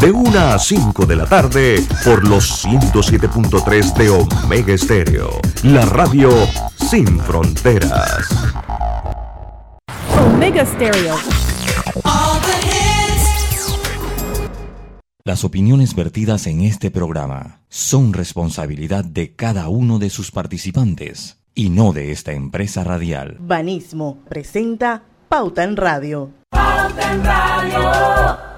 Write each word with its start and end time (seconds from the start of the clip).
de 0.00 0.10
1 0.10 0.38
a 0.38 0.58
5 0.58 1.04
de 1.04 1.16
la 1.16 1.26
tarde 1.26 1.84
por 2.04 2.26
los 2.26 2.64
107.3 2.64 3.94
de 3.94 4.08
Omega 4.08 4.72
Estéreo, 4.72 5.30
la 5.62 5.84
radio 5.84 6.30
sin 6.76 7.20
fronteras. 7.20 8.28
Omega 10.18 10.64
Stereo. 10.64 11.16
Las 15.22 15.44
opiniones 15.44 15.94
vertidas 15.94 16.46
en 16.46 16.62
este 16.62 16.90
programa 16.90 17.60
son 17.68 18.14
responsabilidad 18.14 19.04
de 19.04 19.34
cada 19.36 19.68
uno 19.68 19.98
de 19.98 20.08
sus 20.08 20.30
participantes 20.30 21.38
y 21.54 21.68
no 21.68 21.92
de 21.92 22.10
esta 22.10 22.32
empresa 22.32 22.84
radial. 22.84 23.36
Banismo 23.38 24.18
presenta 24.28 25.02
Pauta 25.28 25.62
en 25.62 25.76
Radio. 25.76 26.30
Pauta 26.50 27.12
en 27.12 27.24
Radio. 27.24 28.49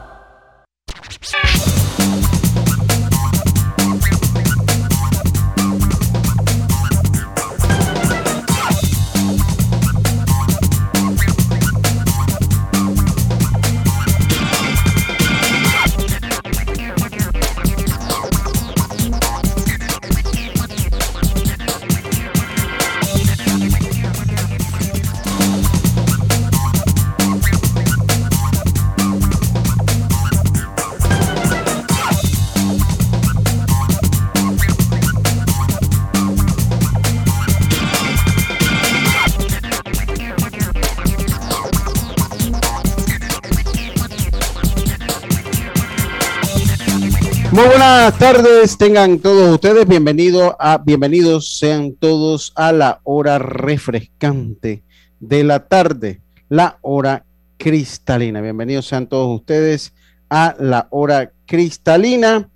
Buenas 48.03 48.19
tardes, 48.19 48.79
tengan 48.79 49.21
todos 49.21 49.55
ustedes 49.55 49.87
bienvenidos 49.87 50.55
a 50.59 50.79
bienvenidos 50.79 51.57
sean 51.57 51.95
todos 51.95 52.53
a 52.57 52.73
la 52.73 53.01
hora 53.05 53.39
refrescante 53.39 54.83
de 55.21 55.45
la 55.45 55.69
tarde, 55.69 56.21
la 56.49 56.79
hora 56.81 57.25
cristalina. 57.59 58.41
Bienvenidos 58.41 58.89
sean 58.89 59.07
todos 59.07 59.33
ustedes 59.39 59.95
a 60.29 60.57
la 60.59 60.89
hora 60.91 61.31
cristalina. 61.47 62.51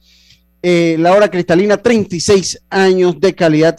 Eh, 0.62 0.96
la 0.98 1.12
hora 1.12 1.30
cristalina, 1.30 1.76
36 1.76 2.64
años 2.68 3.20
de 3.20 3.32
calidad 3.36 3.76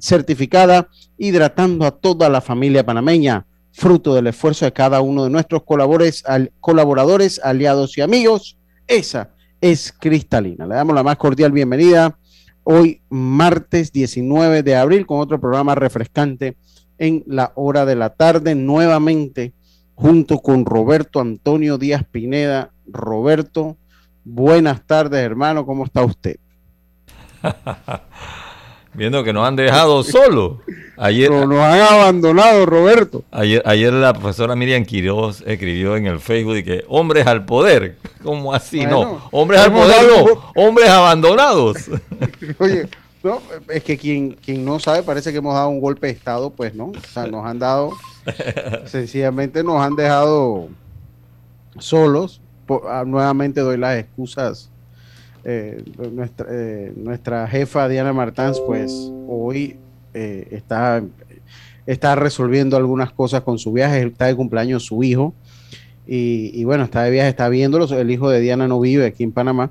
certificada, 0.00 0.88
hidratando 1.16 1.86
a 1.86 1.92
toda 1.92 2.28
la 2.28 2.40
familia 2.40 2.84
panameña, 2.84 3.46
fruto 3.70 4.12
del 4.12 4.26
esfuerzo 4.26 4.64
de 4.64 4.72
cada 4.72 5.00
uno 5.02 5.22
de 5.22 5.30
nuestros 5.30 5.62
colaboradores, 5.62 6.24
colaboradores 6.58 7.40
aliados 7.44 7.96
y 7.96 8.00
amigos. 8.00 8.58
Esa 8.88 9.35
es 9.60 9.92
cristalina. 9.98 10.66
Le 10.66 10.74
damos 10.74 10.94
la 10.94 11.02
más 11.02 11.16
cordial 11.16 11.52
bienvenida 11.52 12.18
hoy 12.68 13.00
martes 13.08 13.92
19 13.92 14.64
de 14.64 14.74
abril 14.74 15.06
con 15.06 15.20
otro 15.20 15.40
programa 15.40 15.76
refrescante 15.76 16.56
en 16.98 17.22
la 17.26 17.52
hora 17.54 17.86
de 17.86 17.94
la 17.94 18.10
tarde 18.10 18.56
nuevamente 18.56 19.52
junto 19.94 20.38
con 20.38 20.66
Roberto 20.66 21.20
Antonio 21.20 21.78
Díaz 21.78 22.04
Pineda. 22.10 22.72
Roberto, 22.88 23.76
buenas 24.24 24.84
tardes 24.84 25.20
hermano, 25.20 25.64
¿cómo 25.64 25.84
está 25.84 26.04
usted? 26.04 26.36
Viendo 28.96 29.22
que 29.22 29.32
nos 29.32 29.46
han 29.46 29.56
dejado 29.56 30.02
solos. 30.02 30.54
Ayer, 30.96 31.30
nos 31.30 31.58
han 31.58 31.80
abandonado, 31.80 32.64
Roberto. 32.64 33.24
Ayer, 33.30 33.62
ayer 33.66 33.92
la 33.92 34.14
profesora 34.14 34.56
Miriam 34.56 34.84
Quiroz 34.84 35.42
escribió 35.46 35.96
en 35.96 36.06
el 36.06 36.18
Facebook 36.18 36.64
que 36.64 36.84
hombres 36.88 37.26
al 37.26 37.44
poder. 37.44 37.96
¿Cómo 38.22 38.54
así? 38.54 38.86
no, 38.86 39.28
hombres 39.30 39.60
al 39.60 39.72
poder 39.72 40.06
no, 40.08 40.52
hombres 40.54 40.88
abandonados. 40.88 41.76
Oye, 42.58 42.88
no, 43.22 43.42
es 43.68 43.84
que 43.84 43.98
quien, 43.98 44.32
quien 44.32 44.64
no 44.64 44.78
sabe 44.78 45.02
parece 45.02 45.30
que 45.30 45.38
hemos 45.38 45.54
dado 45.54 45.68
un 45.68 45.80
golpe 45.80 46.06
de 46.06 46.14
Estado, 46.14 46.48
pues 46.48 46.74
no. 46.74 46.86
O 46.86 47.12
sea, 47.12 47.26
nos 47.26 47.44
han 47.44 47.58
dado, 47.58 47.92
sencillamente 48.86 49.62
nos 49.62 49.82
han 49.82 49.94
dejado 49.94 50.68
solos. 51.78 52.40
Ah, 52.88 53.04
nuevamente 53.06 53.60
doy 53.60 53.76
las 53.76 53.98
excusas 53.98 54.70
eh, 55.48 55.80
nuestra, 56.10 56.46
eh, 56.50 56.92
nuestra 56.96 57.46
jefa 57.46 57.88
Diana 57.88 58.12
Martans, 58.12 58.60
pues 58.66 59.12
hoy 59.28 59.76
eh, 60.12 60.48
está, 60.50 61.04
está 61.86 62.16
resolviendo 62.16 62.76
algunas 62.76 63.12
cosas 63.12 63.42
con 63.42 63.56
su 63.56 63.72
viaje, 63.72 64.02
está 64.02 64.26
de 64.26 64.34
cumpleaños 64.34 64.84
su 64.84 65.04
hijo, 65.04 65.34
y, 66.04 66.64
bueno, 66.64 66.82
está 66.82 67.04
de 67.04 67.12
viaje, 67.12 67.28
está 67.28 67.48
viéndolo, 67.48 67.86
el 67.96 68.10
hijo 68.10 68.28
de 68.28 68.40
Diana 68.40 68.66
no 68.66 68.80
vive 68.80 69.06
aquí 69.06 69.22
en 69.22 69.30
Panamá, 69.30 69.70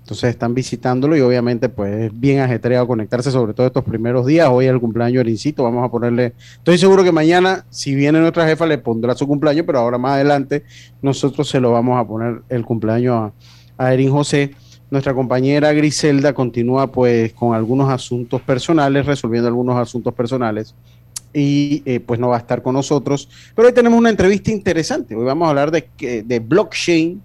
entonces 0.00 0.28
están 0.28 0.52
visitándolo 0.52 1.16
y 1.16 1.20
obviamente 1.22 1.70
pues 1.70 1.94
es 1.94 2.20
bien 2.20 2.40
ajetreado 2.40 2.86
conectarse, 2.86 3.30
sobre 3.30 3.54
todo 3.54 3.66
estos 3.66 3.84
primeros 3.84 4.26
días, 4.26 4.50
hoy 4.50 4.66
es 4.66 4.70
el 4.70 4.80
cumpleaños 4.80 5.14
de 5.14 5.30
Erincito, 5.30 5.62
vamos 5.64 5.82
a 5.82 5.90
ponerle, 5.90 6.34
estoy 6.58 6.76
seguro 6.76 7.02
que 7.02 7.12
mañana, 7.12 7.64
si 7.70 7.94
viene 7.94 8.20
nuestra 8.20 8.46
jefa, 8.46 8.66
le 8.66 8.76
pondrá 8.76 9.14
su 9.14 9.26
cumpleaños, 9.26 9.64
pero 9.64 9.78
ahora 9.78 9.96
más 9.96 10.12
adelante 10.12 10.64
nosotros 11.00 11.48
se 11.48 11.58
lo 11.58 11.72
vamos 11.72 11.98
a 11.98 12.06
poner 12.06 12.42
el 12.50 12.66
cumpleaños 12.66 13.32
a, 13.78 13.84
a 13.86 13.94
Erin 13.94 14.10
José. 14.10 14.54
Nuestra 14.90 15.14
compañera 15.14 15.72
Griselda 15.72 16.32
continúa 16.32 16.92
pues 16.92 17.32
con 17.32 17.54
algunos 17.54 17.90
asuntos 17.90 18.40
personales, 18.40 19.04
resolviendo 19.04 19.48
algunos 19.48 19.76
asuntos 19.76 20.14
personales 20.14 20.74
y 21.32 21.82
eh, 21.84 22.00
pues 22.00 22.18
no 22.18 22.28
va 22.28 22.36
a 22.36 22.38
estar 22.38 22.62
con 22.62 22.74
nosotros. 22.74 23.28
Pero 23.54 23.68
hoy 23.68 23.74
tenemos 23.74 23.98
una 23.98 24.10
entrevista 24.10 24.50
interesante. 24.50 25.14
Hoy 25.14 25.24
vamos 25.24 25.46
a 25.46 25.50
hablar 25.50 25.70
de, 25.70 26.22
de 26.24 26.38
blockchain, 26.38 27.20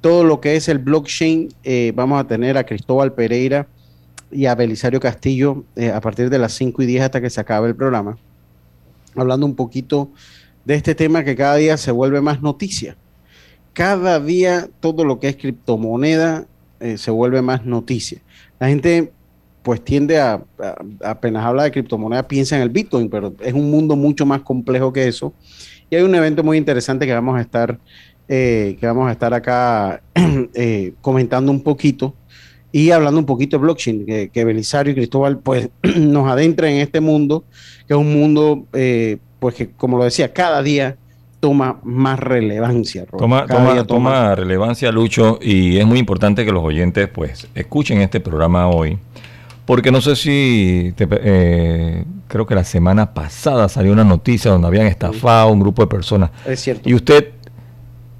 todo 0.00 0.24
lo 0.24 0.40
que 0.40 0.56
es 0.56 0.68
el 0.68 0.78
blockchain. 0.78 1.48
Eh, 1.62 1.92
vamos 1.94 2.20
a 2.20 2.26
tener 2.26 2.56
a 2.56 2.64
Cristóbal 2.64 3.12
Pereira 3.12 3.68
y 4.32 4.46
a 4.46 4.54
Belisario 4.54 4.98
Castillo 4.98 5.64
eh, 5.76 5.90
a 5.90 6.00
partir 6.00 6.30
de 6.30 6.38
las 6.38 6.54
5 6.54 6.82
y 6.82 6.86
10 6.86 7.04
hasta 7.04 7.20
que 7.20 7.30
se 7.30 7.40
acabe 7.40 7.68
el 7.68 7.76
programa, 7.76 8.16
hablando 9.14 9.46
un 9.46 9.54
poquito 9.54 10.10
de 10.64 10.74
este 10.74 10.94
tema 10.94 11.22
que 11.22 11.36
cada 11.36 11.56
día 11.56 11.76
se 11.76 11.92
vuelve 11.92 12.20
más 12.20 12.42
noticia. 12.42 12.96
Cada 13.74 14.18
día 14.18 14.68
todo 14.80 15.04
lo 15.04 15.20
que 15.20 15.28
es 15.28 15.36
criptomoneda 15.36 16.46
eh, 16.82 16.98
se 16.98 17.10
vuelve 17.12 17.40
más 17.42 17.64
noticia. 17.64 18.20
La 18.58 18.68
gente 18.68 19.12
pues 19.62 19.84
tiende 19.84 20.18
a, 20.18 20.42
apenas 21.04 21.44
habla 21.44 21.62
de 21.62 21.70
criptomoneda, 21.70 22.26
piensa 22.26 22.56
en 22.56 22.62
el 22.62 22.70
Bitcoin, 22.70 23.08
pero 23.08 23.32
es 23.40 23.52
un 23.52 23.70
mundo 23.70 23.94
mucho 23.94 24.26
más 24.26 24.40
complejo 24.40 24.92
que 24.92 25.06
eso. 25.06 25.32
Y 25.88 25.94
hay 25.94 26.02
un 26.02 26.14
evento 26.14 26.42
muy 26.42 26.58
interesante 26.58 27.06
que 27.06 27.14
vamos 27.14 27.38
a 27.38 27.40
estar, 27.40 27.78
eh, 28.26 28.76
que 28.80 28.86
vamos 28.86 29.08
a 29.08 29.12
estar 29.12 29.32
acá 29.32 30.02
eh, 30.54 30.94
comentando 31.00 31.52
un 31.52 31.62
poquito 31.62 32.16
y 32.72 32.90
hablando 32.90 33.20
un 33.20 33.26
poquito 33.26 33.58
de 33.58 33.62
blockchain, 33.62 34.30
que, 34.32 34.44
Belisario 34.44 34.92
y 34.92 34.96
Cristóbal 34.96 35.38
pues 35.38 35.70
nos 35.96 36.28
adentren 36.28 36.74
en 36.74 36.80
este 36.80 37.00
mundo, 37.00 37.44
que 37.86 37.94
es 37.94 38.00
un 38.00 38.12
mundo 38.12 38.66
pues 39.38 39.54
que 39.54 39.70
como 39.70 39.98
lo 39.98 40.04
decía, 40.04 40.32
cada 40.32 40.62
día 40.62 40.96
toma 41.42 41.80
más 41.82 42.20
relevancia. 42.20 43.04
Toma, 43.04 43.48
toma, 43.84 44.36
relevancia, 44.36 44.92
Lucho, 44.92 45.40
y 45.42 45.76
es 45.76 45.84
muy 45.84 45.98
importante 45.98 46.44
que 46.44 46.52
los 46.52 46.62
oyentes 46.62 47.08
pues 47.08 47.48
escuchen 47.56 48.00
este 48.00 48.20
programa 48.20 48.68
hoy, 48.68 48.96
porque 49.64 49.90
no 49.90 50.00
sé 50.00 50.14
si, 50.14 50.94
eh, 50.96 52.04
creo 52.28 52.46
que 52.46 52.54
la 52.54 52.62
semana 52.62 53.12
pasada 53.12 53.68
salió 53.68 53.92
una 53.92 54.04
noticia 54.04 54.52
donde 54.52 54.68
habían 54.68 54.86
estafado 54.86 55.50
un 55.50 55.58
grupo 55.58 55.82
de 55.82 55.88
personas. 55.88 56.30
Es 56.46 56.60
cierto. 56.60 56.88
Y 56.88 56.94
usted 56.94 57.30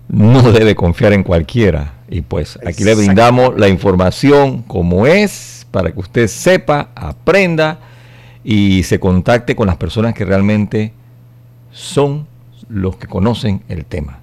no 0.09 0.43
debe 0.51 0.75
confiar 0.75 1.13
en 1.13 1.23
cualquiera. 1.23 1.95
Y 2.11 2.23
pues 2.23 2.59
aquí 2.67 2.83
le 2.83 2.97
brindamos 2.97 3.57
la 3.57 3.69
información 3.69 4.63
como 4.63 5.07
es, 5.07 5.65
para 5.71 5.93
que 5.93 6.01
usted 6.01 6.27
sepa, 6.27 6.89
aprenda 6.97 7.79
y 8.43 8.83
se 8.83 8.99
contacte 8.99 9.55
con 9.55 9.69
las 9.69 9.77
personas 9.77 10.13
que 10.13 10.25
realmente 10.25 10.93
son 11.71 12.32
los 12.73 12.97
que 12.97 13.07
conocen 13.07 13.63
el 13.69 13.85
tema. 13.85 14.19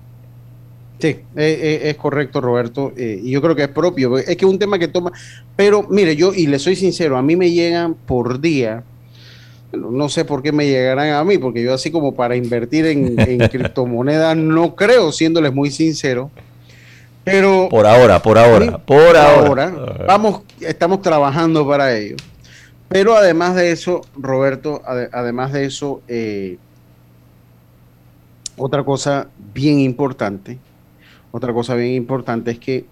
Sí, 0.99 1.07
eh, 1.07 1.23
eh, 1.35 1.79
es 1.83 1.95
correcto, 1.95 2.41
Roberto, 2.41 2.91
eh, 2.97 3.21
y 3.23 3.31
yo 3.31 3.41
creo 3.41 3.55
que 3.55 3.63
es 3.63 3.69
propio. 3.69 4.17
Es 4.17 4.25
que 4.25 4.45
es 4.45 4.51
un 4.51 4.59
tema 4.59 4.77
que 4.77 4.89
toma, 4.89 5.13
pero 5.55 5.87
mire, 5.89 6.15
yo, 6.15 6.33
y 6.33 6.47
le 6.47 6.59
soy 6.59 6.75
sincero, 6.75 7.17
a 7.17 7.21
mí 7.21 7.37
me 7.37 7.51
llegan 7.51 7.93
por 7.93 8.41
día, 8.41 8.83
no 9.71 10.09
sé 10.09 10.25
por 10.25 10.41
qué 10.41 10.51
me 10.51 10.67
llegarán 10.67 11.11
a 11.11 11.23
mí, 11.23 11.37
porque 11.37 11.63
yo 11.63 11.73
así 11.73 11.89
como 11.89 12.15
para 12.15 12.35
invertir 12.35 12.85
en, 12.85 13.15
criptomonedas 13.49 14.35
no 14.35 14.75
creo, 14.75 15.11
siéndoles 15.13 15.53
muy 15.53 15.71
sincero. 15.71 16.31
Pero 17.23 17.69
por 17.69 17.85
ahora, 17.85 18.21
por 18.21 18.37
ahora, 18.37 18.77
por, 18.79 19.15
ahora. 19.15 19.71
Vamos, 20.07 20.41
estamos 20.59 21.01
trabajando 21.01 21.67
para 21.67 21.95
ello. 21.95 22.15
Pero 22.89 23.15
además 23.15 23.55
de 23.55 23.71
eso, 23.71 24.01
Roberto, 24.17 24.81
además 25.11 25.53
de 25.53 25.65
eso, 25.65 26.01
eh, 26.07 26.57
otra 28.59 28.83
cosa 28.83 29.29
bien 29.53 29.79
importante, 29.79 30.59
otra 31.31 31.53
cosa 31.53 31.75
bien 31.75 31.93
importante 31.93 32.51
es 32.51 32.59
que 32.59 32.85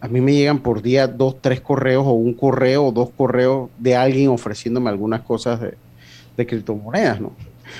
a 0.00 0.08
mí 0.08 0.20
me 0.20 0.34
llegan 0.34 0.58
por 0.58 0.82
día 0.82 1.06
dos, 1.06 1.36
tres 1.40 1.60
correos 1.60 2.04
o 2.06 2.12
un 2.12 2.34
correo 2.34 2.86
o 2.86 2.92
dos 2.92 3.10
correos 3.16 3.70
de 3.78 3.96
alguien 3.96 4.28
ofreciéndome 4.28 4.90
algunas 4.90 5.22
cosas 5.22 5.60
de, 5.60 6.46
criptomonedas, 6.46 7.20
¿no? 7.20 7.32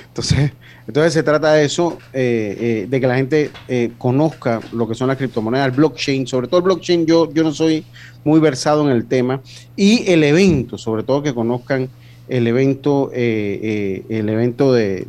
Entonces, 0.06 0.52
entonces 0.86 1.12
se 1.12 1.22
trata 1.24 1.52
de 1.52 1.64
eso, 1.64 1.98
eh, 2.12 2.56
eh, 2.60 2.86
de 2.88 3.00
que 3.00 3.06
la 3.08 3.16
gente 3.16 3.50
eh, 3.66 3.90
conozca 3.98 4.60
lo 4.72 4.86
que 4.86 4.94
son 4.94 5.08
las 5.08 5.16
criptomonedas, 5.16 5.66
el 5.66 5.72
blockchain, 5.72 6.26
sobre 6.26 6.46
todo 6.46 6.58
el 6.58 6.64
blockchain, 6.64 7.04
yo, 7.04 7.30
yo 7.32 7.42
no 7.42 7.52
soy 7.52 7.84
muy 8.24 8.38
versado 8.38 8.88
en 8.88 8.96
el 8.96 9.06
tema, 9.06 9.40
y 9.76 10.08
el 10.10 10.22
evento, 10.22 10.78
sobre 10.78 11.02
todo 11.02 11.24
que 11.24 11.34
conozcan 11.34 11.90
el 12.28 12.46
evento, 12.46 13.10
el 13.12 14.28
evento 14.28 14.72
de, 14.72 15.06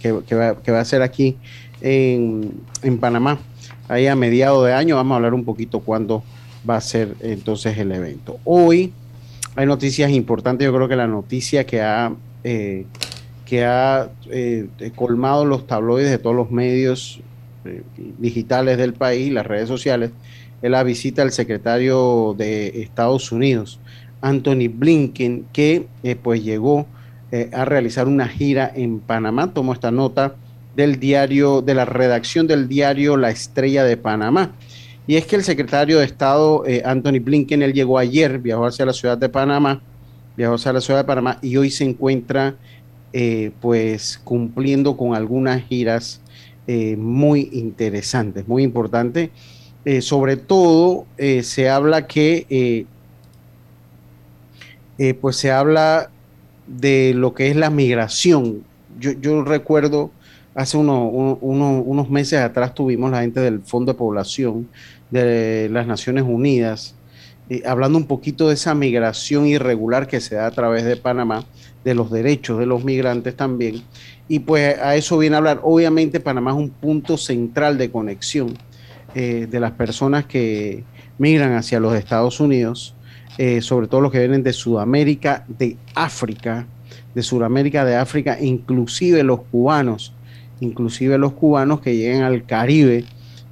que, 0.00 0.12
va, 0.12 0.56
que, 0.62 0.72
va, 0.72 0.80
a 0.80 0.84
ser 0.84 1.02
aquí 1.02 1.36
en, 1.80 2.52
en 2.82 2.98
Panamá, 2.98 3.38
ahí 3.88 4.06
a 4.06 4.16
mediados 4.16 4.64
de 4.66 4.72
año, 4.72 4.96
vamos 4.96 5.12
a 5.12 5.16
hablar 5.16 5.34
un 5.34 5.44
poquito 5.44 5.80
cuándo 5.80 6.22
va 6.68 6.76
a 6.76 6.80
ser 6.80 7.14
entonces 7.20 7.76
el 7.78 7.92
evento. 7.92 8.38
Hoy 8.44 8.92
hay 9.54 9.66
noticias 9.66 10.10
importantes, 10.10 10.64
yo 10.64 10.74
creo 10.74 10.88
que 10.88 10.96
la 10.96 11.06
noticia 11.06 11.64
que 11.64 11.80
ha 11.82 12.12
que 13.46 13.64
ha 13.64 14.10
eh, 14.28 14.68
colmado 14.94 15.46
los 15.46 15.66
tabloides 15.66 16.10
de 16.10 16.18
todos 16.18 16.36
los 16.36 16.50
medios 16.50 17.20
eh, 17.64 17.82
digitales 18.18 18.76
del 18.76 18.92
país, 18.92 19.32
las 19.32 19.46
redes 19.46 19.68
sociales, 19.68 20.10
es 20.60 20.70
la 20.70 20.82
visita 20.82 21.22
del 21.22 21.30
secretario 21.30 22.34
de 22.36 22.82
Estados 22.82 23.30
Unidos, 23.30 23.78
Anthony 24.20 24.68
Blinken, 24.68 25.46
que 25.52 25.86
eh, 26.02 26.16
pues 26.16 26.42
llegó 26.42 26.86
a 27.52 27.66
realizar 27.66 28.08
una 28.08 28.28
gira 28.28 28.72
en 28.74 29.00
Panamá. 29.00 29.52
Tomó 29.52 29.74
esta 29.74 29.90
nota 29.90 30.36
del 30.74 30.98
diario, 30.98 31.60
de 31.60 31.74
la 31.74 31.84
redacción 31.84 32.46
del 32.46 32.66
diario 32.66 33.18
La 33.18 33.28
Estrella 33.28 33.84
de 33.84 33.98
Panamá. 33.98 34.52
Y 35.06 35.16
es 35.16 35.26
que 35.26 35.36
el 35.36 35.44
secretario 35.44 35.98
de 35.98 36.06
Estado, 36.06 36.64
Anthony 36.84 37.20
Blinken, 37.20 37.60
él 37.60 37.74
llegó 37.74 37.98
ayer, 37.98 38.38
viajó 38.38 38.64
hacia 38.64 38.86
la 38.86 38.94
ciudad 38.94 39.18
de 39.18 39.28
Panamá, 39.28 39.82
viajó 40.34 40.54
hacia 40.54 40.72
la 40.72 40.80
ciudad 40.80 41.00
de 41.00 41.04
Panamá 41.04 41.38
y 41.42 41.58
hoy 41.58 41.70
se 41.70 41.84
encuentra 41.84 42.54
eh, 43.18 43.52
pues 43.62 44.20
cumpliendo 44.24 44.96
con 44.98 45.14
algunas 45.14 45.62
giras 45.62 46.20
eh, 46.66 46.96
muy 46.98 47.48
interesantes, 47.50 48.46
muy 48.46 48.62
importantes. 48.62 49.30
Eh, 49.86 50.02
sobre 50.02 50.36
todo 50.36 51.06
se 51.16 51.70
habla 51.70 52.06
que, 52.06 52.86
pues 55.20 55.36
se 55.36 55.50
habla 55.50 56.10
de 56.66 57.12
lo 57.14 57.34
que 57.34 57.50
es 57.50 57.56
la 57.56 57.70
migración. 57.70 58.64
Yo, 58.98 59.44
recuerdo 59.44 60.10
hace 60.54 60.78
unos 60.78 62.10
meses 62.10 62.40
atrás 62.40 62.74
tuvimos 62.74 63.10
la 63.10 63.20
gente 63.20 63.40
del 63.40 63.60
Fondo 63.60 63.92
de 63.92 63.98
Población 63.98 64.68
de 65.10 65.68
las 65.70 65.86
Naciones 65.86 66.24
Unidas 66.26 66.96
hablando 67.64 67.98
un 67.98 68.06
poquito 68.06 68.48
de 68.48 68.54
esa 68.54 68.74
migración 68.74 69.46
irregular 69.46 70.06
que 70.06 70.20
se 70.20 70.34
da 70.34 70.46
a 70.46 70.50
través 70.50 70.84
de 70.84 70.96
Panamá 70.96 71.44
de 71.84 71.94
los 71.94 72.10
derechos 72.10 72.58
de 72.58 72.66
los 72.66 72.82
migrantes 72.82 73.36
también. 73.36 73.82
Y 74.28 74.40
pues 74.40 74.76
a 74.78 74.96
eso 74.96 75.18
viene 75.18 75.36
a 75.36 75.38
hablar. 75.38 75.60
Obviamente 75.62 76.18
Panamá 76.18 76.50
es 76.50 76.56
un 76.56 76.70
punto 76.70 77.16
central 77.16 77.78
de 77.78 77.90
conexión 77.90 78.58
eh, 79.14 79.46
de 79.48 79.60
las 79.60 79.72
personas 79.72 80.26
que 80.26 80.82
migran 81.18 81.54
hacia 81.54 81.78
los 81.78 81.94
Estados 81.94 82.40
Unidos, 82.40 82.95
eh, 83.38 83.60
sobre 83.60 83.86
todo 83.86 84.00
los 84.00 84.12
que 84.12 84.18
vienen 84.18 84.42
de 84.42 84.52
Sudamérica, 84.52 85.44
de 85.46 85.76
África, 85.94 86.66
de 87.14 87.22
Sudamérica, 87.22 87.84
de 87.84 87.96
África, 87.96 88.38
inclusive 88.40 89.22
los 89.22 89.40
cubanos, 89.50 90.12
inclusive 90.60 91.18
los 91.18 91.32
cubanos 91.32 91.80
que 91.80 91.96
llegan 91.96 92.22
al 92.22 92.44
Caribe 92.44 93.04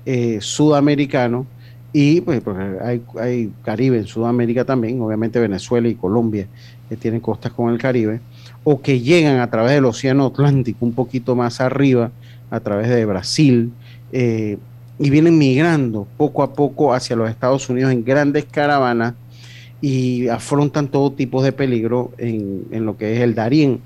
eh, 0.06 0.38
sudamericano. 0.40 1.46
Y 1.92 2.22
pues, 2.22 2.42
hay, 2.82 3.02
hay 3.20 3.52
Caribe 3.64 3.98
en 3.98 4.06
Sudamérica 4.06 4.64
también, 4.64 5.00
obviamente 5.00 5.38
Venezuela 5.38 5.86
y 5.86 5.94
Colombia 5.94 6.48
que 6.88 6.96
tienen 6.96 7.20
costas 7.20 7.52
con 7.52 7.72
el 7.72 7.78
Caribe, 7.78 8.20
o 8.62 8.80
que 8.80 9.00
llegan 9.00 9.38
a 9.40 9.50
través 9.50 9.72
del 9.72 9.84
Océano 9.84 10.26
Atlántico 10.26 10.84
un 10.84 10.92
poquito 10.92 11.34
más 11.34 11.60
arriba, 11.60 12.10
a 12.50 12.60
través 12.60 12.88
de 12.88 13.04
Brasil, 13.04 13.72
eh, 14.12 14.58
y 14.98 15.10
vienen 15.10 15.38
migrando 15.38 16.06
poco 16.16 16.42
a 16.42 16.52
poco 16.52 16.92
hacia 16.94 17.16
los 17.16 17.28
Estados 17.28 17.68
Unidos 17.68 17.92
en 17.92 18.04
grandes 18.04 18.44
caravanas 18.44 19.14
y 19.84 20.28
afrontan 20.28 20.88
todo 20.88 21.12
tipo 21.12 21.42
de 21.42 21.52
peligro 21.52 22.12
en, 22.16 22.64
en 22.70 22.86
lo 22.86 22.96
que 22.96 23.14
es 23.14 23.20
el 23.20 23.34
Darién. 23.34 23.82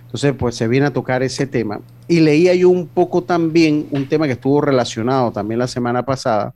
Entonces, 0.00 0.32
pues 0.38 0.54
se 0.54 0.66
viene 0.66 0.86
a 0.86 0.94
tocar 0.94 1.22
ese 1.22 1.46
tema. 1.46 1.82
Y 2.08 2.20
leía 2.20 2.54
yo 2.54 2.70
un 2.70 2.86
poco 2.86 3.22
también 3.22 3.86
un 3.90 4.08
tema 4.08 4.24
que 4.24 4.32
estuvo 4.32 4.62
relacionado 4.62 5.30
también 5.30 5.58
la 5.58 5.68
semana 5.68 6.06
pasada, 6.06 6.54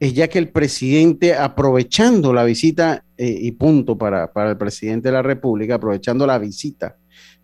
es 0.00 0.14
ya 0.14 0.26
que 0.26 0.40
el 0.40 0.48
presidente, 0.48 1.36
aprovechando 1.36 2.32
la 2.32 2.42
visita, 2.42 3.04
eh, 3.16 3.38
y 3.40 3.52
punto 3.52 3.96
para, 3.96 4.28
el 4.34 4.56
presidente 4.56 5.10
de 5.10 5.12
la 5.12 5.22
República, 5.22 5.76
aprovechando 5.76 6.26
la 6.26 6.36
visita 6.38 6.96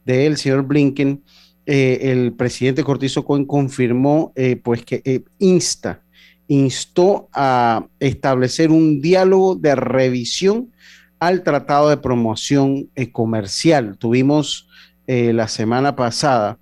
del 0.04 0.38
señor 0.38 0.64
Blinken, 0.64 1.22
eh, 1.66 2.00
el 2.02 2.32
presidente 2.32 2.82
Cortizo 2.82 3.24
Cohen 3.24 3.44
confirmó 3.44 4.32
eh, 4.34 4.56
pues 4.56 4.84
que 4.84 5.22
insta, 5.38 6.02
instó 6.50 7.28
a 7.32 7.86
establecer 7.98 8.70
un 8.70 9.00
diálogo 9.00 9.54
de 9.54 9.74
revisión 9.74 10.70
al 11.18 11.42
Tratado 11.42 11.88
de 11.88 11.96
Promoción 11.96 12.88
Comercial. 13.12 13.96
Tuvimos 13.98 14.68
la 15.06 15.48
semana 15.48 15.96
pasada, 15.96 16.58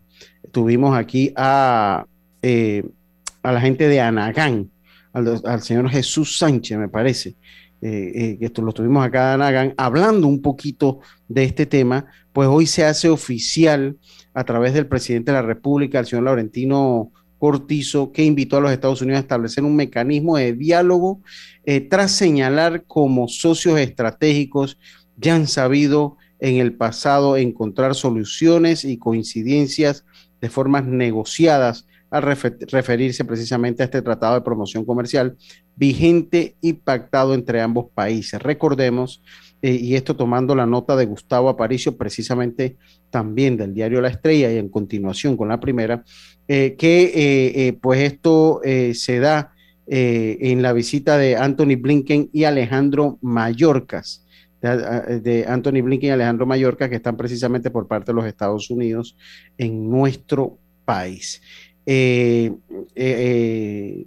tuvimos 0.53 0.97
aquí 0.97 1.33
a, 1.37 2.07
a 3.43 3.53
la 3.53 3.61
gente 3.61 3.89
de 3.89 4.01
Anagán, 4.01 4.71
al, 5.13 5.63
señor 5.63 5.89
Jesús 5.91 6.39
Sánchez, 6.39 6.79
me 6.79 6.89
parece, 6.89 7.37
eh, 7.81 8.13
eh, 8.15 8.39
esto 8.41 8.63
lo 8.63 8.73
tuvimos 8.73 9.05
acá 9.05 9.35
en 9.35 9.43
Hagan, 9.43 9.75
hablando 9.77 10.27
un 10.27 10.43
poquito 10.43 11.01
de 11.29 11.45
este 11.45 11.67
tema, 11.67 12.07
pues 12.33 12.49
hoy 12.49 12.67
se 12.67 12.85
hace 12.85 13.09
oficial 13.09 13.97
a 14.35 14.45
través 14.45 14.75
del 14.75 14.87
presidente 14.87 15.33
de 15.33 15.39
la 15.39 15.43
República, 15.43 16.01
el 16.01 16.07
señor 16.07 16.25
Laurentino 16.25 17.13
Cortizo, 17.39 18.13
que 18.13 18.25
invitó 18.25 18.57
a 18.57 18.61
los 18.61 18.73
Estados 18.73 19.01
Unidos 19.03 19.19
a 19.19 19.23
establecer 19.23 19.65
un 19.65 19.77
mecanismo 19.77 20.37
de 20.37 20.53
diálogo 20.53 21.21
eh, 21.65 21.81
tras 21.81 22.13
señalar 22.13 22.85
como 22.85 23.29
socios 23.29 23.79
estratégicos 23.79 24.79
ya 25.17 25.35
han 25.35 25.47
sabido 25.47 26.17
en 26.41 26.57
el 26.57 26.75
pasado 26.75 27.37
encontrar 27.37 27.95
soluciones 27.95 28.85
y 28.85 28.99
coincidencias 28.99 30.05
de 30.41 30.49
formas 30.49 30.87
negociadas 30.87 31.87
al 32.11 32.23
referirse 32.23 33.25
precisamente 33.25 33.83
a 33.83 33.87
este 33.87 34.01
tratado 34.01 34.35
de 34.35 34.41
promoción 34.41 34.85
comercial 34.85 35.37
vigente 35.77 36.57
y 36.61 36.73
pactado 36.75 37.35
entre 37.35 37.61
ambos 37.61 37.87
países. 37.93 38.41
Recordemos, 38.41 39.23
eh, 39.61 39.73
y 39.73 39.95
esto 39.95 40.17
tomando 40.17 40.55
la 40.55 40.67
nota 40.67 40.97
de 40.97 41.05
Gustavo 41.05 41.49
Aparicio, 41.49 41.97
precisamente 41.97 42.77
también 43.11 43.57
del 43.57 43.75
diario 43.75 44.01
La 44.01 44.09
Estrella 44.09 44.51
y 44.51 44.57
en 44.57 44.69
continuación 44.69 45.37
con 45.37 45.49
la 45.49 45.61
primera, 45.61 46.05
eh, 46.49 46.75
que 46.77 47.13
eh, 47.69 47.73
pues 47.75 48.01
esto 48.01 48.61
se 48.65 49.19
da 49.21 49.53
en 49.87 50.61
la 50.61 50.73
visita 50.75 51.17
de 51.17 51.37
Anthony 51.37 51.77
Blinken 51.79 52.29
y 52.33 52.45
Alejandro 52.45 53.19
Mayorkas 53.23 54.27
de 54.61 55.45
Anthony 55.49 55.83
Blinken 55.83 56.09
y 56.09 56.13
Alejandro 56.13 56.45
Mayorkas, 56.45 56.89
que 56.89 56.97
están 56.97 57.17
precisamente 57.17 57.71
por 57.71 57.87
parte 57.87 58.11
de 58.11 58.17
los 58.17 58.27
Estados 58.27 58.71
Unidos 58.71 59.17
en 59.57 59.89
nuestro 59.89 60.59
país. 60.85 61.41
Eh, 61.91 62.53
eh, 62.71 62.85
eh, 62.97 64.07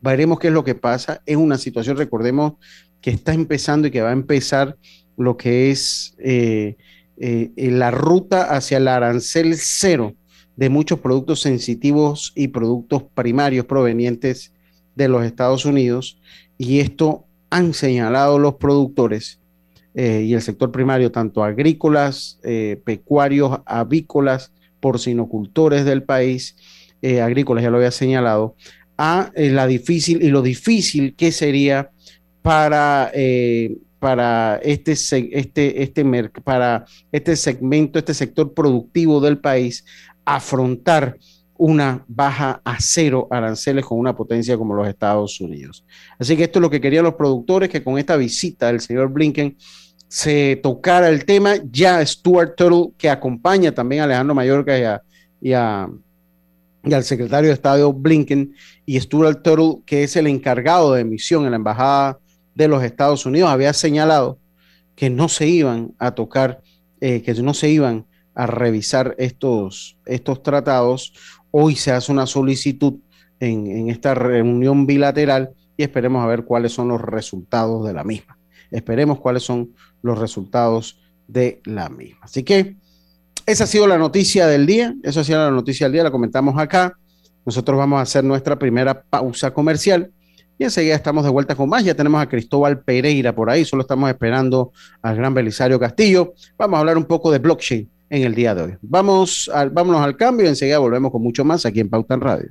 veremos 0.00 0.38
qué 0.38 0.46
es 0.48 0.52
lo 0.52 0.62
que 0.62 0.76
pasa. 0.76 1.20
Es 1.26 1.36
una 1.36 1.58
situación, 1.58 1.96
recordemos, 1.96 2.54
que 3.00 3.10
está 3.10 3.34
empezando 3.34 3.88
y 3.88 3.90
que 3.90 4.02
va 4.02 4.10
a 4.10 4.12
empezar 4.12 4.76
lo 5.16 5.36
que 5.36 5.72
es 5.72 6.16
la 6.18 7.90
ruta 7.90 8.54
hacia 8.54 8.76
el 8.78 8.86
arancel 8.88 9.54
cero 9.56 10.14
de 10.56 10.68
muchos 10.68 11.00
productos 11.00 11.40
sensitivos 11.40 12.32
y 12.34 12.48
productos 12.48 13.02
primarios 13.14 13.66
provenientes 13.66 14.52
de 14.94 15.08
los 15.08 15.24
Estados 15.24 15.64
Unidos. 15.64 16.18
Y 16.58 16.80
esto 16.80 17.24
han 17.50 17.74
señalado 17.74 18.38
los 18.38 18.54
productores 18.54 19.40
y 19.96 20.34
el 20.34 20.42
sector 20.42 20.72
primario, 20.72 21.12
tanto 21.12 21.44
agrícolas, 21.44 22.40
pecuarios, 22.84 23.60
avícolas, 23.64 24.50
porcinocultores 24.84 25.86
del 25.86 26.02
país, 26.02 26.56
eh, 27.00 27.22
agrícolas, 27.22 27.64
ya 27.64 27.70
lo 27.70 27.78
había 27.78 27.90
señalado, 27.90 28.54
a 28.98 29.32
eh, 29.34 29.48
la 29.48 29.66
difícil 29.66 30.22
y 30.22 30.28
lo 30.28 30.42
difícil 30.42 31.14
que 31.14 31.32
sería 31.32 31.90
para, 32.42 33.10
eh, 33.14 33.78
para 33.98 34.60
este, 34.62 34.92
este, 34.92 35.82
este, 35.82 36.30
para 36.44 36.84
este 37.12 37.34
segmento, 37.36 37.98
este 37.98 38.12
sector 38.12 38.52
productivo 38.52 39.22
del 39.22 39.38
país, 39.38 39.86
afrontar 40.24 41.18
una 41.56 42.04
baja 42.08 42.60
a 42.64 42.76
cero 42.80 43.28
aranceles 43.30 43.84
con 43.84 43.98
una 43.98 44.14
potencia 44.14 44.56
como 44.56 44.74
los 44.74 44.88
Estados 44.88 45.40
Unidos. 45.40 45.84
Así 46.18 46.36
que 46.36 46.44
esto 46.44 46.58
es 46.58 46.62
lo 46.62 46.70
que 46.70 46.80
querían 46.80 47.04
los 47.04 47.14
productores, 47.14 47.68
que 47.68 47.82
con 47.82 47.98
esta 47.98 48.16
visita 48.16 48.66
del 48.66 48.80
señor 48.80 49.08
Blinken 49.10 49.56
se 50.08 50.58
tocara 50.62 51.08
el 51.08 51.24
tema. 51.24 51.54
Ya 51.70 52.04
Stuart 52.04 52.54
Turtle, 52.56 52.92
que 52.98 53.08
acompaña 53.08 53.72
también 53.72 54.02
a 54.02 54.04
Alejandro 54.04 54.34
Mallorca 54.34 55.00
y 55.40 55.52
al 55.52 57.04
secretario 57.04 57.48
de 57.48 57.54
Estado 57.54 57.92
Blinken 57.92 58.54
y 58.84 59.00
Stuart 59.00 59.42
Turtle, 59.42 59.82
que 59.86 60.02
es 60.02 60.16
el 60.16 60.26
encargado 60.26 60.94
de 60.94 61.04
misión 61.04 61.44
en 61.44 61.52
la 61.52 61.56
Embajada 61.56 62.18
de 62.54 62.68
los 62.68 62.82
Estados 62.82 63.26
Unidos, 63.26 63.50
había 63.50 63.72
señalado 63.72 64.38
que 64.94 65.10
no 65.10 65.28
se 65.28 65.46
iban 65.48 65.94
a 65.98 66.12
tocar, 66.12 66.62
eh, 67.00 67.22
que 67.22 67.34
no 67.34 67.54
se 67.54 67.68
iban 67.68 68.06
a 68.34 68.46
revisar 68.46 69.14
estos, 69.18 69.98
estos 70.06 70.42
tratados. 70.42 71.12
Hoy 71.50 71.76
se 71.76 71.92
hace 71.92 72.12
una 72.12 72.26
solicitud 72.26 72.94
en, 73.40 73.66
en 73.66 73.90
esta 73.90 74.14
reunión 74.14 74.86
bilateral 74.86 75.50
y 75.76 75.82
esperemos 75.82 76.22
a 76.22 76.26
ver 76.26 76.44
cuáles 76.44 76.72
son 76.72 76.88
los 76.88 77.00
resultados 77.00 77.86
de 77.86 77.92
la 77.92 78.04
misma. 78.04 78.38
Esperemos 78.70 79.20
cuáles 79.20 79.42
son 79.42 79.74
los 80.02 80.18
resultados 80.18 81.00
de 81.28 81.60
la 81.64 81.88
misma. 81.88 82.20
Así 82.22 82.42
que 82.42 82.76
esa 83.46 83.64
ha 83.64 83.66
sido 83.66 83.86
la 83.86 83.98
noticia 83.98 84.46
del 84.46 84.66
día. 84.66 84.94
Esa 85.02 85.20
ha 85.20 85.24
sido 85.24 85.38
la 85.38 85.50
noticia 85.50 85.86
del 85.86 85.92
día. 85.92 86.02
La 86.02 86.10
comentamos 86.10 86.58
acá. 86.58 86.96
Nosotros 87.44 87.76
vamos 87.76 87.98
a 87.98 88.02
hacer 88.02 88.24
nuestra 88.24 88.58
primera 88.58 89.02
pausa 89.02 89.52
comercial 89.52 90.10
y 90.56 90.64
enseguida 90.64 90.94
estamos 90.94 91.24
de 91.24 91.30
vuelta 91.30 91.54
con 91.54 91.68
más. 91.68 91.84
Ya 91.84 91.94
tenemos 91.94 92.22
a 92.22 92.28
Cristóbal 92.28 92.82
Pereira 92.82 93.34
por 93.34 93.50
ahí. 93.50 93.64
Solo 93.64 93.82
estamos 93.82 94.08
esperando 94.08 94.72
al 95.02 95.16
gran 95.16 95.34
Belisario 95.34 95.78
Castillo. 95.78 96.32
Vamos 96.56 96.78
a 96.78 96.80
hablar 96.80 96.96
un 96.96 97.04
poco 97.04 97.30
de 97.30 97.38
blockchain 97.38 97.90
en 98.10 98.22
el 98.22 98.34
día 98.34 98.54
de 98.54 98.62
hoy. 98.62 98.74
Vamos 98.82 99.50
al, 99.52 99.70
vámonos 99.70 100.02
al 100.02 100.16
cambio 100.16 100.46
y 100.46 100.48
enseguida 100.48 100.78
volvemos 100.78 101.10
con 101.10 101.22
mucho 101.22 101.44
más 101.44 101.66
aquí 101.66 101.80
en 101.80 101.88
Pauta 101.90 102.14
en 102.14 102.20
Radio. 102.20 102.50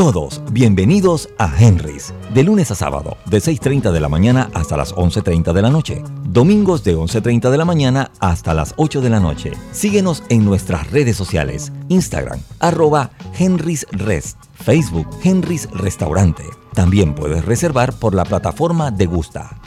Todos 0.00 0.40
bienvenidos 0.50 1.28
a 1.36 1.62
Henry's, 1.62 2.14
de 2.32 2.42
lunes 2.42 2.70
a 2.70 2.74
sábado, 2.74 3.18
de 3.26 3.36
6.30 3.36 3.92
de 3.92 4.00
la 4.00 4.08
mañana 4.08 4.48
hasta 4.54 4.78
las 4.78 4.94
11.30 4.94 5.52
de 5.52 5.60
la 5.60 5.68
noche. 5.68 6.02
Domingos 6.24 6.82
de 6.84 6.96
11.30 6.96 7.50
de 7.50 7.58
la 7.58 7.66
mañana 7.66 8.10
hasta 8.18 8.54
las 8.54 8.72
8 8.78 9.02
de 9.02 9.10
la 9.10 9.20
noche. 9.20 9.52
Síguenos 9.72 10.22
en 10.30 10.46
nuestras 10.46 10.90
redes 10.90 11.18
sociales, 11.18 11.70
Instagram, 11.90 12.40
arroba 12.60 13.10
Henry's 13.38 13.86
Rest, 13.92 14.38
Facebook, 14.54 15.06
Henry's 15.22 15.68
Restaurante. 15.70 16.44
También 16.72 17.14
puedes 17.14 17.44
reservar 17.44 17.92
por 17.92 18.14
la 18.14 18.24
plataforma 18.24 18.90
de 18.90 19.04
Gusta. 19.04 19.60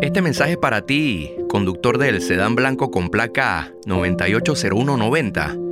Este 0.00 0.22
mensaje 0.22 0.56
para 0.56 0.86
ti, 0.86 1.30
conductor 1.50 1.98
del 1.98 2.22
sedán 2.22 2.54
blanco 2.54 2.90
con 2.90 3.10
placa 3.10 3.70
980190. 3.84 5.71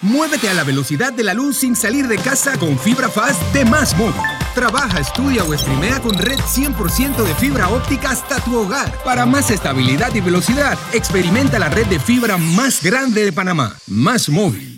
Muévete 0.00 0.48
a 0.48 0.54
la 0.54 0.62
velocidad 0.62 1.12
de 1.12 1.24
la 1.24 1.34
luz 1.34 1.56
sin 1.56 1.74
salir 1.74 2.06
de 2.06 2.18
casa 2.18 2.56
con 2.56 2.78
fibra 2.78 3.08
fast 3.08 3.42
de 3.52 3.64
Más 3.64 3.96
Móvil. 3.96 4.14
Trabaja, 4.54 5.00
estudia 5.00 5.42
o 5.42 5.56
streamea 5.56 6.00
con 6.00 6.16
red 6.16 6.38
100% 6.38 7.24
de 7.24 7.34
fibra 7.34 7.68
óptica 7.68 8.10
hasta 8.10 8.38
tu 8.40 8.56
hogar. 8.56 8.92
Para 9.02 9.26
más 9.26 9.50
estabilidad 9.50 10.14
y 10.14 10.20
velocidad, 10.20 10.78
experimenta 10.92 11.58
la 11.58 11.68
red 11.68 11.86
de 11.86 11.98
fibra 11.98 12.36
más 12.36 12.80
grande 12.80 13.24
de 13.24 13.32
Panamá. 13.32 13.74
Más 13.88 14.28
Móvil. 14.28 14.77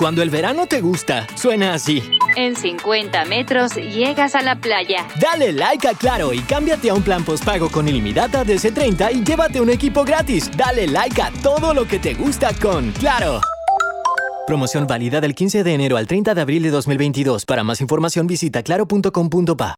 Cuando 0.00 0.22
el 0.22 0.30
verano 0.30 0.66
te 0.66 0.80
gusta, 0.80 1.26
suena 1.36 1.74
así. 1.74 2.02
En 2.34 2.56
50 2.56 3.26
metros 3.26 3.74
llegas 3.74 4.34
a 4.34 4.40
la 4.40 4.58
playa. 4.58 5.06
Dale 5.20 5.52
like 5.52 5.86
a 5.86 5.92
Claro 5.92 6.32
y 6.32 6.38
cámbiate 6.38 6.88
a 6.88 6.94
un 6.94 7.02
plan 7.02 7.22
postpago 7.22 7.68
con 7.68 7.86
ilimitada 7.86 8.42
de 8.42 8.54
C30 8.54 9.12
y 9.12 9.22
llévate 9.22 9.60
un 9.60 9.68
equipo 9.68 10.02
gratis. 10.02 10.50
Dale 10.56 10.86
like 10.86 11.20
a 11.20 11.30
todo 11.42 11.74
lo 11.74 11.86
que 11.86 11.98
te 11.98 12.14
gusta 12.14 12.54
con 12.62 12.92
Claro. 12.92 13.42
Promoción 14.46 14.86
válida 14.86 15.20
del 15.20 15.34
15 15.34 15.62
de 15.64 15.74
enero 15.74 15.98
al 15.98 16.06
30 16.06 16.34
de 16.34 16.40
abril 16.40 16.62
de 16.62 16.70
2022. 16.70 17.44
Para 17.44 17.62
más 17.62 17.82
información 17.82 18.26
visita 18.26 18.62
claro.com.pa. 18.62 19.74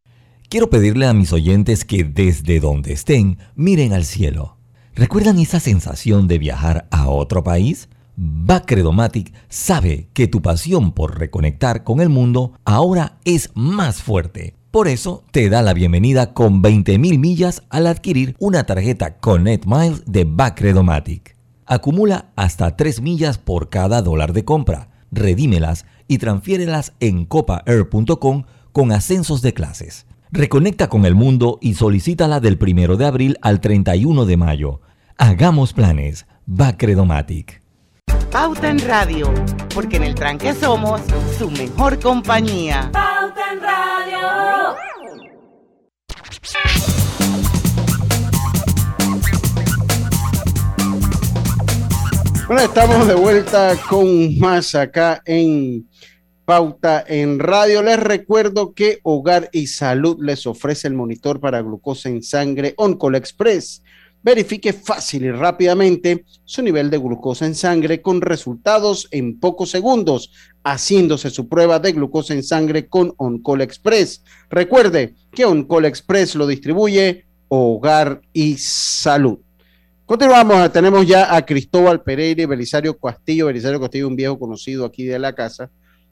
Quiero 0.48 0.70
pedirle 0.70 1.08
a 1.08 1.14
mis 1.14 1.32
oyentes 1.32 1.84
que 1.84 2.04
desde 2.04 2.60
donde 2.60 2.92
estén 2.92 3.38
miren 3.56 3.92
al 3.92 4.04
cielo. 4.04 4.56
¿Recuerdan 4.94 5.40
esa 5.40 5.58
sensación 5.58 6.28
de 6.28 6.38
viajar 6.38 6.86
a 6.92 7.08
otro 7.08 7.42
país? 7.42 7.88
Bacredomatic 8.16 9.32
sabe 9.48 10.08
que 10.12 10.28
tu 10.28 10.42
pasión 10.42 10.92
por 10.92 11.18
reconectar 11.18 11.82
con 11.82 12.00
el 12.00 12.08
mundo 12.08 12.52
ahora 12.64 13.18
es 13.24 13.50
más 13.54 14.02
fuerte. 14.02 14.54
Por 14.70 14.88
eso 14.88 15.24
te 15.30 15.48
da 15.48 15.62
la 15.62 15.74
bienvenida 15.74 16.34
con 16.34 16.62
20.000 16.62 17.18
millas 17.18 17.62
al 17.70 17.86
adquirir 17.86 18.36
una 18.38 18.64
tarjeta 18.64 19.18
Connect 19.18 19.66
Miles 19.66 20.02
de 20.06 20.24
Bacredomatic. 20.24 21.36
Acumula 21.66 22.32
hasta 22.36 22.76
3 22.76 23.00
millas 23.00 23.38
por 23.38 23.68
cada 23.70 24.02
dólar 24.02 24.32
de 24.32 24.44
compra. 24.44 24.88
Redímelas 25.10 25.84
y 26.08 26.18
transfiérelas 26.18 26.92
en 27.00 27.26
copaair.com 27.26 28.44
con 28.72 28.92
ascensos 28.92 29.42
de 29.42 29.54
clases. 29.54 30.06
Reconecta 30.30 30.88
con 30.88 31.04
el 31.04 31.14
mundo 31.14 31.58
y 31.60 31.74
solicítala 31.74 32.40
del 32.40 32.58
1 32.60 32.96
de 32.96 33.06
abril 33.06 33.38
al 33.42 33.60
31 33.60 34.24
de 34.24 34.36
mayo. 34.36 34.80
Hagamos 35.18 35.74
planes. 35.74 36.26
Bacredomatic. 36.46 37.61
Pauta 38.32 38.70
en 38.70 38.78
Radio, 38.78 39.30
porque 39.74 39.98
en 39.98 40.04
el 40.04 40.14
tranque 40.14 40.54
somos 40.54 41.02
su 41.36 41.50
mejor 41.50 42.00
compañía. 42.00 42.88
Pauta 42.90 43.52
en 43.52 43.60
Radio. 43.60 44.76
Bueno, 52.46 52.62
estamos 52.62 53.06
de 53.06 53.14
vuelta 53.14 53.76
con 53.90 54.38
más 54.38 54.74
acá 54.74 55.20
en 55.26 55.86
Pauta 56.46 57.04
en 57.06 57.38
Radio. 57.38 57.82
Les 57.82 58.00
recuerdo 58.00 58.72
que 58.72 59.00
Hogar 59.02 59.50
y 59.52 59.66
Salud 59.66 60.16
les 60.22 60.46
ofrece 60.46 60.88
el 60.88 60.94
monitor 60.94 61.38
para 61.38 61.60
glucosa 61.60 62.08
en 62.08 62.22
sangre 62.22 62.72
Oncol 62.78 63.14
Express. 63.14 63.82
Verifique 64.24 64.72
fácil 64.72 65.24
y 65.24 65.32
rápidamente 65.32 66.24
su 66.44 66.62
nivel 66.62 66.90
de 66.90 66.98
glucosa 66.98 67.44
en 67.44 67.56
sangre 67.56 68.00
con 68.00 68.20
resultados 68.20 69.08
en 69.10 69.40
pocos 69.40 69.70
segundos, 69.70 70.30
haciéndose 70.62 71.28
su 71.30 71.48
prueba 71.48 71.80
de 71.80 71.92
glucosa 71.92 72.32
en 72.32 72.44
sangre 72.44 72.86
con 72.88 73.12
Oncol 73.16 73.62
Express. 73.62 74.22
Recuerde 74.48 75.16
que 75.32 75.44
Oncol 75.44 75.86
Express 75.86 76.36
lo 76.36 76.46
distribuye 76.46 77.24
Hogar 77.48 78.20
y 78.32 78.56
Salud. 78.58 79.40
Continuamos, 80.06 80.72
tenemos 80.72 81.06
ya 81.06 81.34
a 81.34 81.44
Cristóbal 81.44 82.02
Pereira 82.02 82.42
y 82.42 82.46
Belisario 82.46 82.96
Castillo. 82.98 83.46
Belisario 83.46 83.80
Castillo, 83.80 84.06
un 84.06 84.14
viejo 84.14 84.38
conocido 84.38 84.84
aquí 84.84 85.04
de 85.04 85.18
la 85.18 85.34
casa, 85.34 85.70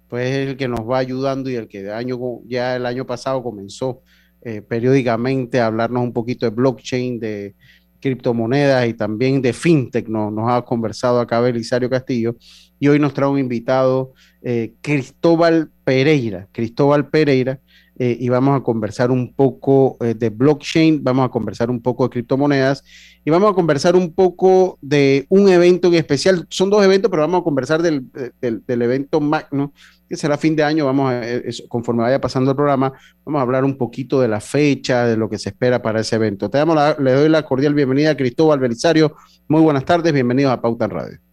pues 0.09 0.29
es 0.29 0.49
el 0.49 0.57
que 0.57 0.67
nos 0.67 0.81
va 0.81 0.99
ayudando 0.99 1.49
y 1.49 1.55
el 1.55 1.69
que 1.69 1.83
de 1.83 1.93
año, 1.93 2.19
ya 2.47 2.75
el 2.75 2.87
año 2.87 3.07
pasado 3.07 3.43
comenzó 3.43 4.03
eh, 4.43 4.63
periódicamente 4.63 5.61
a 5.61 5.67
hablarnos 5.67 6.03
un 6.03 6.15
poquito 6.15 6.47
de 6.47 6.51
blockchain, 6.51 7.21
de 7.21 7.55
criptomonedas 8.01 8.89
y 8.89 8.95
también 8.95 9.43
de 9.43 9.53
fintech. 9.53 10.09
Nos, 10.09 10.33
nos 10.33 10.51
ha 10.51 10.63
conversado 10.63 11.21
acá 11.21 11.41
Belisario 11.41 11.89
Castillo 11.91 12.37
y 12.79 12.89
hoy 12.89 12.99
nos 12.99 13.15
trae 13.15 13.29
un 13.29 13.39
invitado, 13.39 14.15
eh, 14.43 14.73
Cristóbal 14.81 15.71
Pereira. 15.85 16.49
Cristóbal 16.51 17.09
Pereira. 17.09 17.61
Eh, 18.03 18.17
y 18.19 18.31
vamos 18.31 18.59
a 18.59 18.63
conversar 18.63 19.11
un 19.11 19.35
poco 19.35 19.99
eh, 20.01 20.15
de 20.15 20.31
blockchain, 20.31 21.05
vamos 21.05 21.27
a 21.27 21.29
conversar 21.29 21.69
un 21.69 21.83
poco 21.83 22.05
de 22.05 22.09
criptomonedas 22.09 22.83
y 23.27 23.31
vamos 23.31 23.51
a 23.51 23.55
conversar 23.55 23.95
un 23.95 24.15
poco 24.15 24.79
de 24.81 25.27
un 25.29 25.51
evento 25.51 25.89
en 25.89 25.95
especial. 25.97 26.47
Son 26.49 26.71
dos 26.71 26.83
eventos, 26.83 27.11
pero 27.11 27.21
vamos 27.21 27.43
a 27.43 27.45
conversar 27.45 27.83
del, 27.83 28.07
del, 28.41 28.65
del 28.67 28.81
evento 28.81 29.21
magno 29.21 29.75
que 30.09 30.17
será 30.17 30.39
fin 30.39 30.57
de 30.57 30.65
año, 30.65 30.87
vamos 30.87 31.13
a, 31.13 31.21
conforme 31.69 32.03
vaya 32.03 32.23
pasando 32.23 32.53
el 32.53 32.57
programa, 32.57 32.91
vamos 33.23 33.39
a 33.39 33.43
hablar 33.43 33.65
un 33.65 33.77
poquito 33.77 34.19
de 34.19 34.29
la 34.29 34.41
fecha, 34.41 35.05
de 35.05 35.19
lo 35.19 35.29
que 35.29 35.39
se 35.39 35.51
espera 35.51 35.83
para 35.83 36.01
ese 36.01 36.17
evento. 36.17 36.49
Te 36.49 36.57
damos 36.57 36.77
la, 36.77 36.97
le 36.99 37.13
doy 37.13 37.29
la 37.29 37.43
cordial 37.43 37.75
bienvenida 37.75 38.13
a 38.13 38.17
Cristóbal 38.17 38.61
Belisario. 38.61 39.15
Muy 39.47 39.61
buenas 39.61 39.85
tardes, 39.85 40.11
bienvenidos 40.15 40.53
a 40.55 40.63
Pauta 40.63 40.87
en 40.87 40.91
Radio. 40.91 41.30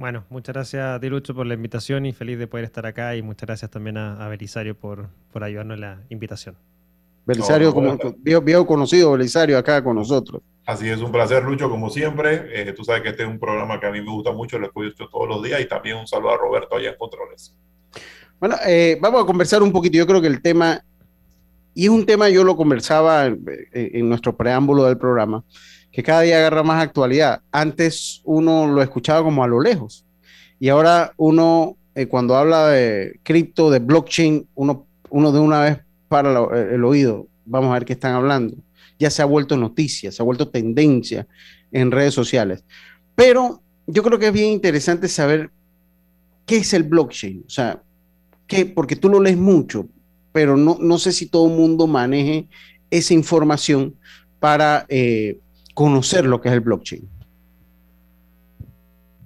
Bueno, 0.00 0.24
muchas 0.30 0.54
gracias 0.54 0.82
a 0.82 0.98
ti, 0.98 1.10
Lucho, 1.10 1.34
por 1.34 1.44
la 1.44 1.52
invitación 1.52 2.06
y 2.06 2.14
feliz 2.14 2.38
de 2.38 2.46
poder 2.46 2.64
estar 2.64 2.86
acá 2.86 3.14
y 3.16 3.20
muchas 3.20 3.46
gracias 3.46 3.70
también 3.70 3.98
a, 3.98 4.24
a 4.24 4.28
Belisario 4.30 4.74
por, 4.74 5.10
por 5.30 5.44
ayudarnos 5.44 5.74
en 5.74 5.82
la 5.82 6.00
invitación. 6.08 6.56
Belisario, 7.26 7.68
no, 7.68 7.74
como 7.74 8.14
viejo, 8.16 8.40
viejo, 8.40 8.66
conocido, 8.66 9.12
Belisario, 9.12 9.58
acá 9.58 9.84
con 9.84 9.96
nosotros. 9.96 10.40
Así 10.64 10.88
es, 10.88 11.02
un 11.02 11.12
placer, 11.12 11.44
Lucho, 11.44 11.68
como 11.68 11.90
siempre. 11.90 12.46
Eh, 12.50 12.72
tú 12.72 12.82
sabes 12.82 13.02
que 13.02 13.10
este 13.10 13.24
es 13.24 13.28
un 13.28 13.38
programa 13.38 13.78
que 13.78 13.88
a 13.88 13.90
mí 13.90 14.00
me 14.00 14.10
gusta 14.10 14.32
mucho, 14.32 14.58
lo 14.58 14.68
escucho 14.68 15.06
todos 15.06 15.28
los 15.28 15.42
días 15.42 15.60
y 15.60 15.68
también 15.68 15.98
un 15.98 16.06
saludo 16.06 16.30
a 16.30 16.38
Roberto 16.38 16.76
allá 16.76 16.88
en 16.92 16.96
Controles. 16.96 17.54
Bueno, 18.38 18.56
eh, 18.66 18.96
vamos 19.02 19.22
a 19.22 19.26
conversar 19.26 19.62
un 19.62 19.70
poquito. 19.70 19.98
Yo 19.98 20.06
creo 20.06 20.22
que 20.22 20.28
el 20.28 20.40
tema, 20.40 20.82
y 21.74 21.84
es 21.84 21.90
un 21.90 22.06
tema, 22.06 22.30
yo 22.30 22.42
lo 22.42 22.56
conversaba 22.56 23.26
en, 23.26 23.44
en 23.72 24.08
nuestro 24.08 24.34
preámbulo 24.34 24.84
del 24.84 24.96
programa, 24.96 25.44
que 25.92 26.02
cada 26.02 26.22
día 26.22 26.38
agarra 26.38 26.62
más 26.62 26.82
actualidad. 26.82 27.42
Antes 27.50 28.20
uno 28.24 28.66
lo 28.66 28.82
escuchaba 28.82 29.22
como 29.22 29.42
a 29.42 29.48
lo 29.48 29.60
lejos 29.60 30.04
y 30.58 30.68
ahora 30.68 31.12
uno, 31.16 31.76
eh, 31.94 32.06
cuando 32.06 32.36
habla 32.36 32.68
de 32.68 33.18
cripto, 33.22 33.70
de 33.70 33.78
blockchain, 33.78 34.46
uno, 34.54 34.86
uno 35.08 35.32
de 35.32 35.40
una 35.40 35.60
vez 35.60 35.78
para 36.08 36.32
lo, 36.32 36.54
el 36.54 36.84
oído. 36.84 37.26
Vamos 37.46 37.70
a 37.70 37.74
ver 37.74 37.84
qué 37.84 37.94
están 37.94 38.14
hablando. 38.14 38.54
Ya 38.98 39.10
se 39.10 39.22
ha 39.22 39.24
vuelto 39.24 39.56
noticia, 39.56 40.12
se 40.12 40.22
ha 40.22 40.24
vuelto 40.24 40.48
tendencia 40.48 41.26
en 41.72 41.90
redes 41.90 42.12
sociales. 42.12 42.64
Pero 43.14 43.62
yo 43.86 44.02
creo 44.02 44.18
que 44.18 44.26
es 44.26 44.32
bien 44.32 44.50
interesante 44.50 45.08
saber 45.08 45.50
qué 46.44 46.58
es 46.58 46.74
el 46.74 46.82
blockchain. 46.82 47.44
O 47.46 47.50
sea, 47.50 47.82
porque 48.74 48.96
tú 48.96 49.08
lo 49.08 49.20
lees 49.20 49.38
mucho, 49.38 49.88
pero 50.32 50.56
no, 50.56 50.76
no 50.80 50.98
sé 50.98 51.12
si 51.12 51.26
todo 51.26 51.48
el 51.48 51.56
mundo 51.56 51.86
maneje 51.86 52.48
esa 52.90 53.14
información 53.14 53.94
para 54.40 54.84
eh, 54.88 55.38
conocer 55.80 56.26
lo 56.26 56.42
que 56.42 56.50
es 56.50 56.54
el 56.54 56.60
blockchain. 56.60 57.08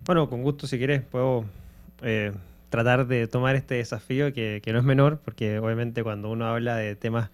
Bueno, 0.05 0.31
con 0.31 0.45
gusto, 0.45 0.69
si 0.69 0.79
quieres, 0.79 1.03
puedo 1.03 1.47
eh, 2.01 2.31
tratar 2.71 3.09
de 3.09 3.27
tomar 3.27 3.57
este 3.57 3.75
desafío 3.75 4.33
que, 4.33 4.61
que, 4.63 4.73
no 4.73 4.79
es 4.79 4.85
menor, 4.85 5.19
porque 5.25 5.59
obviamente 5.59 6.05
cuando 6.05 6.31
uno 6.31 6.47
habla 6.47 6.77
de 6.77 6.95
temas 6.95 7.31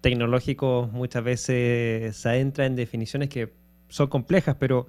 tecnológicos 0.00 0.90
muchas 0.90 1.22
veces 1.22 2.16
se 2.16 2.28
adentra 2.28 2.66
en 2.66 2.74
definiciones 2.74 3.28
que 3.28 3.52
son 3.88 4.08
complejas, 4.08 4.56
pero 4.58 4.88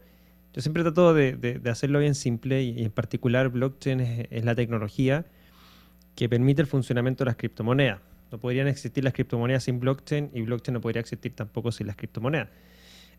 yo 0.54 0.62
siempre 0.64 0.82
trato 0.82 1.14
de, 1.14 1.62
hacerlo 1.70 2.00
bien 2.00 2.16
simple 2.16 2.64
y, 2.64 2.84
en 2.84 2.90
particular 2.90 3.50
blockchain 3.50 4.00
es, 4.00 4.44
la 4.44 4.56
tecnología 4.56 5.28
que 6.16 6.28
permite 6.28 6.64
el 6.64 6.68
funcionamiento 6.68 7.24
de 7.24 7.30
las 7.30 7.36
criptomonedas. 7.36 8.00
No 8.32 8.40
podrían 8.40 8.68
existir 8.68 9.04
las 9.04 9.14
criptomonedas 9.14 9.66
sin 9.66 9.80
blockchain 9.80 10.32
y 10.34 10.42
blockchain 10.42 10.74
no 10.74 10.82
podría 10.82 11.02
existir 11.02 11.36
tampoco 11.36 11.72
sin 11.72 11.86
las 11.86 11.96
criptomonedas. 11.96 12.50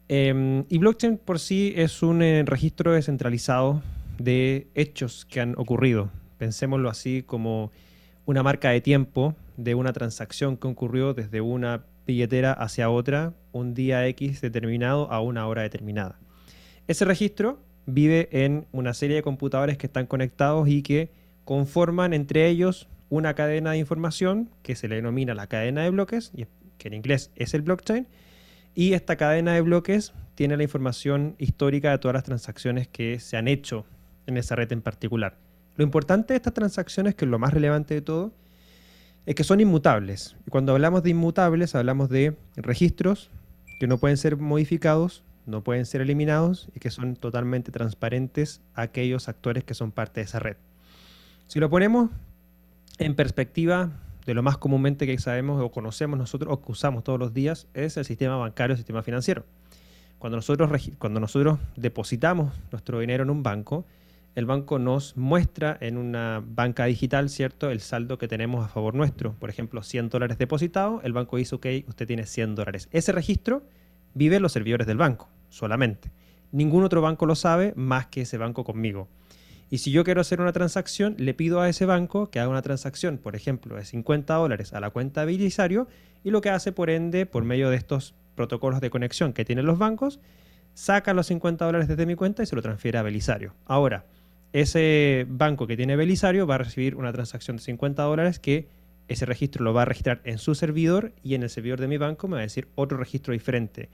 Eh, 0.09 0.65
y 0.69 0.79
blockchain 0.79 1.19
por 1.19 1.39
sí 1.39 1.73
es 1.77 2.03
un 2.03 2.23
eh, 2.23 2.43
registro 2.47 2.93
descentralizado 2.93 3.83
de 4.19 4.69
hechos 4.75 5.25
que 5.27 5.41
han 5.41 5.55
ocurrido. 5.57 6.11
pensémoslo 6.39 6.89
así 6.89 7.23
como 7.23 7.73
una 8.25 8.43
marca 8.43 8.71
de 8.71 8.81
tiempo 8.81 9.35
de 9.57 9.75
una 9.75 9.93
transacción 9.93 10.57
que 10.57 10.69
ocurrió 10.69 11.15
desde 11.15 11.41
una 11.41 11.85
billetera 12.07 12.53
hacia 12.53 12.91
otra 12.91 13.35
un 13.53 13.75
día 13.75 14.07
X 14.07 14.41
determinado 14.41 15.11
a 15.11 15.21
una 15.21 15.47
hora 15.47 15.63
determinada. 15.63 16.19
Ese 16.87 17.05
registro 17.05 17.59
vive 17.87 18.29
en 18.31 18.67
una 18.73 18.95
serie 18.95 19.17
de 19.17 19.23
computadores 19.23 19.77
que 19.79 19.87
están 19.87 20.07
conectados 20.07 20.69
y 20.69 20.83
que 20.83 21.11
conforman 21.45 22.13
entre 22.13 22.47
ellos 22.49 22.89
una 23.11 23.35
cadena 23.35 23.73
de 23.73 23.79
información 23.79 24.51
que 24.63 24.77
se 24.77 24.89
le 24.89 24.97
denomina 24.97 25.35
la 25.35 25.47
cadena 25.47 25.83
de 25.83 25.91
bloques, 25.91 26.33
que 26.79 26.89
en 26.89 26.95
inglés 26.95 27.31
es 27.35 27.55
el 27.55 27.63
blockchain, 27.63 28.07
y 28.79 28.93
esta 28.93 29.17
cadena 29.17 29.55
de 29.55 29.61
bloques 29.61 30.13
tiene 30.37 30.57
la 30.57 30.63
información 30.63 31.35
histórica 31.39 31.91
de 31.91 31.99
todas 31.99 32.15
las 32.15 32.23
transacciones 32.23 32.87
que 32.87 33.19
se 33.19 33.37
han 33.37 33.49
hecho 33.49 33.85
en 34.29 34.37
esa 34.37 34.55
red 34.55 34.71
en 34.71 34.83
particular. 34.83 35.37
Lo 35.75 35.83
importante 35.83 36.33
de 36.33 36.37
estas 36.37 36.55
transacciones, 36.55 37.17
que 37.17 37.25
es 37.25 37.29
lo 37.29 37.41
más 37.41 37.53
relevante 37.53 37.95
de 37.95 38.03
todo, 38.03 38.33
es 39.27 39.35
que 39.35 39.43
son 39.43 39.61
inmutables. 39.61 40.37
Y 40.47 40.51
cuando 40.51 40.75
hablamos 40.75 41.03
de 41.03 41.11
inmutables, 41.11 41.75
hablamos 41.75 42.09
de 42.09 42.37
registros 42.55 43.33
que 43.81 43.89
no 43.89 43.99
pueden 43.99 44.17
ser 44.17 44.37
modificados, 44.37 45.25
no 45.45 45.65
pueden 45.65 45.85
ser 45.85 46.01
eliminados 46.01 46.69
y 46.73 46.79
que 46.79 46.93
son 46.93 47.17
totalmente 47.17 47.73
transparentes 47.73 48.61
a 48.75 48.83
aquellos 48.83 49.29
actores 49.29 49.65
que 49.65 49.75
son 49.75 49.91
parte 49.91 50.21
de 50.21 50.27
esa 50.27 50.39
red. 50.39 50.57
Si 51.49 51.59
lo 51.59 51.69
ponemos 51.69 52.11
en 52.99 53.17
perspectiva 53.17 53.91
de 54.29 54.35
lo 54.35 54.43
más 54.43 54.59
comúnmente 54.59 55.07
que 55.07 55.19
sabemos 55.19 55.59
o 55.59 55.71
conocemos 55.71 56.19
nosotros 56.19 56.53
o 56.53 56.61
que 56.61 56.71
usamos 56.71 57.03
todos 57.03 57.19
los 57.19 57.33
días, 57.33 57.67
es 57.73 57.97
el 57.97 58.05
sistema 58.05 58.37
bancario, 58.37 58.75
el 58.75 58.77
sistema 58.77 59.03
financiero. 59.03 59.47
Cuando 60.19 60.37
nosotros, 60.37 60.71
cuando 60.99 61.19
nosotros 61.19 61.59
depositamos 61.77 62.53
nuestro 62.71 63.01
dinero 63.01 63.23
en 63.23 63.31
un 63.31 63.43
banco, 63.43 63.87
el 64.35 64.45
banco 64.45 64.79
nos 64.79 65.17
muestra 65.17 65.79
en 65.81 65.97
una 65.97 66.45
banca 66.47 66.85
digital, 66.85 67.31
¿cierto?, 67.31 67.71
el 67.71 67.81
saldo 67.81 68.19
que 68.19 68.29
tenemos 68.29 68.67
a 68.67 68.69
favor 68.69 68.95
nuestro. 68.95 69.33
Por 69.33 69.49
ejemplo, 69.49 69.83
100 69.83 70.11
dólares 70.11 70.37
depositados, 70.37 71.03
el 71.05 71.15
banco 71.15 71.39
dice, 71.39 71.55
ok, 71.55 71.67
usted 71.87 72.07
tiene 72.07 72.27
100 72.27 72.55
dólares. 72.55 72.91
Ese 72.93 73.13
registro 73.13 73.63
vive 74.13 74.37
en 74.37 74.43
los 74.43 74.53
servidores 74.53 74.87
del 74.87 74.99
banco, 74.99 75.31
solamente. 75.49 76.11
Ningún 76.53 76.85
otro 76.85 77.01
banco 77.01 77.25
lo 77.25 77.35
sabe 77.35 77.73
más 77.77 78.09
que 78.09 78.21
ese 78.21 78.37
banco 78.37 78.63
conmigo. 78.63 79.09
Y 79.71 79.79
si 79.79 79.91
yo 79.91 80.05
quiero 80.05 80.21
hacer 80.21 80.41
una 80.41 80.53
transacción, 80.53 81.15
le 81.19 81.35
pido 81.35 81.61
a 81.61 81.69
ese 81.69 81.85
banco 81.85 82.31
que 82.31 82.41
haga 82.41 82.49
una 82.49 82.63
transacción, 82.63 83.19
por 83.19 83.37
ejemplo, 83.37 83.77
de 83.77 83.85
50 83.85 84.35
dólares 84.35 84.73
a 84.73 84.81
la 84.81 84.91
cuenta 84.91 85.21
de 85.21 85.27
Belisario, 85.27 85.89
y 86.25 86.31
lo 86.31 86.41
que 86.41 86.51
hace, 86.51 86.73
por 86.73 86.91
ende, 86.91 87.27
por 87.27 87.45
medio 87.45 87.71
de 87.71 87.77
estos 87.77 88.15
protocolos 88.35 88.81
de 88.81 88.91
conexión 88.91 89.33
que 89.33 89.45
tienen 89.45 89.67
los 89.67 89.79
bancos, 89.79 90.21
saca 90.75 91.13
los 91.13 91.27
50 91.27 91.65
dólares 91.65 91.89
desde 91.89 92.07
mi 92.07 92.15
cuenta 92.15 92.43
y 92.43 92.47
se 92.47 92.57
lo 92.57 92.63
transfiere 92.63 92.99
a 92.99 93.03
Belisario. 93.03 93.55
Ahora, 93.67 94.07
ese 94.53 95.27
banco 95.29 95.67
que 95.67 95.77
tiene 95.77 95.97
Belisario 95.97 96.47
va 96.47 96.55
a 96.55 96.59
recibir 96.59 96.95
una 96.95 97.13
transacción 97.13 97.57
de 97.57 97.63
50 97.63 98.03
dólares 98.03 98.39
que 98.39 98.69
ese 99.09 99.27
registro 99.27 99.65
lo 99.65 99.75
va 99.75 99.83
a 99.83 99.87
registrar 99.87 100.21
en 100.25 100.39
su 100.39 100.55
servidor 100.55 101.13
y 101.23 101.35
en 101.35 101.43
el 101.43 101.51
servidor 101.51 101.81
de 101.81 101.89
mi 101.89 101.99
banco 101.99 102.29
me 102.29 102.35
va 102.35 102.41
a 102.41 102.43
decir 102.43 102.69
otro 102.75 102.97
registro 102.97 103.33
diferente. 103.33 103.89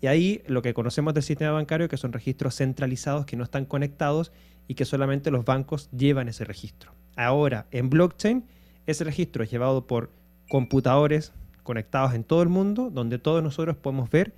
Y 0.00 0.06
ahí 0.06 0.42
lo 0.46 0.62
que 0.62 0.74
conocemos 0.74 1.14
del 1.14 1.22
sistema 1.22 1.52
bancario 1.52 1.88
que 1.88 1.96
son 1.96 2.12
registros 2.12 2.56
centralizados 2.56 3.26
que 3.26 3.36
no 3.36 3.44
están 3.44 3.66
conectados 3.66 4.32
y 4.66 4.74
que 4.74 4.84
solamente 4.84 5.30
los 5.30 5.44
bancos 5.44 5.90
llevan 5.90 6.28
ese 6.28 6.44
registro. 6.44 6.92
Ahora, 7.16 7.66
en 7.70 7.90
blockchain, 7.90 8.44
ese 8.86 9.04
registro 9.04 9.44
es 9.44 9.50
llevado 9.50 9.86
por 9.86 10.10
computadores 10.48 11.32
conectados 11.62 12.14
en 12.14 12.24
todo 12.24 12.42
el 12.42 12.48
mundo, 12.48 12.90
donde 12.90 13.18
todos 13.18 13.42
nosotros 13.42 13.76
podemos 13.76 14.10
ver 14.10 14.32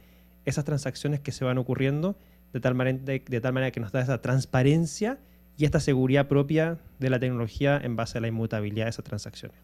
esas 0.44 0.64
transacciones 0.64 1.20
que 1.20 1.33
se 1.33 1.44
van 1.44 1.59
ocurriendo 1.59 2.16
de 2.53 2.61
tal 2.61 2.75
manera, 2.75 3.70
que 3.70 3.81
nos 3.81 3.92
da 3.92 4.01
esa 4.01 4.20
transparencia 4.20 5.18
y 5.57 5.64
esta 5.64 5.81
seguridad 5.81 6.29
propia 6.29 6.79
de 6.98 7.11
la 7.11 7.18
tecnología 7.18 7.81
en 7.83 7.96
base 7.96 8.18
a 8.18 8.20
la 8.20 8.29
inmutabilidad 8.29 8.87
de 8.87 8.90
esas 8.90 9.05
transacciones. 9.05 9.57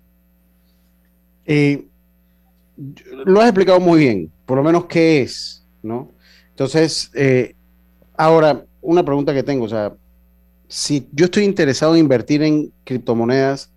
Eh, 1.45 1.87
lo 3.27 3.41
has 3.41 3.49
explicado 3.49 3.81
muy 3.81 4.01
bien, 4.01 4.33
por 4.47 4.57
lo 4.57 4.65
menos 4.65 4.87
qué 4.87 5.23
es, 5.23 5.67
¿no? 5.83 6.13
Entonces, 6.51 7.11
eh, 7.15 7.55
ahora, 8.17 8.65
una 8.81 9.05
pregunta 9.05 9.35
que 9.35 9.43
tengo, 9.43 9.65
o 9.65 9.69
sea, 9.69 9.95
si 10.67 11.09
yo 11.13 11.27
estoy 11.27 11.45
interesado 11.45 11.95
en 11.95 12.01
invertir 12.01 12.43
en 12.43 12.73
criptomonedas, 12.85 13.73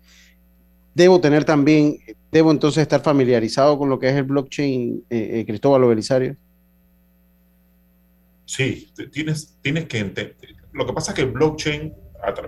debo 0.94 1.20
tener 1.20 1.44
también, 1.44 1.98
debo 2.30 2.50
entonces 2.50 2.82
estar 2.82 3.02
familiarizado 3.02 3.78
con 3.78 3.88
lo 3.88 3.98
que 3.98 4.08
es 4.08 4.16
el 4.16 4.24
blockchain, 4.24 5.04
eh, 5.08 5.40
eh 5.40 5.46
Cristóbal 5.46 5.84
Belisario. 5.84 6.36
Sí, 8.44 8.92
tienes, 9.10 9.56
tienes 9.62 9.86
que 9.86 9.98
entender. 9.98 10.36
Lo 10.72 10.86
que 10.86 10.92
pasa 10.92 11.12
es 11.12 11.16
que 11.16 11.22
el 11.22 11.30
blockchain, 11.30 11.94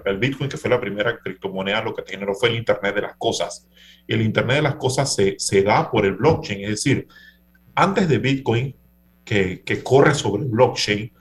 el 0.04 0.18
Bitcoin, 0.18 0.50
que 0.50 0.56
fue 0.56 0.70
la 0.70 0.80
primera 0.80 1.18
criptomoneda, 1.18 1.82
lo 1.82 1.94
que 1.94 2.02
generó 2.06 2.34
fue 2.34 2.50
el 2.50 2.56
Internet 2.56 2.94
de 2.94 3.02
las 3.02 3.16
cosas. 3.16 3.66
El 4.06 4.20
Internet 4.20 4.56
de 4.56 4.62
las 4.62 4.76
cosas 4.76 5.14
se, 5.14 5.36
se 5.38 5.62
da 5.62 5.90
por 5.90 6.04
el 6.04 6.14
blockchain. 6.14 6.62
Es 6.64 6.70
decir, 6.70 7.08
antes 7.74 8.08
de 8.08 8.18
Bitcoin, 8.18 8.74
que, 9.24 9.62
que 9.62 9.82
corre 9.82 10.14
sobre 10.14 10.44
blockchain, 10.44 11.12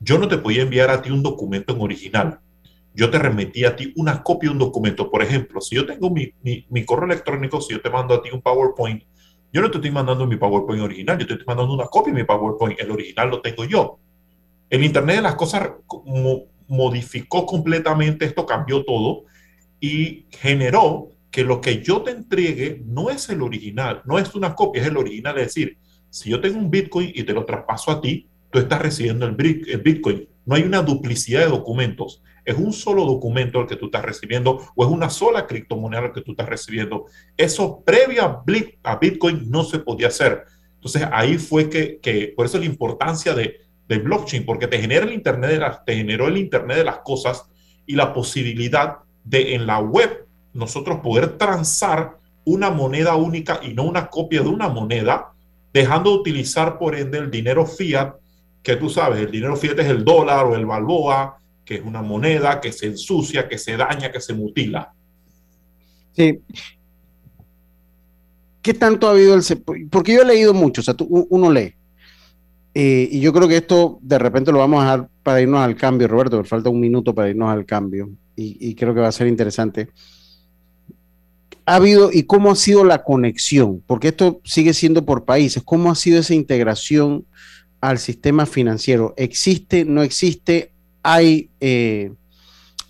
yo 0.00 0.18
no 0.18 0.28
te 0.28 0.38
podía 0.38 0.62
enviar 0.62 0.90
a 0.90 1.00
ti 1.00 1.10
un 1.10 1.22
documento 1.22 1.74
en 1.74 1.80
original 1.80 2.40
yo 2.94 3.10
te 3.10 3.18
remití 3.18 3.64
a 3.64 3.74
ti 3.74 3.92
una 3.96 4.22
copia 4.22 4.48
de 4.48 4.52
un 4.52 4.58
documento. 4.60 5.10
Por 5.10 5.20
ejemplo, 5.20 5.60
si 5.60 5.74
yo 5.74 5.84
tengo 5.84 6.10
mi, 6.10 6.32
mi, 6.42 6.84
correo 6.84 7.06
electrónico, 7.06 7.60
si 7.60 7.74
yo 7.74 7.80
te 7.80 7.90
mando 7.90 8.14
a 8.14 8.22
ti 8.22 8.30
un 8.32 8.40
PowerPoint, 8.40 9.02
yo 9.52 9.60
no 9.60 9.70
te 9.70 9.78
estoy 9.78 9.90
mandando 9.90 10.26
mi 10.26 10.36
PowerPoint 10.36 10.82
original, 10.82 11.18
yo 11.18 11.26
te 11.26 11.32
estoy 11.32 11.46
mandando 11.46 11.74
una 11.74 11.86
copia 11.86 12.12
de 12.12 12.20
mi 12.20 12.24
PowerPoint. 12.24 12.80
El 12.80 12.92
original 12.92 13.30
lo 13.30 13.40
tengo 13.40 13.64
yo. 13.64 13.98
El 14.70 14.84
Internet 14.84 15.16
de 15.16 15.22
las 15.22 15.34
Cosas 15.34 15.70
modificó 16.68 17.44
completamente 17.44 18.24
esto, 18.24 18.46
cambió 18.46 18.84
todo 18.84 19.24
y 19.80 20.26
generó 20.30 21.08
que 21.30 21.42
lo 21.42 21.60
que 21.60 21.82
yo 21.82 22.02
te 22.02 22.12
entregue 22.12 22.80
no 22.86 23.10
es 23.10 23.28
el 23.28 23.42
original, 23.42 24.02
no 24.04 24.18
es 24.20 24.34
una 24.36 24.54
copia, 24.54 24.82
es 24.82 24.88
el 24.88 24.96
original. 24.96 25.36
Es 25.38 25.46
decir, 25.46 25.78
si 26.14 26.30
yo 26.30 26.40
tengo 26.40 26.58
un 26.58 26.70
Bitcoin 26.70 27.10
y 27.14 27.24
te 27.24 27.32
lo 27.32 27.44
traspaso 27.44 27.90
a 27.90 28.00
ti, 28.00 28.28
tú 28.50 28.58
estás 28.58 28.80
recibiendo 28.80 29.26
el 29.26 29.34
Bitcoin. 29.34 30.28
No 30.46 30.54
hay 30.54 30.62
una 30.62 30.82
duplicidad 30.82 31.40
de 31.40 31.48
documentos 31.48 32.22
es 32.44 32.56
un 32.56 32.72
solo 32.72 33.04
documento 33.04 33.60
el 33.60 33.66
que 33.66 33.76
tú 33.76 33.86
estás 33.86 34.04
recibiendo 34.04 34.60
o 34.74 34.84
es 34.84 34.90
una 34.90 35.08
sola 35.08 35.46
criptomoneda 35.46 36.06
el 36.06 36.12
que 36.12 36.20
tú 36.20 36.32
estás 36.32 36.48
recibiendo. 36.48 37.06
Eso 37.36 37.82
previo 37.84 38.42
a 38.82 38.96
Bitcoin 38.96 39.50
no 39.50 39.64
se 39.64 39.78
podía 39.78 40.08
hacer. 40.08 40.44
Entonces 40.74 41.08
ahí 41.12 41.38
fue 41.38 41.70
que, 41.70 42.32
por 42.36 42.46
eso 42.46 42.58
la 42.58 42.66
importancia 42.66 43.34
de, 43.34 43.60
blockchain, 43.86 44.44
porque 44.44 44.66
te 44.66 44.80
genera 44.80 45.06
el 45.06 45.12
internet 45.12 45.50
de 45.50 45.58
las, 45.58 45.84
te 45.84 45.94
generó 45.94 46.26
el 46.26 46.36
internet 46.36 46.78
de 46.78 46.84
las 46.84 46.98
cosas 46.98 47.48
y 47.86 47.94
la 47.94 48.12
posibilidad 48.12 48.96
de 49.22 49.54
en 49.54 49.66
la 49.66 49.78
web 49.78 50.26
nosotros 50.52 50.98
poder 51.00 51.38
transar 51.38 52.18
una 52.44 52.70
moneda 52.70 53.14
única 53.14 53.60
y 53.62 53.72
no 53.72 53.84
una 53.84 54.08
copia 54.08 54.42
de 54.42 54.48
una 54.48 54.68
moneda, 54.68 55.33
dejando 55.74 56.12
de 56.12 56.18
utilizar 56.18 56.78
por 56.78 56.94
ende 56.94 57.18
el 57.18 57.30
dinero 57.30 57.66
fiat, 57.66 58.14
que 58.62 58.76
tú 58.76 58.88
sabes, 58.88 59.20
el 59.20 59.30
dinero 59.30 59.56
fiat 59.56 59.78
es 59.80 59.88
el 59.88 60.04
dólar 60.04 60.46
o 60.46 60.54
el 60.54 60.64
balboa, 60.64 61.36
que 61.64 61.74
es 61.74 61.82
una 61.84 62.00
moneda 62.00 62.60
que 62.60 62.70
se 62.70 62.86
ensucia, 62.86 63.48
que 63.48 63.58
se 63.58 63.76
daña, 63.76 64.12
que 64.12 64.20
se 64.20 64.32
mutila. 64.34 64.94
Sí. 66.12 66.38
¿Qué 68.62 68.72
tanto 68.72 69.08
ha 69.08 69.10
habido 69.10 69.34
el... 69.34 69.88
Porque 69.90 70.14
yo 70.14 70.22
he 70.22 70.26
leído 70.26 70.54
mucho, 70.54 70.80
o 70.80 70.84
sea, 70.84 70.94
uno 71.08 71.50
lee. 71.50 71.74
Eh, 72.72 73.08
y 73.10 73.20
yo 73.20 73.32
creo 73.32 73.48
que 73.48 73.56
esto 73.56 73.98
de 74.00 74.18
repente 74.18 74.52
lo 74.52 74.58
vamos 74.58 74.80
a 74.80 74.84
dejar 74.84 75.08
para 75.22 75.40
irnos 75.40 75.60
al 75.60 75.76
cambio, 75.76 76.06
Roberto, 76.08 76.38
me 76.38 76.44
falta 76.44 76.70
un 76.70 76.80
minuto 76.80 77.14
para 77.14 77.30
irnos 77.30 77.50
al 77.50 77.66
cambio. 77.66 78.10
Y 78.36 78.74
creo 78.74 78.94
que 78.94 79.00
va 79.00 79.08
a 79.08 79.12
ser 79.12 79.26
interesante. 79.26 79.90
¿Ha 81.66 81.76
habido 81.76 82.10
y 82.12 82.24
cómo 82.24 82.50
ha 82.50 82.56
sido 82.56 82.84
la 82.84 83.02
conexión? 83.04 83.82
Porque 83.86 84.08
esto 84.08 84.40
sigue 84.44 84.74
siendo 84.74 85.04
por 85.04 85.24
países. 85.24 85.62
¿Cómo 85.64 85.90
ha 85.90 85.94
sido 85.94 86.20
esa 86.20 86.34
integración 86.34 87.24
al 87.80 87.98
sistema 87.98 88.46
financiero? 88.46 89.14
¿Existe? 89.16 89.84
¿No 89.84 90.02
existe? 90.02 90.74
hay, 91.04 91.50
eh, 91.60 92.12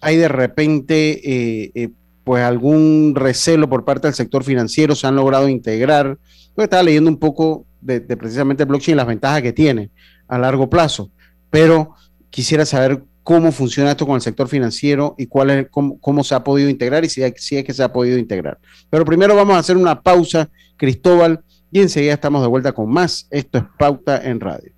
hay 0.00 0.16
de 0.16 0.28
repente 0.28 1.20
eh, 1.64 1.72
eh, 1.74 1.90
pues 2.22 2.42
algún 2.42 3.12
recelo 3.14 3.68
por 3.68 3.84
parte 3.84 4.06
del 4.06 4.14
sector 4.14 4.44
financiero, 4.44 4.94
se 4.94 5.06
han 5.06 5.16
logrado 5.16 5.48
integrar. 5.48 6.16
Yo 6.56 6.62
estaba 6.62 6.82
leyendo 6.82 7.10
un 7.10 7.18
poco 7.18 7.66
de, 7.82 8.00
precisamente 8.00 8.62
el 8.62 8.68
blockchain 8.68 8.96
las 8.96 9.06
ventajas 9.06 9.42
que 9.42 9.52
tiene 9.52 9.90
a 10.28 10.38
largo 10.38 10.70
plazo, 10.70 11.10
pero 11.50 11.94
quisiera 12.30 12.64
saber 12.64 13.02
cómo 13.24 13.50
funciona 13.50 13.90
esto 13.90 14.06
con 14.06 14.14
el 14.14 14.20
sector 14.20 14.46
financiero 14.46 15.16
y 15.18 15.26
cuál 15.26 15.50
es, 15.50 15.66
cómo, 15.70 16.22
se 16.22 16.34
ha 16.34 16.44
podido 16.44 16.68
integrar 16.68 17.04
y 17.04 17.08
si, 17.08 17.22
si 17.38 17.56
es 17.56 17.64
que 17.64 17.72
se 17.72 17.82
ha 17.82 17.92
podido 17.92 18.18
integrar. 18.18 18.58
Pero 18.90 19.04
primero 19.04 19.34
vamos 19.34 19.56
a 19.56 19.58
hacer 19.58 19.76
una 19.76 20.00
pausa, 20.00 20.50
Cristóbal, 20.76 21.42
y 21.72 21.80
enseguida 21.80 22.12
estamos 22.12 22.42
de 22.42 22.48
vuelta 22.48 22.72
con 22.72 22.88
más. 22.88 23.26
Esto 23.30 23.58
es 23.58 23.64
Pauta 23.76 24.22
en 24.22 24.38
Radio. 24.38 24.72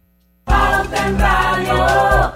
Pauta 0.45 1.09
en 1.09 1.19
Radio. 1.19 2.36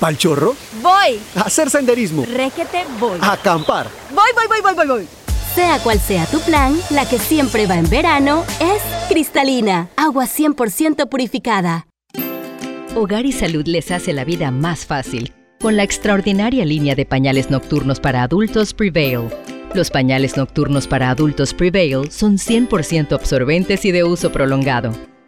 ¿Pal 0.00 0.18
chorro? 0.18 0.54
Voy. 0.82 1.20
A 1.36 1.42
hacer 1.42 1.70
senderismo. 1.70 2.24
Requete 2.24 2.84
voy. 2.98 3.18
A 3.20 3.32
acampar. 3.32 3.88
Voy, 4.10 4.30
voy, 4.34 4.46
voy, 4.48 4.60
voy, 4.62 4.74
voy, 4.74 4.86
voy. 4.86 5.08
Sea 5.54 5.78
cual 5.78 6.00
sea 6.00 6.26
tu 6.26 6.40
plan, 6.40 6.76
la 6.90 7.08
que 7.08 7.18
siempre 7.18 7.66
va 7.66 7.76
en 7.76 7.88
verano 7.88 8.44
es 8.60 8.82
cristalina, 9.08 9.88
agua 9.96 10.24
100% 10.24 11.08
purificada. 11.08 11.86
Hogar 12.96 13.24
y 13.24 13.32
Salud 13.32 13.66
les 13.66 13.90
hace 13.90 14.12
la 14.12 14.24
vida 14.24 14.50
más 14.50 14.84
fácil 14.84 15.32
con 15.64 15.78
la 15.78 15.82
extraordinaria 15.82 16.62
línea 16.66 16.94
de 16.94 17.06
pañales 17.06 17.48
nocturnos 17.48 17.98
para 17.98 18.22
adultos 18.22 18.74
Prevail. 18.74 19.30
Los 19.72 19.90
pañales 19.90 20.36
nocturnos 20.36 20.86
para 20.86 21.08
adultos 21.08 21.54
Prevail 21.54 22.10
son 22.10 22.36
100% 22.36 23.14
absorbentes 23.14 23.86
y 23.86 23.90
de 23.90 24.04
uso 24.04 24.30
prolongado. 24.30 24.92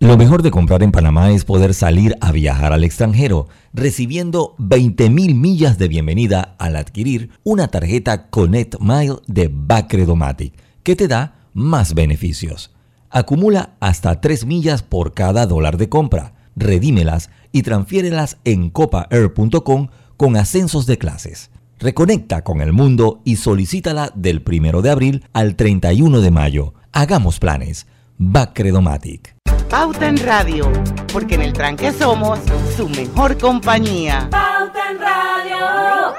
Lo 0.00 0.16
mejor 0.16 0.42
de 0.42 0.52
comprar 0.52 0.84
en 0.84 0.92
Panamá 0.92 1.32
es 1.32 1.44
poder 1.44 1.74
salir 1.74 2.16
a 2.20 2.30
viajar 2.30 2.72
al 2.72 2.84
extranjero, 2.84 3.48
recibiendo 3.72 4.54
20.000 4.58 5.34
millas 5.34 5.76
de 5.76 5.88
bienvenida 5.88 6.54
al 6.60 6.76
adquirir 6.76 7.30
una 7.42 7.66
tarjeta 7.66 8.28
Connect 8.30 8.76
Mile 8.78 9.16
de 9.26 9.50
Bacredomatic, 9.52 10.54
que 10.84 10.94
te 10.94 11.08
da 11.08 11.48
más 11.52 11.94
beneficios. 11.94 12.70
Acumula 13.10 13.74
hasta 13.80 14.20
3 14.20 14.46
millas 14.46 14.84
por 14.84 15.14
cada 15.14 15.46
dólar 15.46 15.76
de 15.78 15.88
compra, 15.88 16.34
redímelas 16.54 17.30
y 17.50 17.62
transfiérelas 17.62 18.36
en 18.44 18.70
copaair.com 18.70 19.88
con 20.16 20.36
ascensos 20.36 20.86
de 20.86 20.98
clases. 20.98 21.50
Reconecta 21.80 22.44
con 22.44 22.60
el 22.60 22.72
mundo 22.72 23.20
y 23.24 23.34
solicítala 23.34 24.12
del 24.14 24.44
1 24.46 24.80
de 24.80 24.90
abril 24.90 25.24
al 25.32 25.56
31 25.56 26.20
de 26.20 26.30
mayo. 26.30 26.74
Hagamos 26.92 27.40
planes. 27.40 27.88
Bacredomatic. 28.16 29.34
Pauta 29.70 30.08
en 30.08 30.16
Radio, 30.16 30.72
porque 31.12 31.34
en 31.34 31.42
el 31.42 31.52
tranque 31.52 31.92
somos 31.92 32.38
su 32.74 32.88
mejor 32.88 33.36
compañía. 33.36 34.26
Pauta 34.30 34.90
en 34.90 34.98
Radio. 34.98 36.14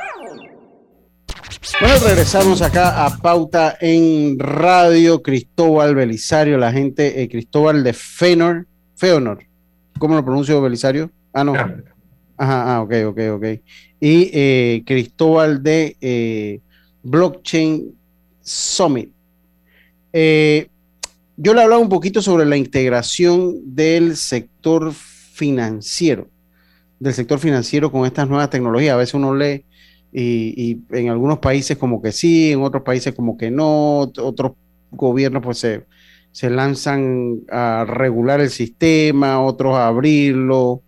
Bueno, 1.82 1.96
regresamos 2.06 2.62
acá 2.62 3.06
a 3.06 3.18
Pauta 3.18 3.76
en 3.82 4.38
Radio. 4.38 5.24
Cristóbal 5.24 5.96
Belisario, 5.96 6.60
la 6.60 6.72
gente, 6.72 7.24
eh, 7.24 7.28
Cristóbal 7.28 7.84
de 7.84 7.94
Fenor. 7.94 8.68
Feonor. 8.96 9.44
¿Cómo 9.98 10.14
lo 10.14 10.24
pronuncio, 10.24 10.62
Belisario? 10.62 11.10
Ah, 11.34 11.44
no. 11.44 11.54
Ajá, 11.54 12.76
ah, 12.76 12.82
ok, 12.84 12.94
ok, 13.08 13.20
ok. 13.34 13.46
Y 14.00 14.30
eh, 14.32 14.84
Cristóbal 14.86 15.64
de 15.64 15.98
eh, 16.00 16.60
Blockchain 17.02 17.96
Summit. 18.42 19.12
Eh, 20.14 20.70
yo 21.42 21.54
le 21.54 21.62
hablaba 21.62 21.82
un 21.82 21.88
poquito 21.88 22.22
sobre 22.22 22.46
la 22.46 22.58
integración 22.58 23.74
del 23.74 24.18
sector 24.18 24.92
financiero, 24.94 26.28
del 27.00 27.14
sector 27.14 27.40
financiero 27.40 27.94
con 27.94 28.06
estas 28.06 28.28
nuevas 28.28 28.50
tecnologías. 28.50 28.94
A 28.94 28.98
veces 28.98 29.14
uno 29.14 29.34
lee 29.34 29.64
y, 30.12 30.82
en 30.90 31.08
algunos 31.08 31.40
países 31.40 31.78
como 31.78 32.02
que 32.02 32.12
sí, 32.12 32.52
en 32.52 32.62
otros 32.62 32.84
países 32.84 33.16
como 33.16 33.38
que 33.38 33.52
no, 33.52 34.00
otros 34.00 34.52
gobiernos 34.92 35.42
pues 35.42 35.60
se, 35.60 35.86
se 36.34 36.50
lanzan 36.50 37.40
a 37.50 37.86
regular 37.88 38.42
el 38.42 38.50
sistema, 38.50 39.42
otros 39.42 39.76
a 39.76 39.88
abrirlo. 39.88 40.84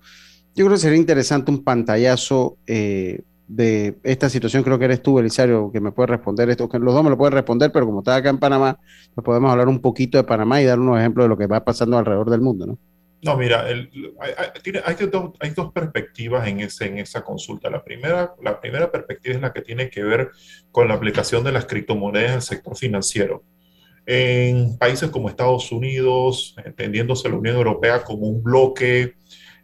Yo 0.53 0.65
creo 0.65 0.71
que 0.71 0.81
sería 0.81 0.97
interesante 0.97 1.49
un 1.49 1.63
pantallazo 1.63 2.57
eh, 2.67 3.21
de 3.51 3.97
esta 4.03 4.29
situación. 4.29 4.63
Creo 4.63 4.79
que 4.79 4.85
eres 4.85 5.01
tú, 5.01 5.15
Belisario, 5.15 5.71
que 5.73 5.81
me 5.81 5.91
puede 5.91 6.07
responder 6.07 6.49
esto. 6.49 6.69
Que 6.69 6.79
los 6.79 6.93
dos 6.93 7.03
me 7.03 7.09
lo 7.09 7.17
pueden 7.17 7.33
responder, 7.33 7.71
pero 7.71 7.85
como 7.85 7.99
está 7.99 8.15
acá 8.15 8.29
en 8.29 8.37
Panamá, 8.37 8.79
pues 9.13 9.25
podemos 9.25 9.51
hablar 9.51 9.67
un 9.67 9.79
poquito 9.79 10.17
de 10.17 10.23
Panamá 10.23 10.61
y 10.61 10.65
dar 10.65 10.79
unos 10.79 10.97
ejemplos 10.99 11.25
de 11.25 11.29
lo 11.29 11.37
que 11.37 11.47
va 11.47 11.63
pasando 11.63 11.97
alrededor 11.97 12.29
del 12.29 12.41
mundo, 12.41 12.65
¿no? 12.65 12.79
No, 13.23 13.37
mira, 13.37 13.65
hay, 13.65 13.87
hay, 14.19 15.51
dos, 15.55 15.71
perspectivas 15.73 16.47
en, 16.47 16.61
ese, 16.61 16.85
en 16.87 16.97
esa 16.97 17.21
consulta. 17.23 17.69
La 17.69 17.83
primera, 17.83 18.33
la 18.41 18.59
primera 18.59 18.89
perspectiva 18.89 19.35
es 19.35 19.41
la 19.41 19.53
que 19.53 19.61
tiene 19.61 19.91
que 19.91 20.01
ver 20.01 20.31
con 20.71 20.87
la 20.87 20.95
aplicación 20.95 21.43
de 21.43 21.51
las 21.51 21.65
criptomonedas 21.65 22.29
en 22.29 22.35
el 22.37 22.41
sector 22.41 22.75
financiero. 22.75 23.43
En 24.07 24.75
países 24.77 25.11
como 25.11 25.29
Estados 25.29 25.71
Unidos, 25.71 26.55
entendiéndose 26.65 27.29
la 27.29 27.35
Unión 27.35 27.57
Europea 27.57 28.03
como 28.03 28.27
un 28.27 28.41
bloque, 28.41 29.13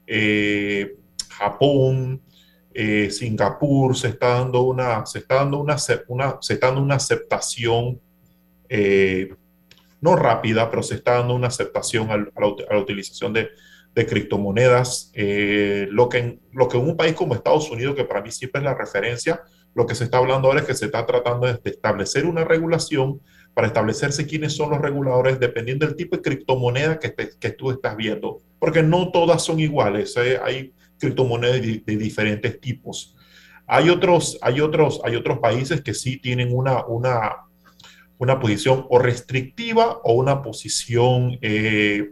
eh, 0.05 0.93
Japón, 1.29 2.21
eh, 2.79 3.09
Singapur, 3.09 3.97
se 3.97 4.09
está 4.09 4.35
dando 4.35 4.61
una, 4.61 5.03
se 5.07 5.17
está 5.17 5.37
dando 5.37 5.57
una, 5.57 5.77
una, 6.09 6.37
se 6.39 6.53
está 6.53 6.67
dando 6.67 6.83
una 6.83 6.93
aceptación 6.93 7.99
eh, 8.69 9.33
no 9.99 10.15
rápida, 10.15 10.69
pero 10.69 10.83
se 10.83 10.93
está 10.93 11.13
dando 11.13 11.33
una 11.33 11.47
aceptación 11.47 12.11
a, 12.11 12.17
la, 12.17 12.77
utilización 12.77 13.33
de, 13.33 13.49
criptomonedas. 14.05 15.11
Eh, 15.15 15.87
lo, 15.89 16.07
que 16.07 16.19
en, 16.19 16.39
lo 16.51 16.67
que 16.67 16.77
en 16.77 16.87
un 16.87 16.95
país 16.95 17.15
como 17.15 17.33
Estados 17.33 17.71
Unidos, 17.71 17.95
que 17.95 18.03
para 18.03 18.21
mí 18.21 18.29
siempre 18.29 18.59
es 18.59 18.65
la 18.65 18.75
referencia, 18.75 19.41
lo 19.73 19.87
que 19.87 19.95
se 19.95 20.03
está 20.03 20.19
hablando 20.19 20.47
ahora 20.47 20.59
es 20.59 20.67
que 20.67 20.75
se 20.75 20.85
está 20.85 21.03
tratando 21.03 21.47
de, 21.47 21.59
establecer 21.63 22.27
una 22.27 22.43
regulación 22.43 23.21
para 23.55 23.65
establecerse 23.65 24.27
quiénes 24.27 24.55
son 24.55 24.69
los 24.69 24.79
reguladores 24.79 25.39
dependiendo 25.39 25.87
del 25.87 25.95
tipo 25.95 26.15
de 26.15 26.21
criptomoneda 26.21 26.99
que, 26.99 27.11
que 27.39 27.49
tú 27.49 27.71
estás 27.71 27.97
viendo, 27.97 28.37
porque 28.59 28.83
no 28.83 29.09
todas 29.09 29.43
son 29.43 29.59
iguales, 29.59 30.15
¿eh? 30.17 30.39
hay 30.43 30.75
criptomonedas 30.99 31.61
de, 31.61 31.83
de, 31.85 31.97
diferentes 31.97 32.59
tipos. 32.59 33.15
Hay 33.65 33.89
otros, 33.89 34.37
hay, 34.41 34.61
otros, 34.61 35.01
hay 35.03 35.15
otros 35.15 35.39
países 35.39 35.81
que 35.81 35.93
sí 35.93 36.17
tienen 36.17 36.55
una, 36.55 36.85
una, 36.85 37.47
una 38.17 38.39
posición 38.39 38.85
o 38.89 38.99
restrictiva 38.99 39.99
o 40.03 40.13
una 40.13 40.41
posición 40.41 41.37
eh, 41.41 42.11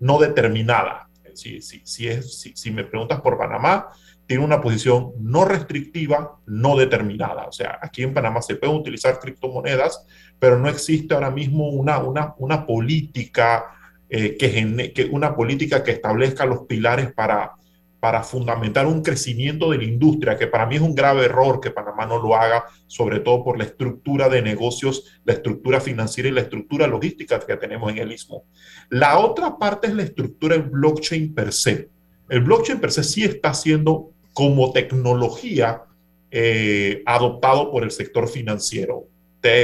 no 0.00 0.18
determinada. 0.18 1.08
Si, 1.34 1.62
si, 1.62 1.80
si, 1.84 2.08
es, 2.08 2.52
si, 2.54 2.70
me 2.70 2.84
preguntas 2.84 3.20
por 3.20 3.38
Panamá, 3.38 3.88
tiene 4.26 4.44
una 4.44 4.60
posición 4.60 5.12
no 5.20 5.44
restrictiva, 5.44 6.38
no 6.46 6.76
determinada. 6.76 7.46
O 7.46 7.52
sea, 7.52 7.78
aquí 7.80 8.02
en 8.02 8.12
Panamá 8.12 8.42
se 8.42 8.56
pueden 8.56 8.76
utilizar 8.76 9.18
criptomonedas, 9.20 10.04
pero 10.38 10.58
no 10.58 10.68
existe 10.68 11.14
ahora 11.14 11.30
mismo 11.30 11.68
una, 11.68 11.98
una, 11.98 12.34
una 12.38 12.66
política, 12.66 13.64
eh, 14.10 14.36
que, 14.36 14.92
que, 14.92 15.04
una 15.06 15.34
política 15.34 15.82
que 15.82 15.92
establezca 15.92 16.44
los 16.44 16.66
pilares 16.66 17.12
para, 17.12 17.52
para 18.00 18.22
fundamentar 18.22 18.86
un 18.86 19.02
crecimiento 19.02 19.70
de 19.70 19.78
la 19.78 19.84
industria, 19.84 20.36
que 20.36 20.46
para 20.46 20.66
mí 20.66 20.76
es 20.76 20.80
un 20.80 20.94
grave 20.94 21.24
error 21.24 21.60
que 21.60 21.70
Panamá 21.70 22.06
no 22.06 22.18
lo 22.18 22.36
haga, 22.36 22.64
sobre 22.86 23.20
todo 23.20 23.42
por 23.42 23.58
la 23.58 23.64
estructura 23.64 24.28
de 24.28 24.40
negocios, 24.40 25.20
la 25.24 25.32
estructura 25.32 25.80
financiera 25.80 26.28
y 26.28 26.32
la 26.32 26.42
estructura 26.42 26.86
logística 26.86 27.40
que 27.40 27.56
tenemos 27.56 27.90
en 27.90 27.98
el 27.98 28.12
istmo. 28.12 28.44
La 28.88 29.18
otra 29.18 29.58
parte 29.58 29.88
es 29.88 29.94
la 29.94 30.04
estructura 30.04 30.56
del 30.56 30.68
blockchain 30.68 31.34
per 31.34 31.52
se. 31.52 31.88
El 32.28 32.42
blockchain 32.42 32.78
per 32.78 32.92
se 32.92 33.02
sí 33.02 33.24
está 33.24 33.52
siendo 33.52 34.10
como 34.32 34.72
tecnología 34.72 35.82
eh, 36.30 37.02
adoptado 37.06 37.72
por 37.72 37.82
el 37.82 37.90
sector 37.90 38.28
financiero, 38.28 39.06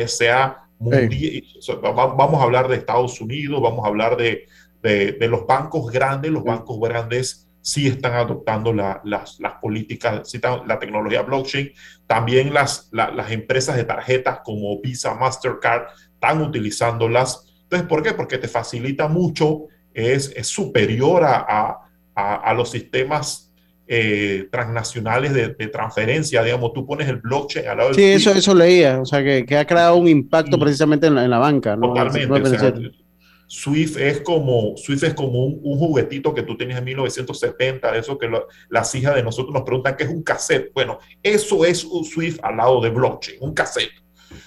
sea 0.06 0.60
vamos 0.78 2.40
a 2.40 2.42
hablar 2.42 2.68
de 2.68 2.76
Estados 2.76 3.20
Unidos, 3.20 3.62
vamos 3.62 3.84
a 3.84 3.88
hablar 3.88 4.16
de, 4.16 4.46
de, 4.82 5.12
de 5.12 5.28
los 5.28 5.46
bancos 5.46 5.90
grandes, 5.90 6.30
los 6.30 6.42
bancos 6.42 6.80
grandes 6.80 7.43
sí 7.64 7.86
están 7.86 8.12
adoptando 8.12 8.74
las, 8.74 9.00
las, 9.04 9.54
políticas, 9.62 10.30
la 10.66 10.78
tecnología 10.78 11.22
blockchain. 11.22 11.72
También 12.06 12.52
las, 12.52 12.90
las 12.92 13.30
empresas 13.30 13.76
de 13.76 13.84
tarjetas 13.84 14.40
como 14.44 14.78
Visa, 14.82 15.14
Mastercard 15.14 15.84
están 16.12 16.42
utilizándolas. 16.42 17.46
Entonces, 17.62 17.88
¿por 17.88 18.02
qué? 18.02 18.12
Porque 18.12 18.36
te 18.36 18.48
facilita 18.48 19.08
mucho, 19.08 19.68
es, 19.94 20.30
es 20.36 20.46
superior 20.46 21.24
a, 21.24 21.80
a, 22.14 22.34
a, 22.34 22.52
los 22.52 22.70
sistemas 22.70 23.50
eh, 23.86 24.46
transnacionales 24.52 25.32
de, 25.32 25.54
de, 25.54 25.68
transferencia, 25.68 26.42
digamos, 26.42 26.74
tú 26.74 26.84
pones 26.86 27.08
el 27.08 27.16
blockchain 27.16 27.66
al 27.66 27.76
lado 27.78 27.88
del 27.88 27.96
Sí, 27.96 28.04
eso, 28.04 28.32
eso 28.32 28.54
leía, 28.54 29.00
o 29.00 29.06
sea, 29.06 29.24
que, 29.24 29.46
que 29.46 29.56
ha 29.56 29.66
creado 29.66 29.96
un 29.96 30.06
impacto 30.06 30.58
precisamente 30.58 31.06
en 31.06 31.14
la, 31.14 31.24
en 31.24 31.30
la 31.30 31.38
banca. 31.38 31.76
¿no? 31.76 31.94
Totalmente. 31.94 33.03
Swift 33.46 33.96
es 33.98 34.20
como, 34.20 34.76
Swift 34.76 35.04
es 35.04 35.14
como 35.14 35.44
un, 35.44 35.78
juguetito 35.78 36.34
que 36.34 36.42
tú 36.42 36.56
tenías 36.56 36.78
en 36.78 36.84
1970, 36.84 37.96
eso 37.96 38.18
que 38.18 38.30
las 38.70 38.94
hijas 38.94 39.14
de 39.14 39.22
nosotros 39.22 39.52
nos 39.52 39.62
preguntan 39.62 39.96
qué 39.96 40.04
es 40.04 40.10
un 40.10 40.22
cassette. 40.22 40.72
Bueno, 40.72 40.98
eso 41.22 41.64
es 41.64 41.84
un 41.84 42.04
Swift 42.04 42.38
al 42.42 42.56
lado 42.56 42.80
de 42.80 42.90
blockchain, 42.90 43.38
un 43.40 43.54
cassette. 43.54 43.92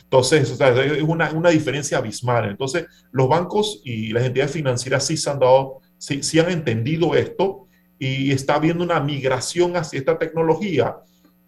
Entonces, 0.03 0.49
es 0.59 1.03
una, 1.03 1.31
una, 1.31 1.49
diferencia 1.49 1.97
abismal. 1.97 2.49
Entonces, 2.49 2.85
los 3.11 3.27
bancos 3.27 3.81
y 3.83 4.11
las 4.11 4.23
entidades 4.23 4.51
financieras 4.51 5.05
sí 5.05 5.17
se 5.17 5.29
han 5.29 5.39
dado, 5.39 5.81
sí, 5.97 6.23
sí 6.23 6.39
han 6.39 6.49
entendido 6.49 7.15
esto 7.15 7.67
y 7.99 8.31
está 8.31 8.55
habiendo 8.55 8.83
una 8.83 8.99
migración 8.99 9.75
hacia 9.75 9.99
esta 9.99 10.17
tecnología. 10.17 10.97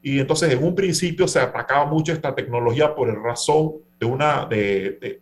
Y 0.01 0.19
entonces, 0.19 0.51
en 0.51 0.63
un 0.63 0.75
principio 0.75 1.27
se 1.27 1.39
atacaba 1.39 1.85
mucho 1.85 2.13
esta 2.13 2.35
tecnología 2.35 2.95
por 2.95 3.09
el 3.09 3.21
razón 3.21 3.73
de 3.99 4.05
una, 4.05 4.45
de, 4.45 5.19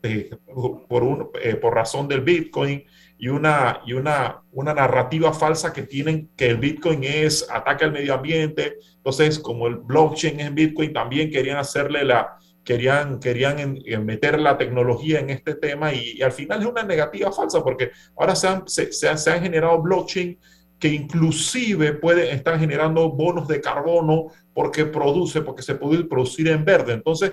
por, 0.88 1.04
un, 1.04 1.30
eh, 1.42 1.56
por 1.56 1.74
razón 1.74 2.08
del 2.08 2.22
Bitcoin 2.22 2.84
y, 3.18 3.28
una, 3.28 3.82
y 3.86 3.94
una, 3.94 4.44
una 4.52 4.74
narrativa 4.74 5.34
falsa 5.34 5.74
que 5.74 5.84
tienen 5.84 6.30
que 6.38 6.48
el 6.48 6.58
Bitcoin 6.58 7.04
es 7.04 7.48
ataque 7.50 7.86
al 7.86 7.92
medio 7.92 8.14
ambiente. 8.14 8.78
Entonces, 8.98 9.40
como 9.40 9.68
el 9.68 9.78
blockchain 9.78 10.40
es 10.40 10.54
Bitcoin, 10.54 10.94
también 10.94 11.32
querían 11.32 11.58
hacerle 11.58 12.06
la, 12.06 12.38
querían, 12.68 13.20
querían 13.20 13.80
meter 14.04 14.40
la 14.40 14.58
tecnología 14.58 15.20
en 15.20 15.30
este 15.30 15.56
tema 15.56 15.94
y, 15.94 16.22
al 16.22 16.34
final 16.34 16.60
es 16.60 16.68
una 16.68 16.84
negativa 16.84 17.32
falsa 17.32 17.64
porque 17.64 17.92
ahora 18.18 18.36
se 18.36 18.48
han, 18.50 18.64
se, 18.68 19.08
han 19.08 19.42
generado 19.42 19.82
blockchain 19.82 20.38
que 20.78 20.90
inclusive 20.90 21.94
pueden 21.94 22.36
estar 22.36 22.60
generando 22.60 23.10
bonos 23.10 23.48
de 23.48 23.62
carbono 23.62 24.28
porque 24.54 24.86
produce, 24.86 25.42
porque 25.42 25.64
se 25.64 25.76
puede 25.76 26.04
producir 26.04 26.50
en 26.50 26.66
verde. 26.66 26.92
Entonces, 26.92 27.32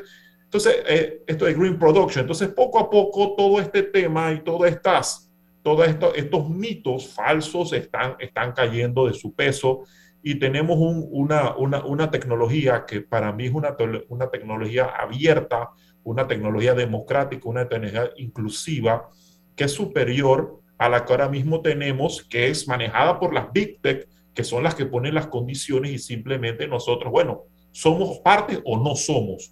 entonces, 0.55 0.85
eh, 0.87 1.25
esto 1.27 1.49
es 1.49 1.59
Green 1.59 1.81
Production. 1.81 2.21
Entonces, 2.21 2.47
poco 2.51 2.79
a 2.79 2.89
poco, 2.89 3.35
todo 3.37 3.61
este 3.61 3.83
tema 3.83 4.31
y 4.33 4.45
todas 4.45 4.71
estas, 4.71 5.29
todos 5.65 5.89
esto, 5.89 6.15
estos 6.15 6.49
mitos 6.49 7.13
falsos 7.13 7.73
están, 7.73 8.15
están 8.21 8.53
cayendo 8.53 9.09
de 9.09 9.15
su 9.15 9.35
peso 9.35 9.83
y 10.23 10.39
tenemos 10.39 10.79
una, 10.79 11.57
una, 11.57 11.85
una, 11.85 12.09
tecnología 12.09 12.85
que 12.87 13.01
para 13.01 13.33
mí 13.33 13.47
es 13.47 13.53
una, 13.53 13.77
una 14.09 14.31
tecnología 14.31 14.85
abierta, 14.85 15.71
una 16.05 16.29
tecnología 16.29 16.73
democrática, 16.73 17.49
una 17.49 17.69
tecnología 17.69 18.11
inclusiva, 18.17 19.09
que 19.57 19.65
es 19.65 19.73
superior 19.73 20.61
a 20.79 20.89
la 20.89 21.05
que 21.05 21.13
ahora 21.15 21.29
mismo 21.29 21.63
tenemos, 21.63 22.23
que 22.23 22.47
es 22.47 22.69
manejada 22.69 23.19
por 23.19 23.35
las 23.35 23.53
Big 23.53 23.81
Tech, 23.81 24.09
que 24.33 24.45
son 24.45 24.63
las 24.63 24.77
que 24.77 24.87
ponen 24.87 25.15
las 25.15 25.27
condiciones 25.27 25.91
y 25.91 25.99
simplemente 25.99 26.69
nosotros, 26.69 27.11
bueno, 27.11 27.43
somos 27.73 28.21
parte 28.21 28.63
o 28.65 28.79
no 28.79 28.95
somos. 28.95 29.51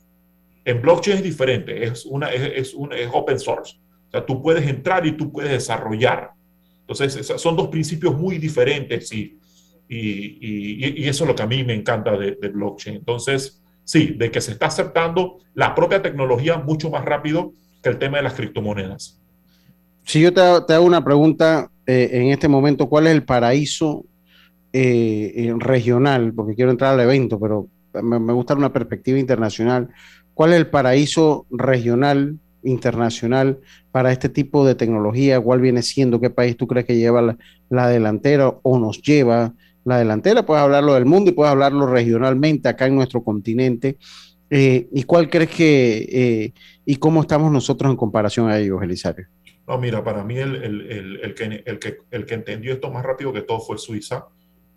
En 0.64 0.81
blockchain 0.81 1.18
es 1.18 1.22
diferente, 1.22 1.85
es, 1.85 2.05
una, 2.07 2.31
es, 2.31 2.75
un, 2.75 2.92
es 2.92 3.09
open 3.12 3.38
source. 3.38 3.79
O 4.09 4.11
sea, 4.11 4.25
tú 4.25 4.42
puedes 4.42 4.66
entrar 4.66 5.07
y 5.07 5.12
tú 5.12 5.33
puedes 5.33 5.51
desarrollar. 5.51 6.31
Entonces, 6.81 7.33
son 7.40 7.57
dos 7.57 7.68
principios 7.68 8.16
muy 8.16 8.38
diferentes 8.38 9.12
y, 9.12 9.38
y, 9.88 11.03
y, 11.03 11.09
eso 11.09 11.25
es 11.25 11.29
lo 11.29 11.35
que 11.35 11.42
a 11.42 11.46
mí 11.46 11.64
me 11.64 11.75
encanta 11.75 12.16
de, 12.16 12.35
blockchain. 12.48 12.96
Entonces, 12.96 13.62
sí, 13.85 14.14
de 14.16 14.31
que 14.31 14.40
se 14.40 14.53
está 14.53 14.66
aceptando 14.66 15.38
la 15.55 15.75
propia 15.75 16.03
tecnología 16.03 16.59
mucho 16.59 16.90
más 16.90 17.05
rápido 17.05 17.53
que 17.83 17.90
el 17.90 17.98
tema 17.98 18.18
de 18.18 18.25
las 18.25 18.35
criptomonedas. 18.35 19.20
Si 20.05 20.20
yo 20.20 20.33
te, 20.33 20.40
hago 20.40 20.85
una 20.85 21.05
pregunta 21.05 21.70
eh, 21.87 22.11
en 22.12 22.29
este 22.29 22.48
momento, 22.48 22.88
¿cuál 22.88 23.07
es 23.07 23.12
el 23.12 23.25
paraíso 23.25 24.05
eh, 24.72 25.53
regional? 25.59 26.32
Porque 26.34 26.55
quiero 26.55 26.70
entrar 26.70 26.95
al 26.95 27.01
evento, 27.01 27.39
pero 27.39 27.68
me, 28.03 28.18
me 28.18 28.32
gusta 28.32 28.55
una 28.55 28.72
perspectiva 28.72 29.18
internacional. 29.18 29.89
¿Cuál 30.35 30.53
es 30.53 30.59
el 30.59 30.66
paraíso 30.68 31.47
regional, 31.51 32.39
internacional 32.62 33.59
para 33.91 34.12
este 34.12 34.28
tipo 34.28 34.66
de 34.66 34.74
tecnología? 34.74 35.41
¿Cuál 35.41 35.61
viene 35.61 35.83
siendo? 35.83 36.20
¿Qué 36.20 36.30
país 36.30 36.57
tú 36.57 36.66
crees 36.66 36.87
que 36.87 36.97
lleva 36.97 37.37
la, 37.68 37.89
delantera 37.89 38.55
o 38.62 38.78
nos 38.78 39.03
lleva 39.03 39.55
la 39.85 39.99
delantera? 39.99 40.47
Puedes 40.47 40.62
hablarlo 40.62 40.95
del 40.95 41.05
mundo 41.05 41.30
y 41.30 41.35
puedes 41.35 41.53
hablarlo 41.53 41.87
regionalmente 41.87 42.68
acá 42.68 42.87
en 42.87 42.95
nuestro 42.95 43.22
continente. 43.22 43.99
Eh, 44.49 44.89
¿Y 44.93 45.03
cuál 45.05 45.28
crees 45.30 45.51
que, 45.51 46.09
eh, 46.11 46.53
y 46.85 46.97
cómo 46.97 47.22
estamos 47.22 47.51
nosotros 47.51 47.91
en 47.91 47.97
comparación 47.97 48.49
a 48.49 48.59
ellos, 48.59 48.83
Elisario? 48.83 49.26
No, 49.66 49.78
mira, 49.78 50.03
para 50.03 50.24
mí 50.24 50.39
el, 50.39 50.57
el, 50.57 51.35
que, 51.35 51.62
el, 51.64 51.78
que, 51.78 51.99
el 52.11 52.26
que 52.26 52.35
entendió 52.35 52.72
esto 52.72 52.91
más 52.91 53.05
rápido 53.05 53.33
que 53.33 53.43
todo 53.43 53.61
fue 53.61 53.78
Suiza 53.78 54.26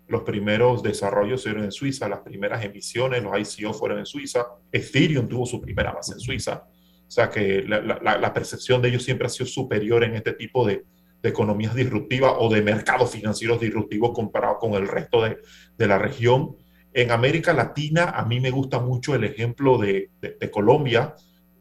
los 0.08 0.22
primeros 0.22 0.82
desarrollos 0.82 1.42
se 1.42 1.48
dieron 1.50 1.64
en 1.64 1.72
Suiza, 1.72 2.08
las 2.08 2.20
primeras 2.20 2.64
emisiones, 2.64 3.22
los 3.22 3.58
ICO 3.58 3.72
fueron 3.72 3.98
en 3.98 4.06
Suiza, 4.06 4.46
Ethereum 4.70 5.28
tuvo 5.28 5.46
su 5.46 5.60
primera 5.60 5.92
base 5.92 6.12
en 6.12 6.20
Suiza. 6.20 6.64
O 7.06 7.10
sea 7.10 7.30
que 7.30 7.62
la, 7.62 7.80
la, 7.80 8.18
la 8.18 8.34
percepción 8.34 8.82
de 8.82 8.88
ellos 8.88 9.04
siempre 9.04 9.26
ha 9.26 9.30
sido 9.30 9.46
superior 9.46 10.02
en 10.04 10.14
este 10.14 10.32
tipo 10.32 10.66
de, 10.66 10.84
de 11.22 11.28
economías 11.28 11.74
disruptivas 11.74 12.34
o 12.38 12.52
de 12.52 12.62
mercados 12.62 13.10
financieros 13.10 13.60
disruptivos 13.60 14.12
comparado 14.12 14.58
con 14.58 14.74
el 14.74 14.88
resto 14.88 15.22
de, 15.22 15.38
de, 15.76 15.86
la 15.86 15.98
región. 15.98 16.56
En 16.92 17.10
América 17.10 17.52
Latina, 17.52 18.10
a 18.10 18.24
mí 18.24 18.40
me 18.40 18.50
gusta 18.50 18.80
mucho 18.80 19.14
el 19.14 19.24
ejemplo 19.24 19.78
de, 19.78 20.10
de, 20.20 20.50
Colombia, 20.50 21.14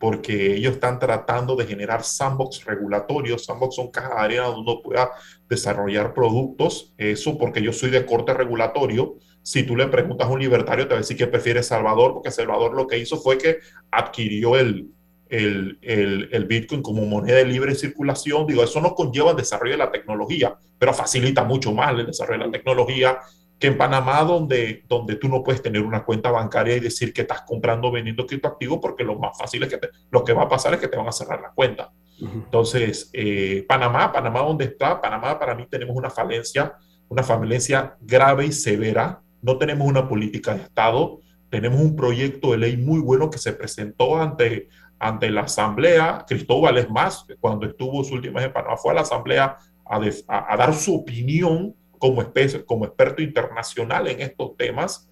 porque 0.06 0.56
ellos 0.56 0.76
están 0.76 1.00
tratando 1.00 1.56
de 1.56 1.66
generar 1.66 2.04
sandbox 2.04 2.64
regulatorios. 2.64 3.44
Sandbox 3.44 3.74
son 3.74 3.90
cajas 3.90 4.12
de 4.12 4.22
arena 4.22 4.44
donde 4.44 4.62
uno 4.62 4.82
pueda 4.84 5.10
desarrollar 5.50 6.14
productos. 6.14 6.94
Eso 6.96 7.40
porque 7.40 7.60
yo 7.60 7.74
soy 7.74 7.90
de 7.90 8.06
corte 8.06 8.32
regulatorio. 8.32 9.16
Si 9.42 9.64
tú 9.64 9.76
le 9.76 9.88
preguntas 9.88 10.28
a 10.28 10.30
un 10.30 10.40
libertario, 10.40 10.86
te 10.86 10.92
va 10.92 10.98
a 10.98 11.02
decir 11.02 11.18
que 11.18 11.26
prefiere 11.26 11.64
Salvador, 11.64 12.14
porque 12.14 12.30
Salvador 12.30 12.76
lo 12.76 12.86
que 12.86 13.00
hizo 13.00 13.18
fue 13.18 13.40
que 13.40 13.58
adquirió 13.90 14.56
el, 14.58 14.92
el, 15.28 15.80
el, 15.82 16.30
el, 16.32 16.46
Bitcoin 16.46 16.84
como 16.84 17.04
moneda 17.08 17.38
de 17.38 17.46
libre 17.46 17.74
circulación. 17.74 18.46
Digo, 18.46 18.62
eso 18.62 18.80
no 18.82 18.94
conlleva 18.94 19.32
el 19.32 19.38
desarrollo 19.38 19.72
de 19.72 19.80
la 19.80 19.92
tecnología, 19.92 20.56
pero 20.78 20.94
facilita 20.94 21.44
mucho 21.44 21.74
más 21.74 21.98
el 21.98 22.06
desarrollo 22.06 22.42
de 22.42 22.46
la 22.46 22.52
tecnología 22.52 23.18
que 23.60 23.68
en 23.68 23.78
Panamá, 23.78 24.24
donde, 24.24 24.84
donde 24.88 25.16
tú 25.16 25.30
no 25.30 25.44
puedes 25.44 25.62
tener 25.62 25.82
una 25.82 26.04
cuenta 26.04 26.30
bancaria 26.30 26.76
y 26.76 26.82
decir 26.82 27.14
que 27.14 27.22
estás 27.22 27.42
comprando 27.42 27.88
o 27.88 27.92
vendiendo 27.92 28.26
criptoactivos, 28.26 28.80
porque 28.82 29.04
lo 29.04 29.18
más 29.18 29.38
fácil 29.38 29.64
es 29.64 29.70
que 29.70 29.80
lo 30.12 30.24
que 30.24 30.34
va 30.34 30.44
a 30.44 30.50
pasar 30.50 30.74
es 30.74 30.80
que 30.80 30.88
te 30.88 30.98
van 30.98 31.08
a 31.08 31.12
cerrar 31.12 31.42
la 31.42 31.52
cuenta. 31.52 31.92
Entonces, 32.20 33.10
eh, 33.14 33.66
Panamá, 33.68 34.12
Panamá, 34.12 34.42
¿dónde 34.42 34.66
está? 34.66 35.02
Panamá, 35.02 35.38
para 35.38 35.56
mí 35.56 35.68
tenemos 35.70 35.96
una 35.96 36.10
falencia, 36.10 36.74
una 37.10 37.24
falencia 37.24 37.98
grave 38.02 38.46
y 38.46 38.52
severa. 38.52 39.22
No 39.42 39.58
tenemos 39.58 39.88
una 39.88 40.08
política 40.08 40.54
de 40.54 40.64
Estado, 40.64 41.20
tenemos 41.50 41.80
un 41.80 41.96
proyecto 41.96 42.52
de 42.52 42.58
ley 42.58 42.78
muy 42.78 43.00
bueno 43.00 43.30
que 43.30 43.38
se 43.38 43.54
presentó 43.54 44.22
ante, 44.22 44.70
ante 45.00 45.30
la 45.30 45.42
Asamblea. 45.42 46.26
Cristóbal 46.28 46.78
es 46.78 46.90
más, 46.90 47.26
cuando 47.40 47.66
estuvo 47.66 48.04
su 48.04 48.16
última 48.16 48.40
vez 48.40 48.48
en 48.48 48.54
Panamá, 48.54 48.78
fue 48.78 48.92
a 48.92 48.96
la 48.96 49.02
Asamblea 49.02 49.58
a, 49.86 50.54
a, 50.54 50.58
dar 50.58 50.74
su 50.74 50.96
opinión 50.96 51.76
como, 52.10 52.22
especie, 52.22 52.64
como 52.64 52.86
experto 52.86 53.22
internacional 53.22 54.08
en 54.08 54.22
estos 54.22 54.56
temas. 54.58 55.10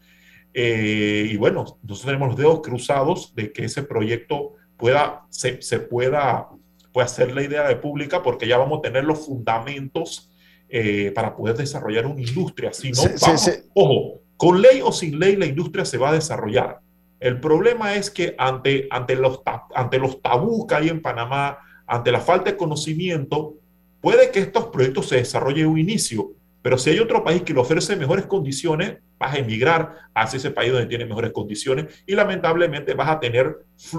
Eh, 0.53 1.27
y 1.31 1.37
bueno, 1.37 1.61
nosotros 1.61 2.01
tenemos 2.05 2.27
los 2.29 2.37
dedos 2.37 2.61
cruzados 2.61 3.33
de 3.35 3.51
que 3.51 3.65
ese 3.65 3.81
proyecto 3.83 4.53
pueda, 4.77 5.25
se, 5.29 5.61
se 5.61 5.79
pueda, 5.79 6.49
pueda 6.91 7.05
hacer 7.05 7.33
la 7.33 7.41
idea 7.41 7.67
de 7.67 7.75
pública 7.77 8.21
porque 8.21 8.47
ya 8.47 8.57
vamos 8.57 8.79
a 8.79 8.81
tener 8.83 9.03
los 9.05 9.25
fundamentos 9.25 10.31
eh, 10.69 11.11
para 11.15 11.35
poder 11.35 11.57
desarrollar 11.57 12.05
una 12.05 12.21
industria. 12.21 12.71
Si 12.73 12.91
no, 12.91 13.01
vamos, 13.21 13.61
ojo, 13.73 14.21
con 14.37 14.61
ley 14.61 14.81
o 14.83 14.91
sin 14.91 15.19
ley 15.19 15.35
la 15.35 15.47
industria 15.47 15.85
se 15.85 15.97
va 15.97 16.09
a 16.09 16.13
desarrollar. 16.13 16.79
El 17.19 17.39
problema 17.39 17.95
es 17.95 18.11
que 18.11 18.35
ante, 18.37 18.87
ante, 18.91 19.15
los, 19.15 19.41
ante 19.73 19.97
los 19.97 20.21
tabús 20.21 20.67
que 20.67 20.75
hay 20.75 20.89
en 20.89 21.01
Panamá, 21.01 21.57
ante 21.87 22.11
la 22.11 22.19
falta 22.19 22.51
de 22.51 22.57
conocimiento, 22.57 23.55
puede 24.01 24.29
que 24.29 24.39
estos 24.39 24.65
proyectos 24.65 25.07
se 25.07 25.15
desarrollen 25.15 25.67
un 25.67 25.79
inicio, 25.79 26.33
pero 26.64 26.78
si 26.78 26.89
hay 26.89 26.99
otro 26.99 27.24
país 27.24 27.43
que 27.43 27.53
le 27.53 27.59
ofrece 27.59 27.95
mejores 27.97 28.26
condiciones, 28.26 28.97
vas 29.20 29.36
a 29.36 29.38
emigrar 29.38 29.95
hacia 30.16 30.38
ese 30.38 30.49
país 30.49 30.72
donde 30.72 30.88
tiene 30.88 31.05
mejores 31.05 31.32
condiciones 31.34 32.03
y 32.07 32.16
lamentablemente 32.16 32.93
vas 32.93 33.09
a 33.09 33.20
tener, 33.20 33.57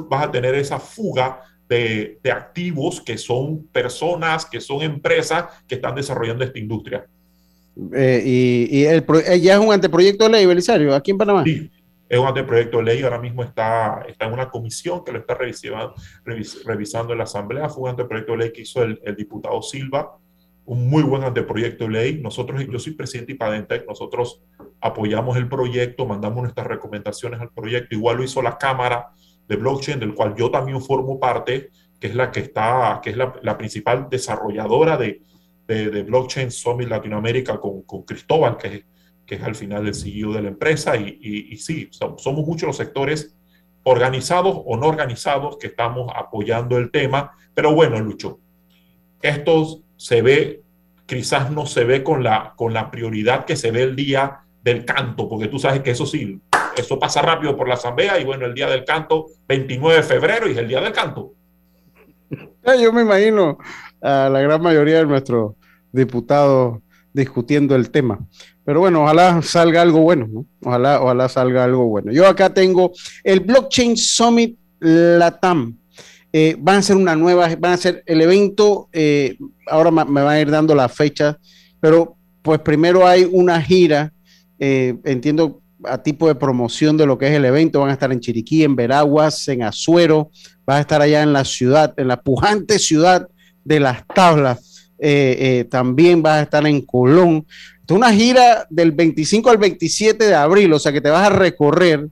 vas 0.09 0.25
a 0.25 0.31
tener 0.33 0.55
esa 0.55 0.81
fuga 0.81 1.43
de, 1.69 2.19
de 2.23 2.33
activos 2.33 3.03
que 3.03 3.19
son 3.19 3.67
personas, 3.67 4.47
que 4.47 4.63
son 4.63 4.83
empresas 4.83 5.45
que 5.69 5.75
están 5.75 5.95
desarrollando 5.95 6.43
esta 6.43 6.59
industria. 6.59 7.07
Eh, 7.93 8.23
y, 8.25 8.79
y 8.79 8.85
el, 8.85 9.05
eh, 9.27 9.41
ya 9.41 9.55
es 9.55 9.61
un 9.61 9.73
anteproyecto 9.73 10.25
de 10.25 10.31
ley, 10.31 10.47
Belisario, 10.47 10.95
aquí 10.95 11.11
en 11.11 11.19
Panamá. 11.19 11.45
Sí, 11.45 11.71
es 12.09 12.19
un 12.19 12.27
anteproyecto 12.27 12.79
de 12.79 12.85
ley, 12.85 13.03
ahora 13.03 13.19
mismo 13.19 13.43
está, 13.43 14.05
está 14.09 14.27
en 14.27 14.33
una 14.33 14.49
comisión 14.49 15.05
que 15.05 15.13
lo 15.13 15.19
está 15.19 15.35
revisando, 15.35 15.95
revisando 16.65 17.13
en 17.13 17.19
la 17.19 17.25
Asamblea. 17.25 17.69
Fue 17.69 17.85
un 17.85 17.91
anteproyecto 17.91 18.33
de 18.33 18.39
ley 18.39 18.53
que 18.53 18.63
hizo 18.63 18.83
el, 18.83 19.01
el, 19.05 19.17
diputado 19.17 19.61
Silva, 19.61 20.17
un 20.67 20.89
muy 20.89 21.03
buen 21.03 21.25
anteproyecto 21.25 21.85
de 21.85 21.91
ley. 21.91 22.21
Nosotros, 22.21 22.67
yo 22.67 22.79
soy 22.79 22.95
presidente 22.95 23.33
y 23.33 23.37
Padentec, 23.37 23.87
nosotros 23.87 24.43
apoyamos 24.81 25.37
el 25.37 25.49
proyecto, 25.49 26.07
mandamos 26.07 26.43
nuestras 26.43 26.67
recomendaciones 26.67 27.41
al 27.41 27.51
proyecto. 27.51 27.95
Igual 27.95 28.19
lo 28.19 28.25
hizo 28.25 28.43
la 28.43 28.59
Cámara 28.59 29.11
de 29.47 29.57
Blockchain, 29.57 30.01
del 30.01 30.15
cual 30.15 30.35
yo 30.37 30.51
también 30.51 30.81
formo 30.81 31.21
parte, 31.21 31.71
que 32.01 32.07
es 32.07 32.15
la 32.15 32.31
que 32.31 32.41
está, 32.41 33.01
que 33.03 33.11
es 33.11 33.17
la, 33.17 33.59
principal 33.59 34.09
desarrolladora 34.11 34.97
de, 34.97 35.23
de, 35.67 36.03
Blockchain 36.03 36.51
Summit 36.51 36.89
Latinoamérica 36.89 37.61
con, 37.61 37.83
con 37.83 38.03
Cristóbal, 38.03 38.57
que 38.57 38.69
es 38.69 38.85
que 39.27 39.37
es 39.37 39.43
al 39.43 39.55
final 39.55 39.87
el 39.87 39.95
CEO 39.95 40.33
de 40.33 40.43
la 40.43 40.49
empresa. 40.49 40.97
Y, 40.97 41.19
y, 41.21 41.57
sí, 41.57 41.89
somos 41.91 42.47
muchos 42.47 42.67
los 42.67 42.77
sectores 42.77 43.35
organizados 43.85 44.61
o 44.65 44.77
no 44.77 44.87
organizados 44.87 45.59
que 45.59 45.69
estamos 45.69 46.11
apoyando 46.15 46.79
el 46.79 46.91
tema. 46.91 47.33
Pero 47.55 47.75
bueno, 47.75 47.99
Lucho, 48.01 48.41
esto 49.23 49.84
se 50.05 50.21
ve, 50.21 50.61
quizás 51.07 51.51
no 51.51 51.65
se 51.65 51.85
ve 51.85 52.03
con 52.03 52.23
la, 52.23 52.53
con 52.57 52.75
la 52.75 52.91
prioridad 52.91 53.47
que 53.47 53.57
se 53.57 53.71
ve 53.71 53.85
el 53.85 53.97
día 53.97 54.41
del 54.63 54.85
canto, 54.85 55.31
porque 55.31 55.49
tú 55.49 55.59
sabes 55.59 55.81
que 55.81 55.93
eso 55.93 56.05
sí, 56.05 56.39
eso 56.77 56.99
pasa 56.99 57.23
rápido 57.23 57.57
por 57.57 57.67
la 57.69 57.75
asamblea 57.75 58.21
y 58.21 58.25
bueno, 58.27 58.45
el 58.45 58.53
día 58.53 58.69
del 58.69 58.85
canto, 58.85 59.29
29 59.49 59.97
de 59.97 60.03
febrero 60.03 60.47
y 60.47 60.53
es 60.53 60.59
el 60.59 60.69
día 60.69 60.83
del 60.83 60.93
canto. 60.93 61.33
Yo 62.79 62.93
me 62.93 63.01
imagino 63.01 63.57
a 64.03 64.29
la 64.29 64.41
gran 64.43 64.61
mayoría 64.61 64.99
de 64.99 65.07
nuestros 65.07 65.55
diputados 65.91 66.81
discutiendo 67.15 67.75
el 67.75 67.91
tema. 67.91 68.19
Pero 68.63 68.81
bueno, 68.81 69.05
ojalá 69.05 69.41
salga 69.41 69.81
algo 69.81 70.01
bueno, 70.01 70.29
¿no? 70.31 70.47
Ojalá, 70.63 71.01
ojalá 71.01 71.31
salga 71.31 71.65
algo 71.65 71.87
bueno. 71.87 72.13
Yo 72.13 72.27
acá 72.27 72.53
tengo 72.53 72.93
el 73.23 73.41
Blockchain 73.41 73.97
Summit 73.97 74.59
Latam. 74.81 75.79
Eh, 76.37 76.57
van 76.59 76.79
a 76.79 76.83
ser 76.83 76.97
una 76.97 77.15
nueva, 77.15 77.49
van 77.61 77.75
a 77.75 77.77
ser 77.77 78.03
el 78.07 78.21
evento, 78.21 78.89
eh, 78.93 79.39
ahora 79.69 79.93
me 79.93 80.21
van 80.21 80.35
a 80.35 80.41
ir 80.41 80.51
dando 80.51 80.75
la 80.75 80.89
fecha, 80.89 81.39
pero 81.79 82.17
pues 82.43 82.59
primero 82.59 83.07
hay 83.07 83.25
una 83.31 83.63
gira, 83.63 84.13
eh, 84.59 84.97
entiendo, 85.05 85.63
a 85.85 86.03
tipo 86.03 86.27
de 86.27 86.35
promoción 86.35 86.97
de 86.97 87.07
lo 87.07 87.19
que 87.19 87.29
es 87.29 87.35
el 87.35 87.45
evento, 87.45 87.79
van 87.79 87.91
a 87.91 87.93
estar 87.93 88.11
en 88.11 88.19
Chiriquí, 88.19 88.65
en 88.65 88.75
Veraguas, 88.75 89.47
en 89.47 89.63
Azuero, 89.63 90.33
van 90.67 90.79
a 90.79 90.81
estar 90.81 91.01
allá 91.01 91.23
en 91.23 91.33
la 91.33 91.45
ciudad, 91.45 91.95
en 91.99 92.09
la 92.09 92.21
pujante 92.21 92.81
ciudad 92.81 93.29
de 93.65 93.79
las 93.79 94.05
tablas, 94.13 94.91
también 95.71 96.21
va 96.27 96.39
a 96.39 96.43
estar 96.43 96.67
en 96.67 96.81
Colón, 96.81 97.47
una 97.91 98.13
gira 98.13 98.67
del 98.71 98.91
25 98.91 99.51
al 99.51 99.59
27 99.59 100.27
de 100.27 100.35
abril, 100.35 100.73
o 100.73 100.81
sea 100.81 100.91
que 100.91 101.01
te 101.01 101.11
vas 101.11 101.29
a 101.29 101.31
recorrer 101.31 102.09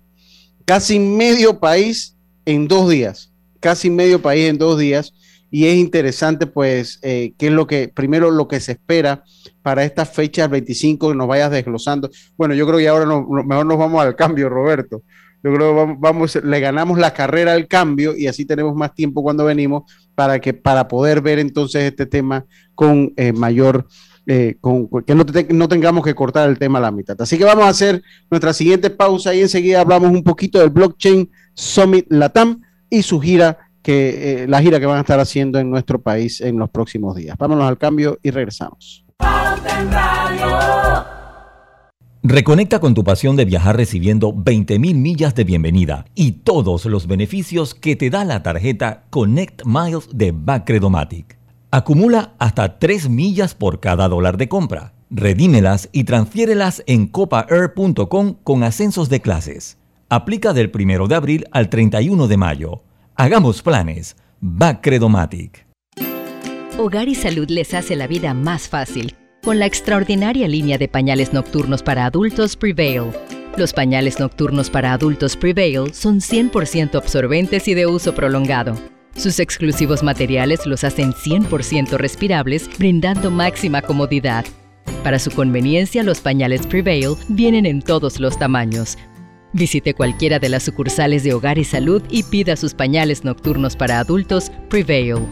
casi 0.64 1.00
medio 1.00 1.58
país 1.58 2.16
en 2.44 2.68
dos 2.68 2.88
días, 2.88 3.31
casi 3.62 3.88
medio 3.88 4.20
país 4.20 4.50
en 4.50 4.58
dos 4.58 4.78
días. 4.78 5.14
Y 5.50 5.66
es 5.66 5.76
interesante, 5.76 6.46
pues, 6.46 6.98
eh, 7.02 7.34
qué 7.38 7.48
es 7.48 7.52
lo 7.52 7.66
que, 7.66 7.88
primero, 7.88 8.30
lo 8.30 8.48
que 8.48 8.58
se 8.58 8.72
espera 8.72 9.22
para 9.62 9.84
esta 9.84 10.06
fecha, 10.06 10.44
el 10.44 10.50
25, 10.50 11.10
que 11.10 11.14
nos 11.14 11.28
vayas 11.28 11.50
desglosando. 11.50 12.10
Bueno, 12.36 12.54
yo 12.54 12.66
creo 12.66 12.78
que 12.78 12.88
ahora 12.88 13.04
no, 13.04 13.26
mejor 13.44 13.66
nos 13.66 13.78
vamos 13.78 14.02
al 14.02 14.16
cambio, 14.16 14.48
Roberto. 14.48 15.02
Yo 15.44 15.52
creo 15.54 15.70
que 15.70 15.76
vamos, 15.76 15.96
vamos, 16.00 16.36
le 16.42 16.60
ganamos 16.60 16.98
la 16.98 17.12
carrera 17.12 17.52
al 17.52 17.68
cambio 17.68 18.16
y 18.16 18.28
así 18.28 18.46
tenemos 18.46 18.74
más 18.74 18.94
tiempo 18.94 19.22
cuando 19.22 19.44
venimos 19.44 19.92
para, 20.14 20.40
que, 20.40 20.54
para 20.54 20.88
poder 20.88 21.20
ver 21.20 21.38
entonces 21.38 21.82
este 21.82 22.06
tema 22.06 22.46
con 22.74 23.12
eh, 23.16 23.32
mayor 23.32 23.86
eh, 24.24 24.56
con, 24.60 24.88
que 25.04 25.16
no, 25.16 25.26
te, 25.26 25.52
no, 25.52 25.68
tengamos 25.68 26.04
que 26.04 26.14
cortar 26.14 26.48
el 26.48 26.58
tema 26.58 26.78
a 26.78 26.82
la 26.82 26.92
mitad. 26.92 27.20
Así 27.20 27.36
que 27.36 27.44
vamos 27.44 27.64
a 27.64 27.70
hacer 27.70 28.02
nuestra 28.30 28.52
siguiente 28.52 28.88
pausa 28.88 29.34
y 29.34 29.40
enseguida 29.40 29.80
hablamos 29.80 30.12
un 30.12 30.22
poquito 30.22 30.60
del 30.60 30.70
Blockchain 30.70 31.28
Summit 31.54 32.06
Latam 32.08 32.62
y 32.92 33.02
su 33.02 33.20
gira, 33.20 33.70
que, 33.82 34.42
eh, 34.42 34.46
la 34.46 34.60
gira 34.60 34.78
que 34.78 34.84
van 34.84 34.98
a 34.98 35.00
estar 35.00 35.18
haciendo 35.18 35.58
en 35.58 35.70
nuestro 35.70 36.02
país 36.02 36.42
en 36.42 36.58
los 36.58 36.68
próximos 36.68 37.16
días. 37.16 37.38
Vámonos 37.38 37.64
al 37.64 37.78
cambio 37.78 38.18
y 38.22 38.30
regresamos. 38.30 39.06
Reconecta 42.22 42.80
con 42.80 42.92
tu 42.92 43.02
pasión 43.02 43.34
de 43.34 43.46
viajar 43.46 43.78
recibiendo 43.78 44.32
20.000 44.34 44.94
millas 44.94 45.34
de 45.34 45.44
bienvenida 45.44 46.04
y 46.14 46.32
todos 46.32 46.84
los 46.84 47.06
beneficios 47.06 47.74
que 47.74 47.96
te 47.96 48.10
da 48.10 48.26
la 48.26 48.42
tarjeta 48.42 49.04
Connect 49.08 49.62
Miles 49.64 50.08
de 50.12 50.32
Bacredomatic. 50.32 51.38
Acumula 51.70 52.34
hasta 52.38 52.78
3 52.78 53.08
millas 53.08 53.54
por 53.54 53.80
cada 53.80 54.06
dólar 54.06 54.36
de 54.36 54.48
compra. 54.48 54.92
Redímelas 55.10 55.88
y 55.92 56.04
transfiérelas 56.04 56.82
en 56.86 57.06
copaair.com 57.06 58.36
con 58.44 58.62
ascensos 58.62 59.08
de 59.08 59.20
clases. 59.20 59.81
Aplica 60.14 60.52
del 60.52 60.70
1 60.70 61.08
de 61.08 61.14
abril 61.14 61.46
al 61.52 61.70
31 61.70 62.28
de 62.28 62.36
mayo. 62.36 62.82
Hagamos 63.14 63.62
planes. 63.62 64.14
Bacredomatic. 64.40 65.66
Hogar 66.76 67.08
y 67.08 67.14
Salud 67.14 67.48
les 67.48 67.72
hace 67.72 67.96
la 67.96 68.06
vida 68.06 68.34
más 68.34 68.68
fácil 68.68 69.16
con 69.42 69.58
la 69.58 69.64
extraordinaria 69.64 70.48
línea 70.48 70.76
de 70.76 70.86
pañales 70.86 71.32
nocturnos 71.32 71.82
para 71.82 72.04
adultos 72.04 72.58
Prevail. 72.58 73.04
Los 73.56 73.72
pañales 73.72 74.20
nocturnos 74.20 74.68
para 74.68 74.92
adultos 74.92 75.34
Prevail 75.34 75.94
son 75.94 76.20
100% 76.20 76.94
absorbentes 76.94 77.66
y 77.66 77.72
de 77.72 77.86
uso 77.86 78.14
prolongado 78.14 78.74
sus 79.14 79.40
exclusivos 79.40 80.02
materiales 80.02 80.66
los 80.66 80.84
hacen 80.84 81.12
100% 81.12 81.96
respirables, 81.96 82.68
brindando 82.78 83.30
máxima 83.30 83.82
comodidad. 83.82 84.44
Para 85.04 85.18
su 85.18 85.30
conveniencia, 85.30 86.02
los 86.02 86.20
pañales 86.20 86.66
Prevail 86.66 87.14
vienen 87.28 87.66
en 87.66 87.82
todos 87.82 88.20
los 88.20 88.38
tamaños. 88.38 88.96
Visite 89.52 89.94
cualquiera 89.94 90.38
de 90.38 90.48
las 90.48 90.62
sucursales 90.62 91.24
de 91.24 91.34
Hogar 91.34 91.58
y 91.58 91.64
Salud 91.64 92.02
y 92.08 92.22
pida 92.22 92.56
sus 92.56 92.74
pañales 92.74 93.24
nocturnos 93.24 93.76
para 93.76 93.98
adultos 93.98 94.50
Prevail. 94.68 95.26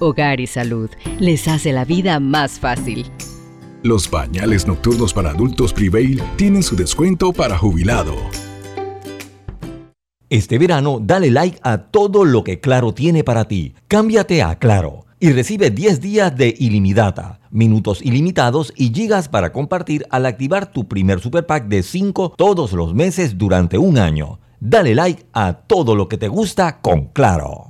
Hogar 0.00 0.40
y 0.40 0.46
Salud 0.46 0.90
les 1.18 1.46
hace 1.46 1.72
la 1.72 1.84
vida 1.84 2.18
más 2.18 2.58
fácil. 2.58 3.06
Los 3.82 4.08
pañales 4.08 4.66
nocturnos 4.66 5.14
para 5.14 5.30
adultos 5.30 5.72
Prevail 5.72 6.20
tienen 6.36 6.62
su 6.62 6.74
descuento 6.74 7.32
para 7.32 7.56
jubilado. 7.56 8.14
Este 10.28 10.58
verano, 10.58 10.98
dale 11.00 11.30
like 11.30 11.58
a 11.62 11.78
todo 11.90 12.24
lo 12.24 12.44
que 12.44 12.60
Claro 12.60 12.92
tiene 12.92 13.24
para 13.24 13.46
ti. 13.46 13.74
Cámbiate 13.88 14.42
a 14.42 14.58
Claro 14.58 15.06
y 15.20 15.32
recibe 15.32 15.70
10 15.70 16.00
días 16.00 16.34
de 16.34 16.54
ilimitada, 16.58 17.40
minutos 17.50 18.00
ilimitados 18.02 18.72
y 18.74 18.92
gigas 18.92 19.28
para 19.28 19.52
compartir 19.52 20.06
al 20.10 20.24
activar 20.24 20.72
tu 20.72 20.88
primer 20.88 21.20
super 21.20 21.46
pack 21.46 21.68
de 21.68 21.82
5 21.82 22.34
todos 22.36 22.72
los 22.72 22.94
meses 22.94 23.36
durante 23.36 23.76
un 23.76 23.98
año. 23.98 24.40
Dale 24.58 24.94
like 24.94 25.26
a 25.32 25.52
todo 25.52 25.94
lo 25.94 26.08
que 26.08 26.16
te 26.18 26.28
gusta 26.28 26.80
con 26.80 27.08
Claro. 27.12 27.69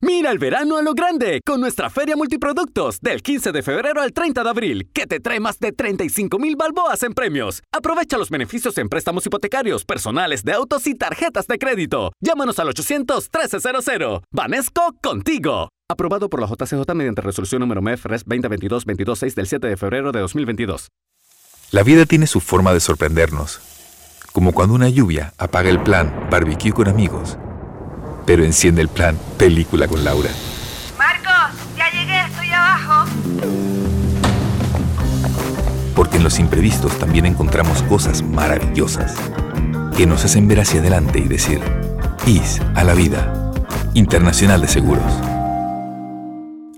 Mira 0.00 0.30
el 0.30 0.38
verano 0.38 0.76
a 0.76 0.82
lo 0.82 0.94
grande 0.94 1.40
con 1.44 1.60
nuestra 1.60 1.90
feria 1.90 2.14
multiproductos 2.14 3.00
del 3.00 3.20
15 3.20 3.50
de 3.50 3.64
febrero 3.64 4.00
al 4.00 4.12
30 4.12 4.44
de 4.44 4.48
abril, 4.48 4.90
que 4.94 5.08
te 5.08 5.18
trae 5.18 5.40
más 5.40 5.58
de 5.58 5.72
35 5.72 6.38
mil 6.38 6.54
balboas 6.54 7.02
en 7.02 7.14
premios. 7.14 7.64
Aprovecha 7.72 8.16
los 8.16 8.30
beneficios 8.30 8.78
en 8.78 8.88
préstamos 8.88 9.26
hipotecarios, 9.26 9.84
personales 9.84 10.44
de 10.44 10.52
autos 10.52 10.86
y 10.86 10.94
tarjetas 10.94 11.48
de 11.48 11.58
crédito. 11.58 12.12
Llámanos 12.20 12.60
al 12.60 12.68
800-1300. 12.68 14.22
Vanesco 14.30 14.94
contigo. 15.02 15.68
Aprobado 15.90 16.30
por 16.30 16.42
la 16.42 16.46
JCJ 16.46 16.94
mediante 16.94 17.22
resolución 17.22 17.58
número 17.58 17.82
MEF 17.82 18.06
RES 18.06 18.24
2022-226 18.24 19.34
del 19.34 19.46
7 19.48 19.66
de 19.66 19.76
febrero 19.76 20.12
de 20.12 20.20
2022. 20.20 20.86
La 21.72 21.82
vida 21.82 22.06
tiene 22.06 22.28
su 22.28 22.38
forma 22.38 22.72
de 22.72 22.78
sorprendernos. 22.78 23.60
Como 24.32 24.52
cuando 24.52 24.76
una 24.76 24.90
lluvia 24.90 25.34
apaga 25.38 25.70
el 25.70 25.82
plan 25.82 26.28
barbecue 26.30 26.70
con 26.70 26.86
amigos 26.86 27.36
pero 28.28 28.44
enciende 28.44 28.82
el 28.82 28.88
plan 28.88 29.16
Película 29.38 29.88
con 29.88 30.04
Laura. 30.04 30.28
Marcos, 30.98 31.58
ya 31.78 31.90
llegué, 31.90 32.20
estoy 32.26 32.50
abajo. 32.50 33.10
Porque 35.96 36.18
en 36.18 36.24
los 36.24 36.38
imprevistos 36.38 36.98
también 36.98 37.24
encontramos 37.24 37.82
cosas 37.84 38.22
maravillosas 38.22 39.16
que 39.96 40.04
nos 40.04 40.26
hacen 40.26 40.46
ver 40.46 40.60
hacia 40.60 40.80
adelante 40.80 41.20
y 41.20 41.26
decir, 41.26 41.62
IS 42.26 42.60
a 42.74 42.84
la 42.84 42.92
vida. 42.92 43.32
Internacional 43.94 44.60
de 44.60 44.68
Seguros. 44.68 45.10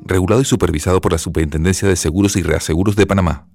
Regulado 0.04 0.42
y 0.42 0.44
supervisado 0.44 1.00
por 1.00 1.10
la 1.10 1.18
Superintendencia 1.18 1.88
de 1.88 1.96
Seguros 1.96 2.36
y 2.36 2.42
Reaseguros 2.42 2.94
de 2.94 3.08
Panamá. 3.08 3.48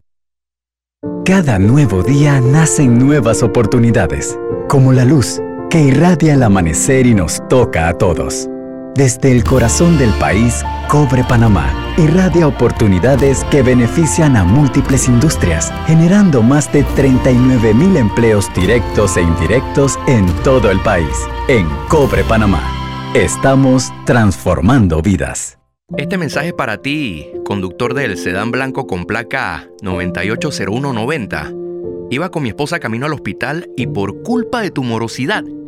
Cada 1.24 1.60
nuevo 1.60 2.04
día 2.04 2.42
nacen 2.42 3.00
nuevas 3.00 3.42
oportunidades, 3.42 4.38
como 4.68 4.92
la 4.92 5.06
luz 5.06 5.40
que 5.76 5.82
irradia 5.82 6.36
el 6.36 6.44
amanecer 6.44 7.06
y 7.06 7.14
nos 7.14 7.46
toca 7.50 7.90
a 7.90 7.98
todos. 7.98 8.48
Desde 8.96 9.30
el 9.34 9.44
corazón 9.44 9.98
del 9.98 10.12
país, 10.12 10.64
Cobre 10.88 11.22
Panamá 11.26 11.94
irradia 11.98 12.48
oportunidades 12.48 13.44
que 13.52 13.62
benefician 13.62 14.38
a 14.38 14.46
múltiples 14.46 15.10
industrias, 15.10 15.74
generando 15.86 16.42
más 16.42 16.72
de 16.72 16.84
39 16.96 17.74
mil 17.74 17.98
empleos 17.98 18.50
directos 18.56 19.18
e 19.18 19.22
indirectos 19.24 20.00
en 20.08 20.26
todo 20.46 20.72
el 20.72 20.80
país. 20.80 21.28
En 21.50 21.68
Cobre 21.90 22.24
Panamá, 22.24 22.64
estamos 23.14 23.92
transformando 24.06 25.02
vidas. 25.02 25.60
Este 25.98 26.18
mensaje 26.18 26.54
para 26.54 26.78
ti, 26.78 27.28
conductor 27.44 27.94
del 27.96 28.18
sedán 28.18 28.50
blanco 28.50 28.88
con 28.88 29.04
placa 29.04 29.68
980190. 29.82 31.52
Iba 32.12 32.30
con 32.30 32.44
mi 32.44 32.50
esposa 32.50 32.80
camino 32.80 33.08
al 33.08 33.14
hospital 33.14 33.68
y 33.76 33.88
por 33.88 34.24
culpa 34.24 34.62
de 34.62 34.72
tu 34.72 34.82
morosidad 34.82 35.44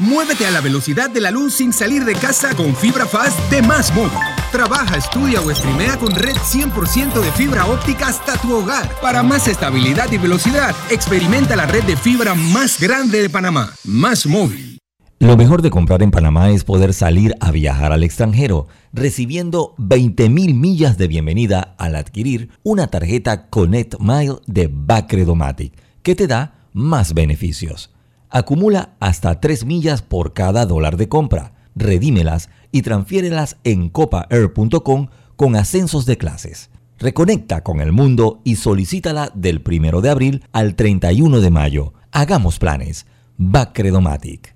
Muévete 0.00 0.46
a 0.46 0.50
la 0.50 0.62
velocidad 0.62 1.10
de 1.10 1.20
la 1.20 1.30
luz 1.30 1.56
sin 1.56 1.74
salir 1.74 2.06
de 2.06 2.14
casa 2.14 2.54
con 2.56 2.74
fibra 2.74 3.04
fast 3.04 3.38
de 3.50 3.60
Más 3.60 3.94
Móvil. 3.94 4.16
Trabaja, 4.50 4.96
estudia 4.96 5.42
o 5.42 5.54
streamea 5.54 5.98
con 5.98 6.14
red 6.14 6.36
100% 6.36 7.20
de 7.20 7.30
fibra 7.32 7.66
óptica 7.66 8.06
hasta 8.08 8.38
tu 8.38 8.50
hogar. 8.56 8.88
Para 9.02 9.22
más 9.22 9.46
estabilidad 9.46 10.10
y 10.10 10.16
velocidad, 10.16 10.74
experimenta 10.90 11.54
la 11.54 11.66
red 11.66 11.84
de 11.84 11.98
fibra 11.98 12.34
más 12.34 12.80
grande 12.80 13.20
de 13.20 13.28
Panamá. 13.28 13.74
Más 13.84 14.24
Móvil. 14.24 14.78
Lo 15.18 15.36
mejor 15.36 15.60
de 15.60 15.68
comprar 15.68 16.02
en 16.02 16.10
Panamá 16.10 16.48
es 16.48 16.64
poder 16.64 16.94
salir 16.94 17.34
a 17.38 17.50
viajar 17.50 17.92
al 17.92 18.02
extranjero, 18.02 18.68
recibiendo 18.94 19.74
20.000 19.76 20.54
millas 20.54 20.96
de 20.96 21.08
bienvenida 21.08 21.74
al 21.76 21.94
adquirir 21.94 22.48
una 22.62 22.86
tarjeta 22.86 23.50
Connect 23.50 24.00
Mile 24.00 24.36
de 24.46 24.70
Bacredomatic, 24.72 25.74
que 26.02 26.14
te 26.14 26.26
da 26.26 26.54
más 26.72 27.12
beneficios. 27.12 27.90
Acumula 28.30 28.94
hasta 29.00 29.40
3 29.40 29.64
millas 29.64 30.02
por 30.02 30.32
cada 30.32 30.64
dólar 30.64 30.96
de 30.96 31.08
compra. 31.08 31.52
Redímelas 31.74 32.48
y 32.70 32.82
transfiérelas 32.82 33.56
en 33.64 33.88
copaair.com 33.88 35.08
con 35.36 35.56
ascensos 35.56 36.06
de 36.06 36.16
clases. 36.16 36.70
Reconecta 36.98 37.62
con 37.62 37.80
el 37.80 37.92
mundo 37.92 38.40
y 38.44 38.56
solicítala 38.56 39.32
del 39.34 39.62
1 39.66 40.00
de 40.00 40.10
abril 40.10 40.44
al 40.52 40.76
31 40.76 41.40
de 41.40 41.50
mayo. 41.50 41.94
Hagamos 42.12 42.58
planes. 42.58 43.06
Bacredomatic. 43.36 44.54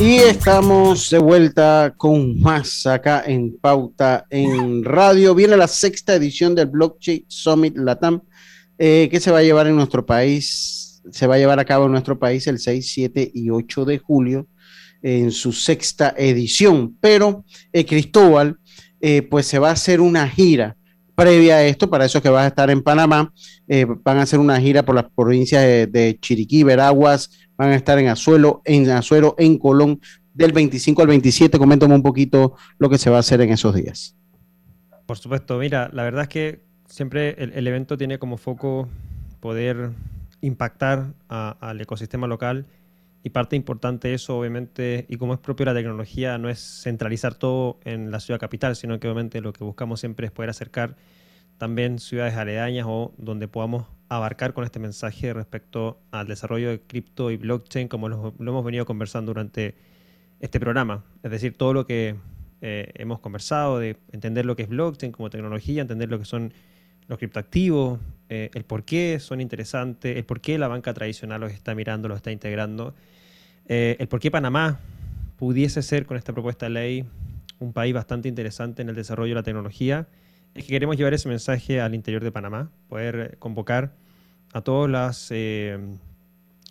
Y 0.00 0.18
estamos 0.18 1.10
de 1.10 1.18
vuelta 1.18 1.92
con 1.96 2.40
más 2.40 2.86
acá 2.86 3.24
en 3.26 3.58
Pauta 3.58 4.26
en 4.30 4.84
Radio. 4.84 5.34
Viene 5.34 5.56
la 5.56 5.66
sexta 5.66 6.14
edición 6.14 6.54
del 6.54 6.66
Blockchain 6.66 7.24
Summit 7.26 7.76
Latam, 7.76 8.20
eh, 8.78 9.08
que 9.10 9.18
se 9.18 9.32
va 9.32 9.38
a 9.38 9.42
llevar 9.42 9.66
en 9.66 9.74
nuestro 9.74 10.06
país, 10.06 11.02
se 11.10 11.26
va 11.26 11.34
a 11.34 11.38
llevar 11.38 11.58
a 11.58 11.64
cabo 11.64 11.86
en 11.86 11.92
nuestro 11.92 12.16
país 12.16 12.46
el 12.46 12.60
6, 12.60 12.92
7 12.92 13.32
y 13.34 13.50
8 13.50 13.84
de 13.84 13.98
julio 13.98 14.46
en 15.02 15.32
su 15.32 15.52
sexta 15.52 16.14
edición. 16.16 16.96
Pero 17.00 17.44
eh, 17.72 17.84
Cristóbal, 17.84 18.56
eh, 19.00 19.22
pues 19.22 19.46
se 19.46 19.58
va 19.58 19.70
a 19.70 19.72
hacer 19.72 20.00
una 20.00 20.28
gira 20.28 20.76
previa 21.18 21.56
a 21.56 21.64
esto, 21.64 21.90
para 21.90 22.04
eso 22.04 22.22
que 22.22 22.28
vas 22.28 22.44
a 22.44 22.46
estar 22.46 22.70
en 22.70 22.80
Panamá, 22.80 23.32
van 24.04 24.18
a 24.18 24.22
hacer 24.22 24.38
una 24.38 24.60
gira 24.60 24.84
por 24.84 24.94
las 24.94 25.06
provincias 25.10 25.64
de, 25.64 25.88
de 25.88 26.16
Chiriquí, 26.20 26.62
Veraguas, 26.62 27.48
van 27.56 27.70
a 27.70 27.74
estar 27.74 27.98
en 27.98 28.06
Azuelo, 28.06 28.62
en 28.64 28.88
Azuero, 28.88 29.34
en 29.36 29.58
Colón, 29.58 30.00
del 30.32 30.52
25 30.52 31.02
al 31.02 31.08
27. 31.08 31.58
Coméntame 31.58 31.96
un 31.96 32.04
poquito 32.04 32.54
lo 32.78 32.88
que 32.88 32.98
se 32.98 33.10
va 33.10 33.16
a 33.16 33.20
hacer 33.20 33.40
en 33.40 33.50
esos 33.50 33.74
días. 33.74 34.16
Por 35.06 35.18
supuesto, 35.18 35.58
mira, 35.58 35.90
la 35.92 36.04
verdad 36.04 36.22
es 36.22 36.28
que 36.28 36.60
siempre 36.86 37.34
el, 37.38 37.66
evento 37.66 37.98
tiene 37.98 38.20
como 38.20 38.36
foco 38.36 38.88
poder 39.40 39.90
impactar 40.40 41.14
al 41.28 41.80
ecosistema 41.80 42.28
local 42.28 42.66
y 43.22 43.30
parte 43.30 43.56
importante 43.56 44.08
de 44.08 44.14
eso, 44.14 44.38
obviamente, 44.38 45.06
y 45.08 45.16
como 45.16 45.34
es 45.34 45.40
propio 45.40 45.66
la 45.66 45.74
tecnología, 45.74 46.38
no 46.38 46.48
es 46.48 46.82
centralizar 46.82 47.34
todo 47.34 47.78
en 47.84 48.10
la 48.10 48.20
ciudad 48.20 48.38
capital, 48.38 48.76
sino 48.76 49.00
que 49.00 49.08
obviamente 49.08 49.40
lo 49.40 49.52
que 49.52 49.64
buscamos 49.64 50.00
siempre 50.00 50.26
es 50.26 50.32
poder 50.32 50.50
acercar 50.50 50.96
también 51.58 51.98
ciudades 51.98 52.34
aledañas 52.34 52.86
o 52.88 53.12
donde 53.18 53.48
podamos 53.48 53.86
abarcar 54.08 54.54
con 54.54 54.64
este 54.64 54.78
mensaje 54.78 55.32
respecto 55.34 56.00
al 56.12 56.28
desarrollo 56.28 56.70
de 56.70 56.80
cripto 56.80 57.30
y 57.30 57.36
blockchain, 57.36 57.88
como 57.88 58.08
lo, 58.08 58.34
hemos 58.38 58.64
venido 58.64 58.86
conversando 58.86 59.30
durante 59.30 59.74
este 60.40 60.60
programa. 60.60 61.04
Es 61.24 61.30
decir, 61.32 61.56
todo 61.56 61.74
lo 61.74 61.86
que 61.86 62.14
eh, 62.60 62.92
hemos 62.94 63.18
conversado, 63.18 63.80
de 63.80 63.96
entender 64.12 64.46
lo 64.46 64.54
que 64.54 64.62
es 64.62 64.68
blockchain 64.68 65.10
como 65.10 65.28
tecnología, 65.28 65.82
entender 65.82 66.08
lo 66.08 66.20
que 66.20 66.24
son 66.24 66.54
los 67.08 67.18
criptoactivos, 67.18 67.98
eh, 68.28 68.50
el 68.54 68.64
por 68.64 68.84
qué 68.84 69.18
son 69.18 69.40
interesantes, 69.40 70.16
el 70.16 70.24
por 70.24 70.40
qué 70.40 70.58
la 70.58 70.68
banca 70.68 70.92
tradicional 70.94 71.40
los 71.40 71.52
está 71.52 71.74
mirando, 71.74 72.06
los 72.06 72.16
está 72.16 72.30
integrando, 72.30 72.94
eh, 73.66 73.96
el 73.98 74.08
por 74.08 74.20
qué 74.20 74.30
Panamá 74.30 74.80
pudiese 75.36 75.82
ser 75.82 76.04
con 76.06 76.16
esta 76.16 76.32
propuesta 76.32 76.66
de 76.66 76.70
ley 76.70 77.04
un 77.58 77.72
país 77.72 77.94
bastante 77.94 78.28
interesante 78.28 78.82
en 78.82 78.90
el 78.90 78.94
desarrollo 78.94 79.30
de 79.30 79.36
la 79.36 79.42
tecnología. 79.42 80.06
Es 80.54 80.64
que 80.64 80.70
queremos 80.70 80.96
llevar 80.96 81.14
ese 81.14 81.28
mensaje 81.28 81.80
al 81.80 81.94
interior 81.94 82.22
de 82.22 82.30
Panamá, 82.30 82.70
poder 82.88 83.36
convocar 83.38 83.94
a 84.52 84.60
todos 84.60 85.28
eh, 85.30 85.78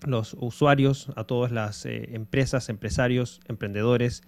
los 0.06 0.36
usuarios, 0.40 1.12
a 1.16 1.24
todas 1.24 1.52
las 1.52 1.86
empresas, 1.86 2.70
empresarios, 2.70 3.42
emprendedores, 3.48 4.24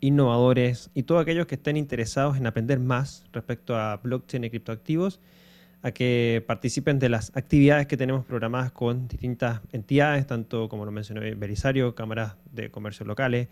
innovadores 0.00 0.90
y 0.94 1.02
todos 1.02 1.22
aquellos 1.22 1.46
que 1.46 1.56
estén 1.56 1.76
interesados 1.76 2.36
en 2.36 2.46
aprender 2.46 2.78
más 2.78 3.24
respecto 3.32 3.76
a 3.76 3.96
blockchain 3.96 4.44
y 4.44 4.50
criptoactivos, 4.50 5.20
a 5.82 5.92
que 5.92 6.44
participen 6.46 6.98
de 6.98 7.08
las 7.08 7.36
actividades 7.36 7.86
que 7.86 7.96
tenemos 7.96 8.24
programadas 8.24 8.72
con 8.72 9.08
distintas 9.08 9.60
entidades, 9.72 10.26
tanto 10.26 10.68
como 10.68 10.84
lo 10.84 10.90
mencionó 10.90 11.20
Belisario, 11.36 11.94
cámaras 11.94 12.36
de 12.52 12.70
comercio 12.70 13.06
locales, 13.06 13.48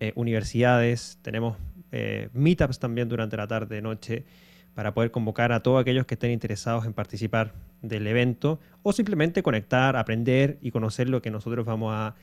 eh, 0.00 0.12
universidades, 0.16 1.18
tenemos 1.22 1.56
meetups 2.34 2.78
también 2.78 3.08
durante 3.08 3.36
la 3.38 3.46
tarde, 3.46 3.80
noche, 3.80 4.24
para 4.74 4.94
poder 4.94 5.10
convocar 5.10 5.50
a 5.50 5.60
todos 5.60 5.80
aquellos 5.80 6.06
que 6.06 6.14
estén 6.14 6.30
interesados 6.30 6.86
en 6.86 6.92
participar 6.92 7.52
del 7.82 8.06
evento 8.06 8.60
o 8.84 8.92
simplemente 8.92 9.42
conectar, 9.42 9.96
aprender 9.96 10.58
y 10.60 10.70
conocer 10.70 11.08
lo 11.08 11.20
que 11.20 11.32
nosotros 11.32 11.66
vamos 11.66 11.92
a 11.92 12.14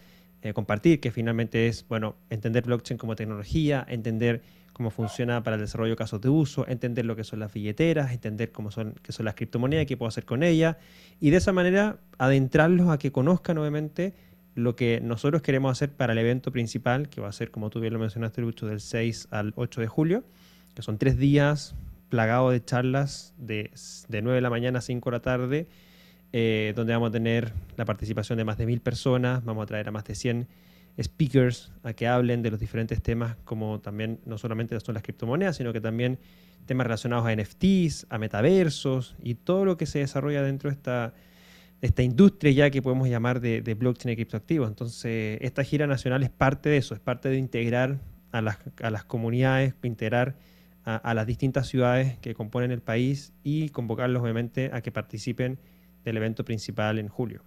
eh, 0.45 0.53
compartir, 0.53 0.99
que 0.99 1.09
finalmente 1.09 1.65
es, 1.65 1.87
bueno, 1.87 2.17
entender 2.29 2.65
blockchain 2.65 2.99
como 2.99 3.15
tecnología, 3.15 3.83
entender 3.89 4.43
cómo 4.73 4.91
funciona 4.91 5.41
para 5.41 5.55
el 5.55 5.61
desarrollo 5.63 5.93
de 5.93 5.95
casos 5.95 6.21
de 6.21 6.29
uso, 6.29 6.67
entender 6.67 7.03
lo 7.03 7.15
que 7.15 7.23
son 7.23 7.39
las 7.39 7.51
billeteras, 7.51 8.11
entender 8.11 8.51
cómo 8.51 8.69
son, 8.69 8.93
qué 9.01 9.11
son 9.11 9.25
las 9.25 9.33
criptomonedas, 9.33 9.87
qué 9.87 9.97
puedo 9.97 10.07
hacer 10.07 10.23
con 10.23 10.43
ellas, 10.43 10.77
y 11.19 11.31
de 11.31 11.37
esa 11.37 11.51
manera 11.51 11.97
adentrarlos 12.19 12.89
a 12.89 12.99
que 12.99 13.11
conozcan 13.11 13.57
obviamente 13.57 14.13
lo 14.53 14.75
que 14.75 15.01
nosotros 15.01 15.41
queremos 15.41 15.71
hacer 15.71 15.89
para 15.89 16.13
el 16.13 16.19
evento 16.19 16.51
principal, 16.51 17.09
que 17.09 17.21
va 17.21 17.29
a 17.29 17.33
ser, 17.33 17.49
como 17.49 17.71
tú 17.71 17.79
bien 17.79 17.93
lo 17.93 17.99
mencionaste, 17.99 18.41
Lucho, 18.41 18.67
del 18.67 18.81
6 18.81 19.29
al 19.31 19.51
8 19.55 19.81
de 19.81 19.87
julio, 19.87 20.23
que 20.75 20.83
son 20.83 20.99
tres 20.99 21.17
días 21.17 21.73
plagado 22.09 22.51
de 22.51 22.63
charlas 22.63 23.33
de, 23.39 23.71
de 24.09 24.21
9 24.21 24.35
de 24.35 24.41
la 24.41 24.51
mañana 24.51 24.77
a 24.77 24.81
5 24.83 25.09
de 25.09 25.17
la 25.17 25.21
tarde, 25.23 25.67
eh, 26.37 26.73
donde 26.75 26.91
vamos 26.91 27.07
a 27.07 27.11
tener 27.13 27.53
la 27.77 27.85
participación 27.85 28.37
de 28.37 28.43
más 28.43 28.57
de 28.57 28.65
mil 28.65 28.81
personas, 28.81 29.45
vamos 29.45 29.63
a 29.63 29.67
traer 29.67 29.87
a 29.87 29.91
más 29.91 30.03
de 30.03 30.15
100 30.15 30.49
speakers 31.01 31.71
a 31.81 31.93
que 31.93 32.07
hablen 32.07 32.41
de 32.41 32.51
los 32.51 32.59
diferentes 32.59 33.01
temas, 33.01 33.37
como 33.45 33.79
también 33.79 34.19
no 34.25 34.37
solamente 34.37 34.77
son 34.81 34.95
las 34.95 35.03
criptomonedas, 35.03 35.55
sino 35.55 35.71
que 35.71 35.79
también 35.79 36.19
temas 36.65 36.87
relacionados 36.87 37.25
a 37.25 37.33
NFTs, 37.33 38.07
a 38.09 38.17
metaversos 38.17 39.15
y 39.23 39.35
todo 39.35 39.63
lo 39.63 39.77
que 39.77 39.85
se 39.85 39.99
desarrolla 39.99 40.43
dentro 40.43 40.69
de 40.69 40.75
esta, 40.75 41.13
esta 41.79 42.03
industria 42.03 42.51
ya 42.51 42.69
que 42.69 42.81
podemos 42.81 43.07
llamar 43.07 43.39
de, 43.39 43.61
blockchain 43.73 44.11
y 44.11 44.15
criptoactivos. 44.17 44.67
Entonces, 44.67 45.37
esta 45.39 45.63
gira 45.63 45.87
nacional 45.87 46.21
es 46.21 46.31
parte 46.31 46.67
de 46.67 46.75
eso, 46.75 46.95
es 46.95 46.99
parte 46.99 47.29
de 47.29 47.37
integrar 47.37 48.01
a 48.33 48.41
las, 48.41 48.57
a 48.83 48.89
las 48.89 49.05
comunidades, 49.05 49.73
integrar 49.83 50.35
a, 50.83 51.13
las 51.13 51.25
distintas 51.25 51.67
ciudades 51.67 52.17
que 52.19 52.35
componen 52.35 52.71
el 52.71 52.81
país 52.81 53.31
y 53.41 53.69
convocarlos 53.69 54.21
obviamente 54.21 54.71
a 54.73 54.81
que 54.81 54.91
participen 54.91 55.59
del 56.05 56.17
evento 56.17 56.45
principal 56.45 56.99
en 56.99 57.09
julio. 57.09 57.41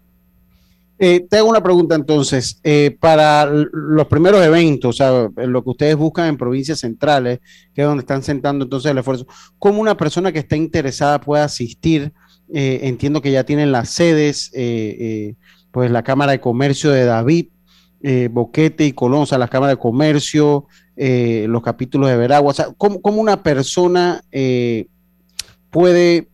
Eh, 0.99 1.27
te 1.31 1.39
hago 1.39 1.49
una 1.49 1.63
pregunta 1.63 1.95
entonces, 1.95 2.61
eh, 2.65 2.97
para 2.99 3.47
los 3.47 4.07
primeros 4.09 4.45
eventos, 4.45 4.91
o 4.91 4.93
sea, 4.93 5.47
lo 5.47 5.63
que 5.63 5.71
ustedes 5.71 5.97
buscan 5.97 6.29
en 6.29 6.37
provincias 6.37 6.81
centrales, 6.81 7.39
que 7.73 7.83
es 7.83 7.87
donde 7.87 8.01
están 8.01 8.23
sentando 8.23 8.65
entonces 8.65 8.91
el 8.91 8.99
esfuerzo, 8.99 9.27
¿cómo 9.61 9.81
una 9.81 9.97
persona 9.97 10.33
que 10.33 10.41
está 10.41 10.57
interesada 10.57 11.21
puede 11.21 11.45
asistir? 11.45 12.13
Eh, 12.53 12.81
entiendo 12.83 13.23
que 13.23 13.31
ya 13.31 13.45
tienen 13.45 13.71
las 13.71 13.91
sedes, 13.91 14.51
pues 15.71 15.91
la 15.91 16.03
Cámara 16.03 16.33
de 16.33 16.41
Comercio 16.41 16.91
de 16.91 17.05
David, 17.05 17.47
Boquete 18.31 18.85
y 18.85 18.93
Colón, 18.93 19.23
o 19.23 19.27
sea, 19.27 19.39
la 19.39 19.49
Cámara 19.49 19.75
de 19.75 19.79
Comercio, 19.79 20.67
eh, 21.01 21.47
los 21.49 21.63
capítulos 21.63 22.11
de 22.11 22.17
Veragua. 22.17 22.51
O 22.51 22.55
sea, 22.55 22.67
¿cómo, 22.77 22.99
una 23.05 23.45
persona 23.45 24.25
eh, 24.33 24.89
puede 25.71 26.29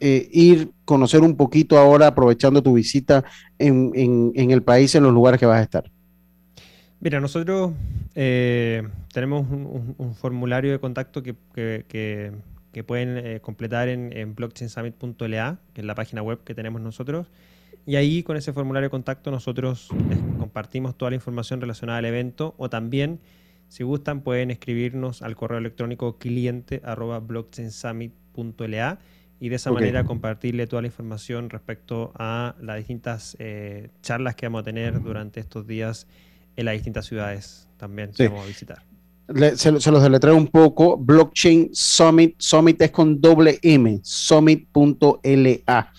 eh, 0.00 0.28
ir, 0.32 0.70
conocer 0.84 1.22
un 1.22 1.36
poquito 1.36 1.78
ahora, 1.78 2.08
aprovechando 2.08 2.62
tu 2.62 2.74
visita 2.74 3.24
en, 3.58 4.32
el 4.34 4.62
país, 4.62 4.94
en 4.94 5.02
los 5.02 5.12
lugares 5.12 5.40
que 5.40 5.46
vas 5.46 5.58
a 5.58 5.62
estar? 5.62 5.90
Mira, 7.00 7.20
nosotros 7.20 7.72
tenemos 8.14 9.46
un, 9.50 10.14
formulario 10.14 10.72
de 10.72 10.78
contacto 10.78 11.22
que, 11.22 11.34
pueden 12.86 13.38
completar 13.40 13.88
en, 13.88 14.16
en 14.16 14.34
blockchainsummit.la, 14.34 15.58
que 15.74 15.80
es 15.80 15.86
la 15.86 15.94
página 15.94 16.22
web 16.22 16.40
que 16.44 16.54
tenemos 16.54 16.80
nosotros. 16.80 17.26
Y 17.84 17.96
ahí 17.96 18.22
con 18.22 18.36
ese 18.36 18.52
formulario 18.52 18.86
de 18.86 18.90
contacto 18.90 19.30
nosotros 19.30 19.88
compartimos 20.38 20.96
toda 20.96 21.10
la 21.10 21.16
información 21.16 21.60
relacionada 21.60 21.98
al 21.98 22.04
evento 22.04 22.54
o 22.58 22.68
también 22.68 23.20
si 23.68 23.84
gustan, 23.84 24.20
pueden 24.22 24.50
escribirnos 24.50 25.22
al 25.22 25.36
correo 25.36 25.58
electrónico 25.58 26.18
cliente 26.18 26.80
blockchainsummit.la 27.26 28.98
y 29.40 29.48
de 29.48 29.56
esa 29.56 29.70
manera 29.70 30.04
compartirle 30.04 30.66
toda 30.66 30.82
la 30.82 30.88
información 30.88 31.50
respecto 31.50 32.12
a 32.16 32.54
las 32.60 32.78
distintas 32.78 33.36
eh, 33.38 33.90
charlas 34.02 34.34
que 34.34 34.46
vamos 34.46 34.62
a 34.62 34.64
tener 34.64 35.02
durante 35.02 35.40
estos 35.40 35.66
días 35.66 36.06
en 36.56 36.64
las 36.64 36.74
distintas 36.74 37.06
ciudades 37.06 37.68
también 37.76 38.12
que 38.12 38.28
vamos 38.28 38.44
a 38.44 38.48
visitar. 38.48 38.82
se, 39.56 39.72
los 39.72 40.02
deletreo 40.02 40.36
un 40.36 40.48
poco. 40.48 40.96
Blockchain 40.96 41.70
Summit, 41.72 42.36
Summit 42.38 42.80
es 42.80 42.90
con 42.90 43.20
doble 43.20 43.58
M, 43.62 44.00
summit.la. 44.02 45.92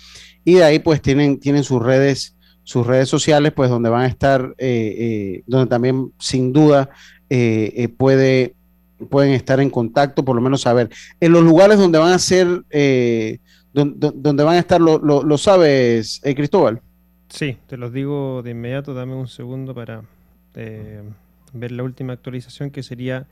Y 0.44 0.54
de 0.54 0.64
ahí 0.64 0.80
pues 0.80 1.02
tienen, 1.02 1.40
tienen 1.40 1.64
sus 1.64 1.82
redes 1.82 2.34
sus 2.68 2.86
redes 2.86 3.08
sociales, 3.08 3.54
pues 3.56 3.70
donde 3.70 3.88
van 3.88 4.02
a 4.02 4.08
estar, 4.08 4.54
eh, 4.58 4.96
eh, 5.00 5.44
donde 5.48 5.70
también 5.70 6.12
sin 6.20 6.52
duda 6.52 6.90
eh, 7.30 7.72
eh, 7.78 7.88
puede, 7.88 8.57
pueden 9.10 9.34
estar 9.34 9.60
en 9.60 9.70
contacto, 9.70 10.26
por 10.26 10.36
lo 10.36 10.42
menos 10.42 10.62
saber. 10.62 10.90
En 11.20 11.32
los 11.32 11.44
lugares 11.44 11.78
donde 11.78 12.00
van 12.00 12.14
a 12.14 12.20
ser, 12.20 12.64
eh, 12.70 13.40
donde, 13.74 14.44
van 14.44 14.56
a 14.56 14.60
estar, 14.60 14.82
¿lo, 14.82 15.38
sabes, 15.38 16.22
Cristóbal? 16.36 16.82
Sí, 17.30 17.58
te 17.68 17.78
los 17.78 17.94
digo 17.94 18.42
de 18.44 18.52
inmediato, 18.52 18.94
dame 18.94 19.14
un 19.14 19.28
segundo 19.28 19.76
para 19.76 20.04
ver 21.54 21.72
la 21.72 21.84
última 21.84 22.14
actualización 22.14 22.72
que 22.72 22.82
sería, 22.82 23.28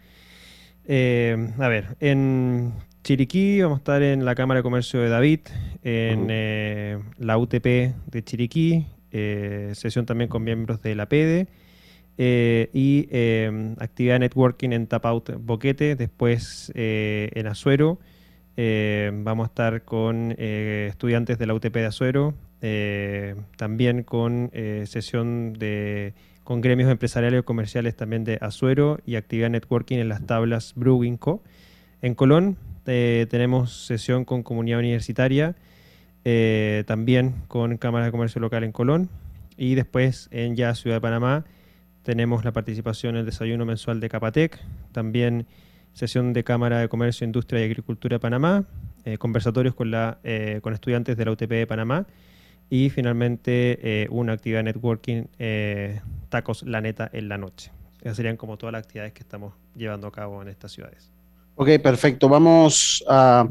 a 0.87 1.67
ver, 1.67 1.97
en 1.99 2.73
Chiriquí 3.03 3.61
vamos 3.61 3.77
a 3.77 3.79
estar 3.79 4.03
en 4.03 4.25
la 4.25 4.35
Cámara 4.35 4.59
de 4.59 4.63
Comercio 4.63 4.99
de 4.99 5.09
David, 5.09 5.39
en 5.83 7.03
la 7.17 7.37
UTP 7.37 7.65
de 7.65 8.23
Chiriquí, 8.23 8.85
sesión 9.73 10.05
también 10.05 10.29
con 10.29 10.43
miembros 10.43 10.81
de 10.83 10.93
la 10.93 11.07
PEDE 11.07 11.47
eh, 12.17 12.69
y 12.73 13.07
eh, 13.11 13.75
actividad 13.79 14.19
networking 14.19 14.71
en 14.71 14.87
Tapout 14.87 15.31
Boquete, 15.37 15.95
después 15.95 16.71
eh, 16.75 17.29
en 17.33 17.47
Azuero, 17.47 17.99
Eh, 18.57 19.11
vamos 19.13 19.43
a 19.43 19.47
estar 19.47 19.83
con 19.83 20.31
estudiantes 20.31 21.37
de 21.37 21.45
la 21.45 21.53
UTP 21.53 21.75
de 21.75 21.87
Azuero, 21.87 22.33
también 23.57 24.03
con 24.03 24.49
sesión 24.85 25.51
de, 25.59 26.13
con 26.45 26.61
gremios 26.61 26.89
empresariales 26.89 27.41
y 27.41 27.43
comerciales 27.43 27.97
también 27.97 28.23
de 28.23 28.37
Azuero 28.39 28.99
y 29.05 29.17
actividad 29.17 29.49
networking 29.49 29.97
en 29.97 30.07
las 30.07 30.25
tablas 30.25 30.71
Brewing 30.77 31.17
Co. 31.17 31.43
En 32.01 32.15
Colón 32.15 32.55
tenemos 32.85 33.87
sesión 33.87 34.23
con 34.23 34.41
comunidad 34.41 34.79
universitaria, 34.79 35.55
también 36.85 37.35
con 37.49 37.75
Cámara 37.75 38.05
de 38.05 38.11
Comercio 38.11 38.39
Local 38.39 38.63
en 38.63 38.71
Colón 38.71 39.09
y 39.57 39.75
después 39.75 40.29
en 40.31 40.55
ya 40.55 40.75
Ciudad 40.75 40.95
de 40.95 41.01
Panamá 41.01 41.43
tenemos 42.05 42.45
la 42.45 42.53
participación 42.53 43.15
en 43.15 43.21
el 43.21 43.25
desayuno 43.25 43.65
mensual 43.65 43.99
de 43.99 44.09
Capatec, 44.09 44.59
también 44.91 45.47
sesión 45.93 46.33
de 46.33 46.43
Cámara 46.43 46.79
de 46.79 46.87
Comercio, 46.87 47.25
Industria 47.25 47.61
y 47.61 47.63
Agricultura 47.63 48.15
de 48.15 48.19
Panamá, 48.19 48.63
eh, 49.05 49.17
conversatorios 49.17 49.73
con, 49.73 49.89
la, 49.89 50.19
eh, 50.23 50.59
con 50.61 50.73
estudiantes 50.73 51.17
de 51.17 51.25
la 51.25 51.31
UTP 51.31 51.49
de 51.49 51.65
Panamá 51.65 52.05
y 52.69 52.91
finalmente 52.91 53.79
eh, 53.81 54.07
una 54.11 54.33
actividad 54.33 54.59
de 54.59 54.63
networking, 54.65 55.23
Tacos 56.29 56.61
La 56.61 56.79
Neta 56.79 57.09
en 57.11 57.27
la 57.27 57.39
noche. 57.39 57.71
Esas 58.01 58.17
serían 58.17 58.37
como 58.37 58.57
todas 58.57 58.73
las 58.73 58.83
actividades 58.83 59.13
que 59.13 59.21
estamos 59.21 59.55
llevando 59.75 60.05
a 60.05 60.11
cabo 60.11 60.43
en 60.43 60.49
estas 60.49 60.73
ciudades. 60.73 61.11
Ok, 61.55 61.69
perfecto. 61.81 62.29
Vamos 62.29 63.03
a 63.09 63.49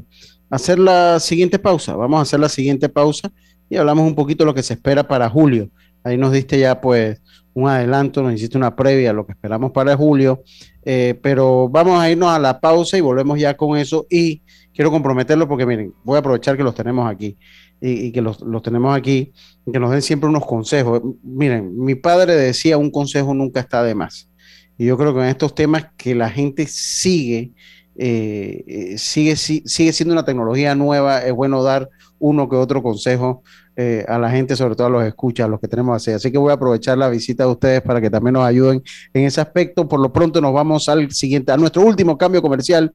hacer 0.49 0.79
la 0.79 1.19
siguiente 1.19 1.59
pausa. 1.59 1.97
Vamos 1.97 2.21
a 2.21 2.23
hacer 2.23 2.39
la 2.39 2.49
siguiente 2.49 2.89
pausa 2.89 3.33
y 3.69 3.77
hablamos 3.77 4.07
un 4.07 4.15
poquito 4.15 4.45
de 4.45 4.47
lo 4.47 4.55
que 4.55 4.63
se 4.63 4.75
espera 4.75 5.09
para 5.09 5.29
julio. 5.29 5.71
Ahí 6.05 6.17
nos 6.17 6.33
diste 6.33 6.59
ya 6.59 6.81
pues 6.81 7.21
un 7.55 7.69
adelanto, 7.69 8.23
nos 8.23 8.35
hiciste 8.35 8.59
una 8.59 8.77
previa 8.77 9.11
a 9.11 9.13
lo 9.13 9.27
que 9.27 9.33
esperamos 9.33 9.73
para 9.73 9.97
julio, 9.97 10.43
eh, 10.85 11.19
pero 11.23 11.69
vamos 11.69 12.01
a 12.01 12.11
irnos 12.11 12.29
a 12.29 12.39
la 12.39 12.61
pausa 12.61 12.99
y 12.99 13.01
volvemos 13.01 13.39
ya 13.39 13.57
con 13.57 13.79
eso 13.79 14.07
y 14.11 14.43
quiero 14.75 14.91
comprometerlo 14.91 15.49
porque 15.49 15.65
miren, 15.65 15.95
voy 16.05 16.17
a 16.17 16.19
aprovechar 16.19 16.57
que 16.57 16.65
los 16.65 16.75
tenemos 16.75 17.11
aquí 17.11 17.39
y, 17.81 18.13
que 18.13 18.23
los, 18.23 18.39
tenemos 18.63 18.97
aquí, 18.97 19.33
y 19.67 19.73
que 19.73 19.79
nos 19.79 19.91
den 19.91 20.03
siempre 20.03 20.29
unos 20.29 20.47
consejos. 20.47 21.03
Miren, 21.23 21.79
mi 21.79 21.95
padre 21.95 22.35
decía 22.35 22.79
un 22.79 22.91
consejo 22.91 23.35
nunca 23.35 23.61
está 23.61 23.83
de 23.83 23.95
más. 23.95 24.31
Y 24.79 24.87
yo 24.87 24.97
creo 24.97 25.15
que 25.15 25.21
en 25.21 25.27
estos 25.27 25.55
temas 25.55 25.89
que 25.97 26.15
la 26.15 26.31
gente 26.31 26.67
sigue, 26.67 27.53
eh, 27.97 28.65
eh, 28.67 28.99
sigue, 28.99 29.37
sigue 29.37 29.93
siendo 29.93 30.15
una 30.15 30.25
tecnología 30.25 30.75
nueva, 30.75 31.25
es 31.25 31.33
bueno 31.33 31.63
dar 31.63 31.91
uno 32.25 32.49
que 32.49 32.57
otro 32.57 32.83
consejo 32.83 33.43
eh, 33.77 34.05
a 34.09 34.19
la 34.19 34.31
gente, 34.31 34.57
sobre 34.57 34.75
todo 34.75 34.87
a 34.87 34.91
los 34.91 35.05
escuchas, 35.05 35.45
a 35.45 35.49
los 35.49 35.61
que 35.61 35.69
tenemos 35.69 35.95
así. 35.95 36.11
Así 36.11 36.33
que 36.33 36.39
voy 36.39 36.51
a 36.51 36.55
aprovechar 36.55 36.97
la 36.97 37.11
visita 37.11 37.45
de 37.45 37.51
ustedes 37.51 37.83
para 37.83 38.01
que 38.01 38.09
también 38.09 38.33
nos 38.33 38.45
ayuden 38.45 38.83
en 39.13 39.25
ese 39.25 39.43
aspecto. 39.43 39.87
Por 39.87 40.01
lo 40.01 40.11
pronto 40.11 40.41
nos 40.41 40.55
vamos 40.55 40.89
al 40.89 41.11
siguiente, 41.11 41.53
a 41.53 41.59
nuestro 41.59 41.83
último 41.83 42.17
cambio 42.17 42.41
comercial 42.41 42.95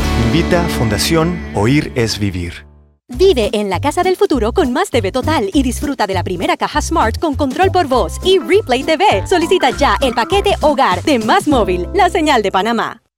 Invita 0.33 0.63
Fundación 0.69 1.37
Oír 1.55 1.91
es 1.93 2.17
Vivir. 2.17 2.65
Vive 3.09 3.49
en 3.51 3.69
la 3.69 3.81
casa 3.81 4.01
del 4.01 4.15
futuro 4.15 4.53
con 4.53 4.71
más 4.71 4.89
TV 4.89 5.11
Total 5.11 5.49
y 5.53 5.61
disfruta 5.61 6.07
de 6.07 6.13
la 6.13 6.23
primera 6.23 6.55
caja 6.55 6.81
Smart 6.81 7.19
con 7.19 7.35
control 7.35 7.69
por 7.69 7.89
voz 7.89 8.13
y 8.23 8.39
Replay 8.39 8.85
TV. 8.85 9.27
Solicita 9.27 9.71
ya 9.71 9.97
el 9.99 10.13
paquete 10.13 10.51
Hogar 10.61 11.03
de 11.03 11.19
Más 11.19 11.49
Móvil, 11.49 11.89
la 11.93 12.09
señal 12.09 12.43
de 12.43 12.49
Panamá. 12.49 13.01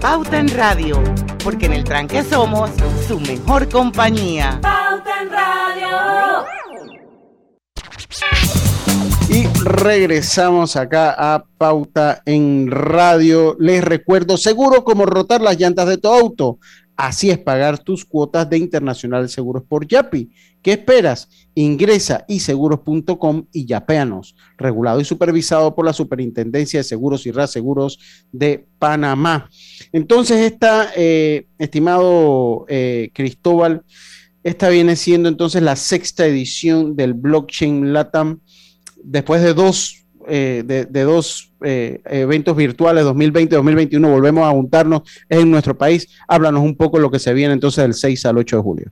Pauta 0.00 0.38
en 0.38 0.48
Radio, 0.48 1.02
porque 1.44 1.66
en 1.66 1.74
el 1.74 1.84
tranque 1.84 2.22
somos 2.22 2.70
su 3.06 3.20
mejor 3.20 3.68
compañía. 3.68 4.58
Pauta 4.62 5.22
en 5.22 5.30
Radio. 5.30 6.46
Y 9.28 9.46
regresamos 9.62 10.76
acá 10.76 11.14
a 11.18 11.44
Pauta 11.58 12.22
en 12.24 12.70
Radio. 12.70 13.56
Les 13.58 13.84
recuerdo, 13.84 14.38
seguro 14.38 14.84
como 14.84 15.04
rotar 15.04 15.42
las 15.42 15.58
llantas 15.58 15.86
de 15.86 15.98
tu 15.98 16.08
auto. 16.08 16.58
Así 17.02 17.30
es 17.30 17.38
pagar 17.38 17.78
tus 17.78 18.04
cuotas 18.04 18.50
de 18.50 18.58
Internacional 18.58 19.22
de 19.22 19.30
Seguros 19.30 19.62
por 19.66 19.88
Yapi. 19.88 20.28
¿Qué 20.60 20.72
esperas? 20.72 21.30
Ingresa 21.54 22.26
iseguros.com 22.28 23.46
y 23.52 23.64
yapéanos, 23.64 24.36
regulado 24.58 25.00
y 25.00 25.06
supervisado 25.06 25.74
por 25.74 25.86
la 25.86 25.94
Superintendencia 25.94 26.80
de 26.80 26.84
Seguros 26.84 27.24
y 27.24 27.30
Reaseguros 27.30 27.98
de 28.32 28.66
Panamá. 28.78 29.48
Entonces, 29.92 30.42
está, 30.42 30.90
eh, 30.94 31.46
estimado 31.58 32.66
eh, 32.68 33.08
Cristóbal, 33.14 33.82
Esta 34.42 34.68
viene 34.68 34.94
siendo 34.94 35.30
entonces 35.30 35.62
la 35.62 35.76
sexta 35.76 36.26
edición 36.26 36.96
del 36.96 37.14
Blockchain 37.14 37.94
Latam. 37.94 38.40
Después 39.02 39.40
de 39.40 39.54
dos, 39.54 39.99
eh, 40.32 40.62
de, 40.64 41.02
dos 41.02 41.52
eh, 41.60 42.00
eventos 42.04 42.56
virtuales 42.56 43.02
2020 43.02 43.56
2021, 43.56 44.08
volvemos 44.08 44.46
a 44.46 44.50
juntarnos 44.50 45.02
en 45.28 45.50
nuestro 45.50 45.76
país. 45.76 46.08
Háblanos 46.28 46.62
un 46.62 46.76
poco 46.76 47.00
lo 47.00 47.10
que 47.10 47.18
se 47.18 47.34
viene 47.34 47.52
entonces 47.52 47.82
del 47.82 47.94
6 47.94 48.26
al 48.26 48.38
8 48.38 48.56
de 48.56 48.62
julio. 48.62 48.90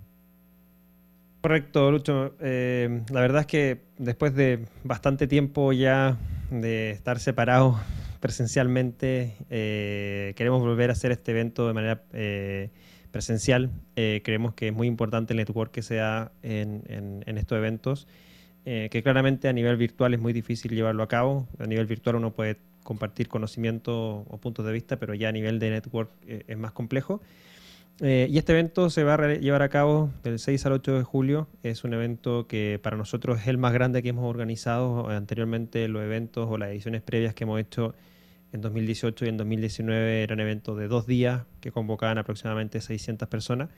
Correcto, 1.40 1.92
Lucho. 1.92 2.34
Eh, 2.40 3.02
la 3.12 3.20
verdad 3.20 3.42
es 3.42 3.46
que 3.46 3.82
después 3.98 4.34
de 4.34 4.64
bastante 4.82 5.28
tiempo 5.28 5.72
ya 5.72 6.18
de 6.50 6.90
estar 6.90 7.20
separados 7.20 7.76
presencialmente, 8.18 9.36
queremos 9.48 10.60
volver 10.60 10.90
a 10.90 10.94
hacer 10.94 11.12
este 11.12 11.30
evento 11.30 11.68
de 11.68 11.72
manera 11.72 12.02
presencial. 13.12 13.70
Creemos 13.94 14.54
que 14.54 14.68
es 14.68 14.74
muy 14.74 14.88
importante 14.88 15.34
el 15.34 15.36
network 15.36 15.70
que 15.70 15.82
se 15.82 15.94
da 15.94 16.32
en, 16.42 17.22
estos 17.26 17.56
eventos, 17.56 18.08
eh, 18.64 18.88
que 18.90 19.02
claramente 19.02 19.48
a 19.48 19.52
nivel 19.52 19.76
virtual 19.76 20.14
es 20.14 20.20
muy 20.20 20.32
difícil 20.32 20.72
llevarlo 20.74 21.02
a 21.02 21.08
cabo. 21.08 21.48
A 21.58 21.66
nivel 21.66 21.86
virtual 21.86 22.16
uno 22.16 22.32
puede 22.32 22.56
compartir 22.82 23.28
conocimiento 23.28 24.24
o 24.28 24.38
puntos 24.38 24.64
de 24.64 24.72
vista, 24.72 24.98
pero 24.98 25.14
ya 25.14 25.28
a 25.28 25.32
nivel 25.32 25.58
de 25.58 25.70
network 25.70 26.10
eh, 26.26 26.44
es 26.46 26.58
más 26.58 26.72
complejo. 26.72 27.20
y 28.00 28.38
este 28.38 28.52
evento 28.52 28.90
se 28.90 29.02
va 29.02 29.14
a 29.14 29.34
llevar 29.34 29.62
a 29.62 29.68
cabo 29.68 30.10
del 30.22 30.38
6 30.38 30.66
al 30.66 30.72
8 30.72 30.98
de 30.98 31.02
julio. 31.02 31.48
Es 31.62 31.84
un 31.84 31.94
evento 31.94 32.46
que 32.46 32.78
para 32.82 32.96
nosotros 32.96 33.40
es 33.40 33.48
el 33.48 33.58
más 33.58 33.72
grande 33.72 34.02
que 34.02 34.10
hemos 34.10 34.24
organizado. 34.24 35.08
Anteriormente 35.08 35.88
los 35.88 36.02
eventos 36.02 36.46
o 36.48 36.58
las 36.58 36.70
ediciones 36.70 37.02
previas 37.02 37.34
que 37.34 37.44
hemos 37.44 37.60
hecho 37.60 37.94
en 38.52 38.60
2018 38.60 39.24
y 39.24 39.28
en 39.28 39.36
2019 39.36 40.22
eran 40.22 40.40
eventos 40.40 40.78
de 40.78 40.88
dos 40.88 41.06
días 41.06 41.42
que 41.60 41.70
convocaban 41.70 42.18
aproximadamente 42.18 42.80
600 42.80 43.28
personas. 43.28 43.68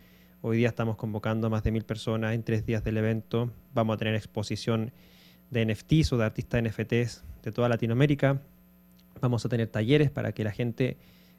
Hoy 0.43 0.57
día 0.57 0.69
estamos 0.69 0.97
convocando 0.97 1.49
a 1.49 1.51
más 1.51 1.65
de 1.65 1.71
mil 1.71 1.85
personas 1.85 2.35
en 2.35 2.43
tres 2.43 2.65
días 2.65 2.83
del 2.83 2.97
evento. 2.97 3.51
Vamos 3.75 3.93
a 3.93 3.99
tener 3.99 4.15
exposición 4.15 4.91
de 5.51 5.67
NFTs 5.67 6.15
o 6.15 6.17
de 6.17 6.25
artistas 6.25 6.63
NFTs 6.63 7.25
de 7.43 7.53
toda 7.53 7.69
Latinoamérica. 7.69 8.41
Vamos 9.21 9.45
a 9.45 9.51
tener 9.51 9.69
talleres 9.69 10.11
para 10.11 10.33
que 10.33 10.43
la 10.43 10.51
gente 10.51 10.97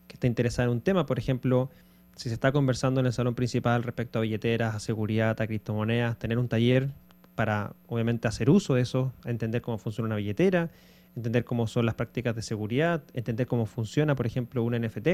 que 0.08 0.14
esté 0.14 0.28
interesada 0.28 0.68
en 0.68 0.74
un 0.74 0.82
tema, 0.82 1.08
por 1.08 1.18
ejemplo, 1.18 1.72
si 2.16 2.30
se 2.30 2.36
está 2.36 2.52
conversando 2.52 3.00
en 3.00 3.08
el 3.08 3.14
salón 3.14 3.34
principal 3.34 3.82
respecto 3.82 4.20
a 4.20 4.22
billeteras, 4.22 4.76
a 4.76 4.80
seguridad, 4.80 5.42
a 5.42 5.48
criptomonedas, 5.48 6.20
tener 6.20 6.38
un 6.38 6.48
taller 6.48 6.92
para 7.34 7.74
obviamente 7.88 8.28
hacer 8.28 8.52
uso 8.52 8.76
de 8.76 8.82
eso, 8.82 9.14
entender 9.26 9.64
cómo 9.64 9.80
funciona 9.80 10.10
una 10.10 10.18
billetera, 10.18 10.70
entender 11.16 11.44
cómo 11.44 11.66
son 11.66 11.88
las 11.88 11.96
prácticas 11.96 12.36
de 12.36 12.44
seguridad, 12.44 13.02
entender 13.16 13.48
cómo 13.48 13.66
funciona, 13.66 14.14
por 14.14 14.28
ejemplo, 14.28 14.64
un 14.64 14.80
NFT. 14.80 15.08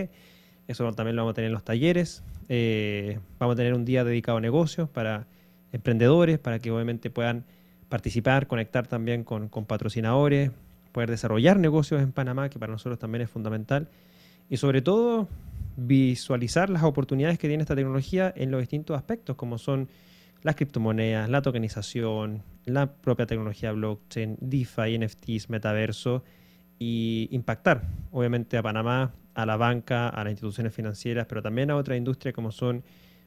Eso 0.67 0.91
también 0.93 1.15
lo 1.15 1.21
vamos 1.23 1.31
a 1.31 1.35
tener 1.35 1.47
en 1.47 1.53
los 1.53 1.63
talleres. 1.63 2.23
Eh, 2.49 3.19
vamos 3.39 3.53
a 3.53 3.57
tener 3.57 3.73
un 3.73 3.85
día 3.85 4.03
dedicado 4.03 4.37
a 4.37 4.41
negocios 4.41 4.89
para 4.89 5.27
emprendedores, 5.71 6.39
para 6.39 6.59
que 6.59 6.71
obviamente 6.71 7.09
puedan 7.09 7.45
participar, 7.89 8.47
conectar 8.47 8.87
también 8.87 9.23
con, 9.23 9.49
patrocinadores, 9.49 10.51
poder 10.91 11.09
desarrollar 11.09 11.57
negocios 11.57 12.01
en 12.01 12.11
Panamá, 12.11 12.49
que 12.49 12.59
para 12.59 12.71
nosotros 12.71 12.99
también 12.99 13.21
es 13.21 13.29
fundamental. 13.29 13.87
Y 14.49 14.57
sobre 14.57 14.81
todo, 14.81 15.27
visualizar 15.77 16.69
las 16.69 16.83
oportunidades 16.83 17.37
que 17.37 17.47
tiene 17.47 17.63
esta 17.63 17.75
tecnología 17.75 18.33
en 18.35 18.51
los 18.51 18.59
distintos 18.59 18.97
aspectos, 18.97 19.35
como 19.35 19.57
son 19.57 19.87
las 20.43 20.55
criptomonedas, 20.55 21.29
la 21.29 21.41
tokenización, 21.41 22.43
la 22.65 22.91
propia 22.93 23.25
tecnología 23.25 23.71
blockchain, 23.71 24.37
DeFi, 24.39 24.99
NFTs, 24.99 25.49
metaverso 25.49 26.23
y 26.79 27.27
impactar 27.31 27.83
obviamente 28.11 28.57
a 28.57 28.63
Panamá, 28.63 29.13
a 29.37 29.45
la 29.45 29.55
banca, 29.55 30.09
a 30.09 30.23
las 30.23 30.31
instituciones 30.31 30.73
financieras, 30.73 31.27
pero 31.27 31.43
también 31.43 31.69
a 31.69 31.75
otras 31.75 31.95
industrias 31.95 32.33
como 32.33 32.51
son 32.51 32.83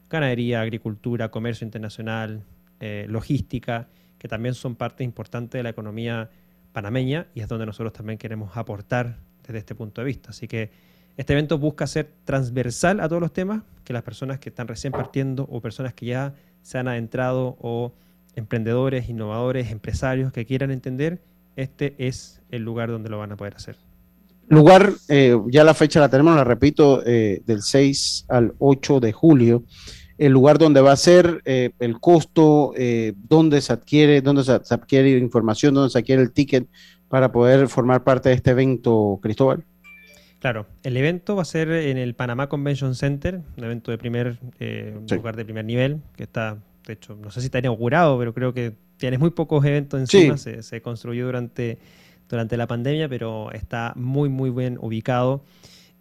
ganadería, 0.09 0.59
agricultura, 0.59 1.31
comercio 1.31 1.63
internacional, 1.63 2.43
eh, 2.81 3.05
logística, 3.07 3.87
que 4.17 4.27
también 4.27 4.53
son 4.53 4.75
parte 4.75 5.05
importante 5.05 5.57
de 5.57 5.63
la 5.63 5.69
economía 5.69 6.29
panameña 6.73 7.27
y 7.33 7.39
es 7.39 7.47
donde 7.47 7.65
nosotros 7.65 7.93
también 7.93 8.19
queremos 8.19 8.57
aportar 8.57 9.19
desde 9.41 9.59
este 9.59 9.73
punto 9.73 10.01
de 10.01 10.05
vista. 10.05 10.31
Así 10.31 10.49
que 10.49 10.69
este 11.15 11.31
evento 11.31 11.57
busca 11.57 11.87
ser 11.87 12.11
transversal 12.25 12.99
a 12.99 13.07
todos 13.07 13.21
los 13.21 13.31
temas, 13.31 13.63
que 13.85 13.93
las 13.93 14.03
personas 14.03 14.37
que 14.39 14.49
están 14.49 14.67
recién 14.67 14.91
partiendo 14.91 15.47
o 15.49 15.61
personas 15.61 15.93
que 15.93 16.07
ya 16.07 16.33
se 16.61 16.77
han 16.77 16.89
adentrado 16.89 17.55
o 17.61 17.93
emprendedores, 18.35 19.07
innovadores, 19.07 19.71
empresarios 19.71 20.33
que 20.33 20.45
quieran 20.45 20.71
entender, 20.71 21.21
este 21.55 21.95
es 21.99 22.41
el 22.49 22.63
lugar 22.63 22.89
donde 22.89 23.09
lo 23.09 23.17
van 23.17 23.31
a 23.31 23.37
poder 23.37 23.55
hacer. 23.55 23.77
Lugar, 24.51 24.91
eh, 25.07 25.39
ya 25.47 25.63
la 25.63 25.73
fecha 25.73 26.01
la 26.01 26.09
tenemos, 26.09 26.35
la 26.35 26.43
repito, 26.43 27.01
eh, 27.05 27.41
del 27.45 27.61
6 27.61 28.25
al 28.27 28.53
8 28.59 28.99
de 28.99 29.13
julio. 29.13 29.63
El 30.17 30.33
lugar 30.33 30.57
donde 30.57 30.81
va 30.81 30.91
a 30.91 30.97
ser, 30.97 31.41
eh, 31.45 31.71
el 31.79 32.01
costo, 32.01 32.73
dónde 33.15 33.61
se 33.61 33.71
adquiere, 33.73 34.21
dónde 34.21 34.43
se, 34.43 34.51
adquiere 34.51 35.17
información, 35.17 35.73
dónde 35.73 35.89
se 35.89 35.99
adquiere 35.99 36.21
el 36.21 36.33
ticket 36.33 36.67
para 37.07 37.31
poder 37.31 37.69
formar 37.69 38.03
parte 38.03 38.27
de 38.27 38.35
este 38.35 38.51
evento, 38.51 39.19
Cristóbal. 39.21 39.63
Claro, 40.39 40.67
el 40.83 40.97
evento 40.97 41.37
va 41.37 41.43
a 41.43 41.45
ser 41.45 41.71
en 41.71 41.97
el 41.97 42.13
Panamá 42.13 42.49
Convention 42.49 42.93
Center, 42.93 43.41
un 43.57 43.63
evento 43.63 43.89
de 43.89 43.97
primer 43.97 44.37
lugar 45.09 45.37
de 45.37 45.45
primer 45.45 45.63
nivel, 45.63 46.01
que 46.17 46.23
está 46.23 46.57
de 46.85 46.93
hecho, 46.93 47.15
no 47.15 47.31
sé 47.31 47.41
si 47.41 47.45
está 47.45 47.59
inaugurado, 47.59 48.17
pero 48.17 48.33
creo 48.33 48.53
que 48.53 48.73
tienes 48.97 49.19
muy 49.19 49.31
pocos 49.31 49.63
eventos 49.65 49.99
encima, 49.99 50.37
se, 50.37 50.81
construyó 50.81 51.25
durante, 51.25 51.77
durante 52.31 52.57
la 52.57 52.67
pandemia, 52.67 53.07
pero 53.07 53.51
está 53.51 53.93
muy, 53.95 54.29
muy 54.29 54.49
bien 54.49 54.77
ubicado. 54.81 55.43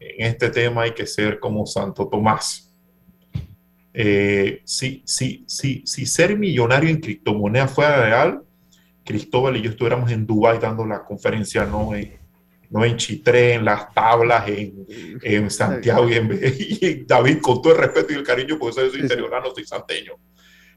en 0.00 0.26
este 0.26 0.50
tema 0.50 0.82
hay 0.82 0.92
que 0.92 1.06
ser 1.06 1.38
como 1.38 1.66
Santo 1.66 2.08
Tomás. 2.08 2.74
Eh, 3.92 4.62
si, 4.64 5.02
si, 5.04 5.44
si, 5.46 6.06
ser 6.06 6.38
millonario 6.38 6.88
en 6.88 7.00
criptomoneda 7.00 7.66
fuera 7.66 8.04
real, 8.04 8.42
Cristóbal 9.04 9.56
y 9.56 9.62
yo 9.62 9.70
estuviéramos 9.70 10.10
en 10.12 10.26
Dubái 10.26 10.58
dando 10.58 10.84
la 10.84 11.02
conferencia, 11.02 11.64
no 11.64 11.94
no 12.70 12.84
en 12.84 12.96
Chitré, 12.96 13.54
en 13.54 13.64
las 13.64 13.92
tablas, 13.94 14.48
en, 14.48 14.86
en 15.22 15.50
Santiago 15.50 16.08
y 16.10 16.14
en, 16.14 17.06
David, 17.06 17.38
con 17.40 17.62
todo 17.62 17.72
el 17.72 17.78
respeto 17.80 18.12
y 18.12 18.16
el 18.16 18.22
cariño, 18.22 18.58
porque 18.58 18.74
soy 18.74 19.00
interiorano, 19.00 19.50
soy 19.54 19.64
santeño. 19.64 20.12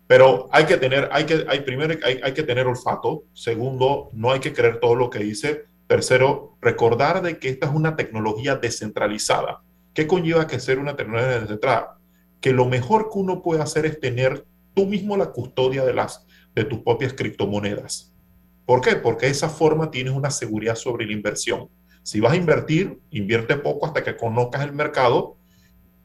Pero 0.07 0.49
hay 0.51 0.65
que 0.65 0.77
tener, 0.77 1.09
hay 1.11 1.25
que, 1.25 1.45
hay, 1.47 1.61
primero, 1.61 1.97
hay, 2.03 2.19
hay 2.21 2.33
que 2.33 2.43
tener 2.43 2.67
olfato. 2.67 3.23
Segundo, 3.33 4.09
no 4.13 4.31
hay 4.31 4.39
que 4.39 4.53
creer 4.53 4.79
todo 4.79 4.95
lo 4.95 5.09
que 5.09 5.19
dice. 5.19 5.65
Tercero, 5.87 6.57
recordar 6.61 7.21
de 7.21 7.37
que 7.37 7.49
esta 7.49 7.67
es 7.67 7.73
una 7.73 7.95
tecnología 7.95 8.55
descentralizada. 8.55 9.61
¿Qué 9.93 10.07
conlleva 10.07 10.47
que 10.47 10.59
ser 10.59 10.79
una 10.79 10.95
tecnología 10.95 11.39
descentralizada? 11.39 11.97
Que 12.39 12.51
lo 12.51 12.65
mejor 12.65 13.09
que 13.11 13.19
uno 13.19 13.41
puede 13.41 13.61
hacer 13.61 13.85
es 13.85 13.99
tener 13.99 14.45
tú 14.73 14.85
mismo 14.85 15.17
la 15.17 15.31
custodia 15.31 15.85
de, 15.85 15.93
las, 15.93 16.25
de 16.55 16.63
tus 16.63 16.79
propias 16.79 17.13
criptomonedas. 17.13 18.13
¿Por 18.65 18.81
qué? 18.81 18.95
Porque 18.95 19.25
de 19.25 19.33
esa 19.33 19.49
forma 19.49 19.91
tienes 19.91 20.13
una 20.13 20.31
seguridad 20.31 20.75
sobre 20.75 21.05
la 21.05 21.13
inversión. 21.13 21.69
Si 22.03 22.19
vas 22.19 22.33
a 22.33 22.35
invertir, 22.35 22.99
invierte 23.11 23.55
poco 23.57 23.85
hasta 23.85 24.03
que 24.03 24.17
conozcas 24.17 24.63
el 24.63 24.73
mercado. 24.73 25.37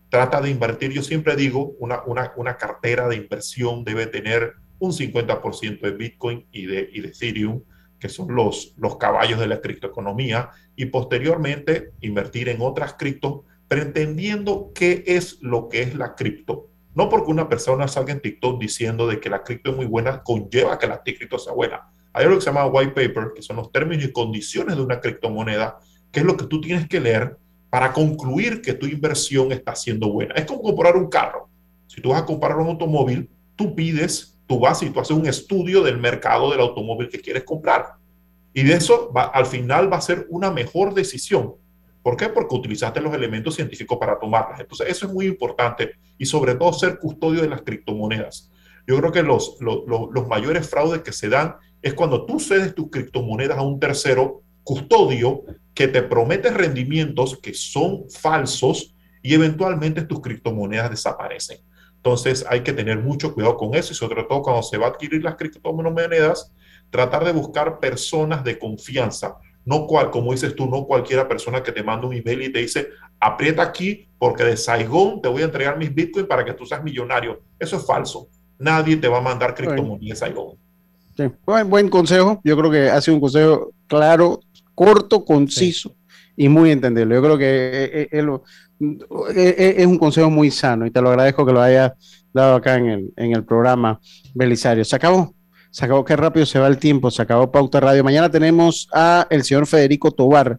Trata 0.08 0.40
de 0.40 0.50
invertir, 0.50 0.92
yo 0.92 1.02
siempre 1.02 1.36
digo, 1.36 1.74
una, 1.78 2.02
una, 2.04 2.56
cartera 2.56 3.08
de 3.08 3.16
inversión 3.16 3.84
debe 3.84 4.06
tener 4.06 4.54
un 4.78 4.92
50% 4.92 5.80
de 5.80 5.90
Bitcoin 5.92 6.46
y 6.52 6.66
de, 6.66 6.88
y 6.92 7.00
de 7.00 7.08
Ethereum, 7.08 7.62
que 7.98 8.08
son 8.08 8.34
los, 8.34 8.74
los 8.76 8.98
caballos 8.98 9.40
de 9.40 9.48
la 9.48 9.60
criptoeconomía, 9.60 10.50
y 10.76 10.86
posteriormente 10.86 11.92
invertir 12.00 12.50
en 12.50 12.60
otras 12.60 12.94
criptos, 12.94 13.40
pretendiendo 13.68 14.70
qué 14.74 15.02
es 15.06 15.38
lo 15.40 15.68
que 15.68 15.82
es 15.82 15.94
la 15.94 16.14
cripto. 16.14 16.68
No 16.94 17.08
porque 17.08 17.30
una 17.30 17.48
persona 17.48 17.88
salga 17.88 18.12
en 18.12 18.20
TikTok 18.20 18.60
diciendo 18.60 19.06
de 19.06 19.18
que 19.18 19.28
la 19.28 19.42
cripto 19.42 19.70
es 19.70 19.76
muy 19.76 19.86
buena, 19.86 20.22
conlleva 20.22 20.78
que 20.78 20.86
la 20.86 21.02
cripto 21.02 21.38
sea 21.38 21.52
buena. 21.52 21.90
Hay 22.16 22.24
algo 22.24 22.36
que 22.36 22.44
se 22.44 22.46
llama 22.46 22.64
white 22.64 22.92
paper, 22.92 23.32
que 23.34 23.42
son 23.42 23.56
los 23.56 23.70
términos 23.70 24.06
y 24.06 24.10
condiciones 24.10 24.74
de 24.74 24.82
una 24.82 25.00
criptomoneda, 25.02 25.78
que 26.10 26.20
es 26.20 26.26
lo 26.26 26.34
que 26.34 26.46
tú 26.46 26.62
tienes 26.62 26.88
que 26.88 26.98
leer 26.98 27.36
para 27.68 27.92
concluir 27.92 28.62
que 28.62 28.72
tu 28.72 28.86
inversión 28.86 29.52
está 29.52 29.74
siendo 29.74 30.10
buena. 30.10 30.34
Es 30.34 30.46
como 30.46 30.62
comprar 30.62 30.96
un 30.96 31.10
carro. 31.10 31.50
Si 31.86 32.00
tú 32.00 32.08
vas 32.08 32.22
a 32.22 32.24
comprar 32.24 32.56
un 32.56 32.68
automóvil, 32.68 33.28
tú 33.54 33.74
pides, 33.74 34.38
tú 34.46 34.58
vas 34.58 34.82
y 34.82 34.88
tú 34.88 34.98
haces 34.98 35.14
un 35.14 35.26
estudio 35.26 35.82
del 35.82 35.98
mercado 35.98 36.50
del 36.50 36.60
automóvil 36.60 37.10
que 37.10 37.20
quieres 37.20 37.44
comprar. 37.44 37.96
Y 38.54 38.62
de 38.62 38.72
eso 38.72 39.12
va, 39.14 39.24
al 39.24 39.44
final 39.44 39.92
va 39.92 39.98
a 39.98 40.00
ser 40.00 40.26
una 40.30 40.50
mejor 40.50 40.94
decisión. 40.94 41.56
¿Por 42.02 42.16
qué? 42.16 42.30
Porque 42.30 42.54
utilizaste 42.54 43.02
los 43.02 43.12
elementos 43.12 43.56
científicos 43.56 43.98
para 43.98 44.18
tomarlas. 44.18 44.58
Entonces, 44.58 44.88
eso 44.88 45.06
es 45.06 45.12
muy 45.12 45.26
importante 45.26 45.96
y 46.16 46.24
sobre 46.24 46.54
todo 46.54 46.72
ser 46.72 46.98
custodio 46.98 47.42
de 47.42 47.48
las 47.50 47.60
criptomonedas. 47.60 48.50
Yo 48.86 48.96
creo 48.96 49.12
que 49.12 49.22
los, 49.22 49.58
los, 49.60 49.82
los 49.86 50.26
mayores 50.28 50.70
fraudes 50.70 51.02
que 51.02 51.12
se 51.12 51.28
dan 51.28 51.56
es 51.86 51.94
cuando 51.94 52.26
tú 52.26 52.40
cedes 52.40 52.74
tus 52.74 52.90
criptomonedas 52.90 53.58
a 53.58 53.62
un 53.62 53.78
tercero 53.78 54.42
custodio 54.64 55.44
que 55.72 55.86
te 55.86 56.02
promete 56.02 56.50
rendimientos 56.50 57.38
que 57.38 57.54
son 57.54 58.10
falsos 58.10 58.92
y 59.22 59.34
eventualmente 59.34 60.02
tus 60.02 60.20
criptomonedas 60.20 60.90
desaparecen. 60.90 61.58
Entonces 61.94 62.44
hay 62.48 62.62
que 62.62 62.72
tener 62.72 62.98
mucho 62.98 63.32
cuidado 63.32 63.56
con 63.56 63.76
eso 63.76 63.92
y 63.92 63.96
sobre 63.96 64.24
todo 64.24 64.42
cuando 64.42 64.64
se 64.64 64.78
va 64.78 64.86
a 64.86 64.88
adquirir 64.90 65.22
las 65.22 65.36
criptomonedas, 65.36 66.52
tratar 66.90 67.24
de 67.24 67.30
buscar 67.30 67.78
personas 67.78 68.42
de 68.42 68.58
confianza, 68.58 69.36
no 69.64 69.86
cual, 69.86 70.10
como 70.10 70.32
dices 70.32 70.56
tú, 70.56 70.66
no 70.66 70.86
cualquiera 70.86 71.28
persona 71.28 71.62
que 71.62 71.70
te 71.70 71.84
manda 71.84 72.08
un 72.08 72.14
email 72.14 72.42
y 72.42 72.52
te 72.52 72.58
dice, 72.58 72.88
aprieta 73.20 73.62
aquí 73.62 74.08
porque 74.18 74.42
de 74.42 74.56
Saigón 74.56 75.22
te 75.22 75.28
voy 75.28 75.42
a 75.42 75.44
entregar 75.44 75.78
mis 75.78 75.94
bitcoins 75.94 76.26
para 76.26 76.44
que 76.44 76.52
tú 76.52 76.66
seas 76.66 76.82
millonario. 76.82 77.42
Eso 77.60 77.76
es 77.76 77.86
falso. 77.86 78.28
Nadie 78.58 78.96
te 78.96 79.06
va 79.06 79.18
a 79.18 79.20
mandar 79.20 79.54
criptomonedas 79.54 80.20
de 80.20 80.26
Saigón. 80.26 80.65
Sí. 81.16 81.24
Buen, 81.46 81.70
buen, 81.70 81.88
consejo. 81.88 82.40
Yo 82.44 82.56
creo 82.56 82.70
que 82.70 82.90
ha 82.90 83.00
sido 83.00 83.14
un 83.14 83.20
consejo 83.20 83.72
claro, 83.86 84.40
corto, 84.74 85.24
conciso 85.24 85.96
y 86.36 86.48
muy 86.48 86.70
entendible. 86.70 87.14
Yo 87.14 87.22
creo 87.22 87.38
que 87.38 88.08
es, 88.10 88.22
es, 89.34 89.78
es, 89.78 89.86
un 89.86 89.98
consejo 89.98 90.30
muy 90.30 90.50
sano 90.50 90.86
y 90.86 90.90
te 90.90 91.00
lo 91.00 91.08
agradezco 91.08 91.46
que 91.46 91.52
lo 91.52 91.62
hayas 91.62 91.92
dado 92.32 92.56
acá 92.56 92.76
en 92.76 92.86
el, 92.86 93.12
en 93.16 93.34
el 93.34 93.44
programa, 93.44 94.00
Belisario. 94.34 94.84
Se 94.84 94.96
acabó. 94.96 95.34
Se 95.70 95.84
acabó, 95.84 96.04
qué 96.04 96.16
rápido 96.16 96.46
se 96.46 96.58
va 96.58 96.68
el 96.68 96.78
tiempo, 96.78 97.10
se 97.10 97.20
acabó 97.20 97.50
Pauta 97.50 97.80
Radio. 97.80 98.02
Mañana 98.02 98.30
tenemos 98.30 98.88
a 98.94 99.26
el 99.28 99.44
señor 99.44 99.66
Federico 99.66 100.10
Tobar. 100.10 100.58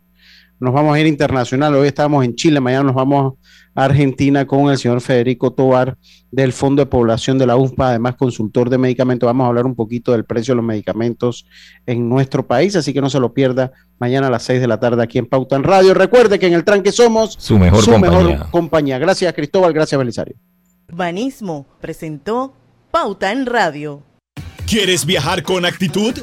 Nos 0.59 0.73
vamos 0.73 0.95
a 0.95 0.99
ir 0.99 1.05
internacional. 1.05 1.75
Hoy 1.75 1.87
estamos 1.87 2.25
en 2.25 2.33
Chile, 2.33 2.59
mañana 2.59 2.85
nos 2.85 2.95
vamos 2.95 3.35
a 3.75 3.85
Argentina 3.85 4.47
con 4.47 4.71
el 4.71 4.77
señor 4.79 5.01
Federico 5.01 5.53
Tobar 5.53 5.97
del 6.31 6.51
Fondo 6.51 6.81
de 6.81 6.87
Población 6.87 7.37
de 7.37 7.45
la 7.45 7.55
UNPA, 7.55 7.89
además 7.89 8.15
consultor 8.15 8.71
de 8.71 8.79
medicamentos. 8.79 9.27
Vamos 9.27 9.45
a 9.45 9.49
hablar 9.49 9.67
un 9.67 9.75
poquito 9.75 10.13
del 10.13 10.25
precio 10.25 10.53
de 10.53 10.57
los 10.57 10.65
medicamentos 10.65 11.45
en 11.85 12.09
nuestro 12.09 12.47
país, 12.47 12.75
así 12.75 12.91
que 12.91 13.01
no 13.01 13.09
se 13.11 13.19
lo 13.19 13.33
pierda 13.35 13.71
mañana 13.99 14.27
a 14.27 14.29
las 14.31 14.43
6 14.43 14.59
de 14.59 14.67
la 14.67 14.79
tarde 14.79 15.03
aquí 15.03 15.19
en 15.19 15.27
Pauta 15.27 15.55
en 15.55 15.63
Radio. 15.63 15.93
Recuerde 15.93 16.39
que 16.39 16.47
en 16.47 16.53
el 16.53 16.63
tranque 16.63 16.91
somos 16.91 17.35
su 17.37 17.59
mejor, 17.59 17.83
su 17.83 17.91
compañía. 17.91 18.19
mejor 18.19 18.49
compañía. 18.49 18.97
Gracias 18.97 19.31
Cristóbal, 19.33 19.73
gracias 19.73 19.99
Belisario. 19.99 20.35
Urbanismo 20.89 21.67
presentó 21.79 22.53
Pauta 22.89 23.31
en 23.31 23.45
Radio. 23.45 24.01
¿Quieres 24.65 25.05
viajar 25.05 25.43
con 25.43 25.65
actitud? 25.65 26.15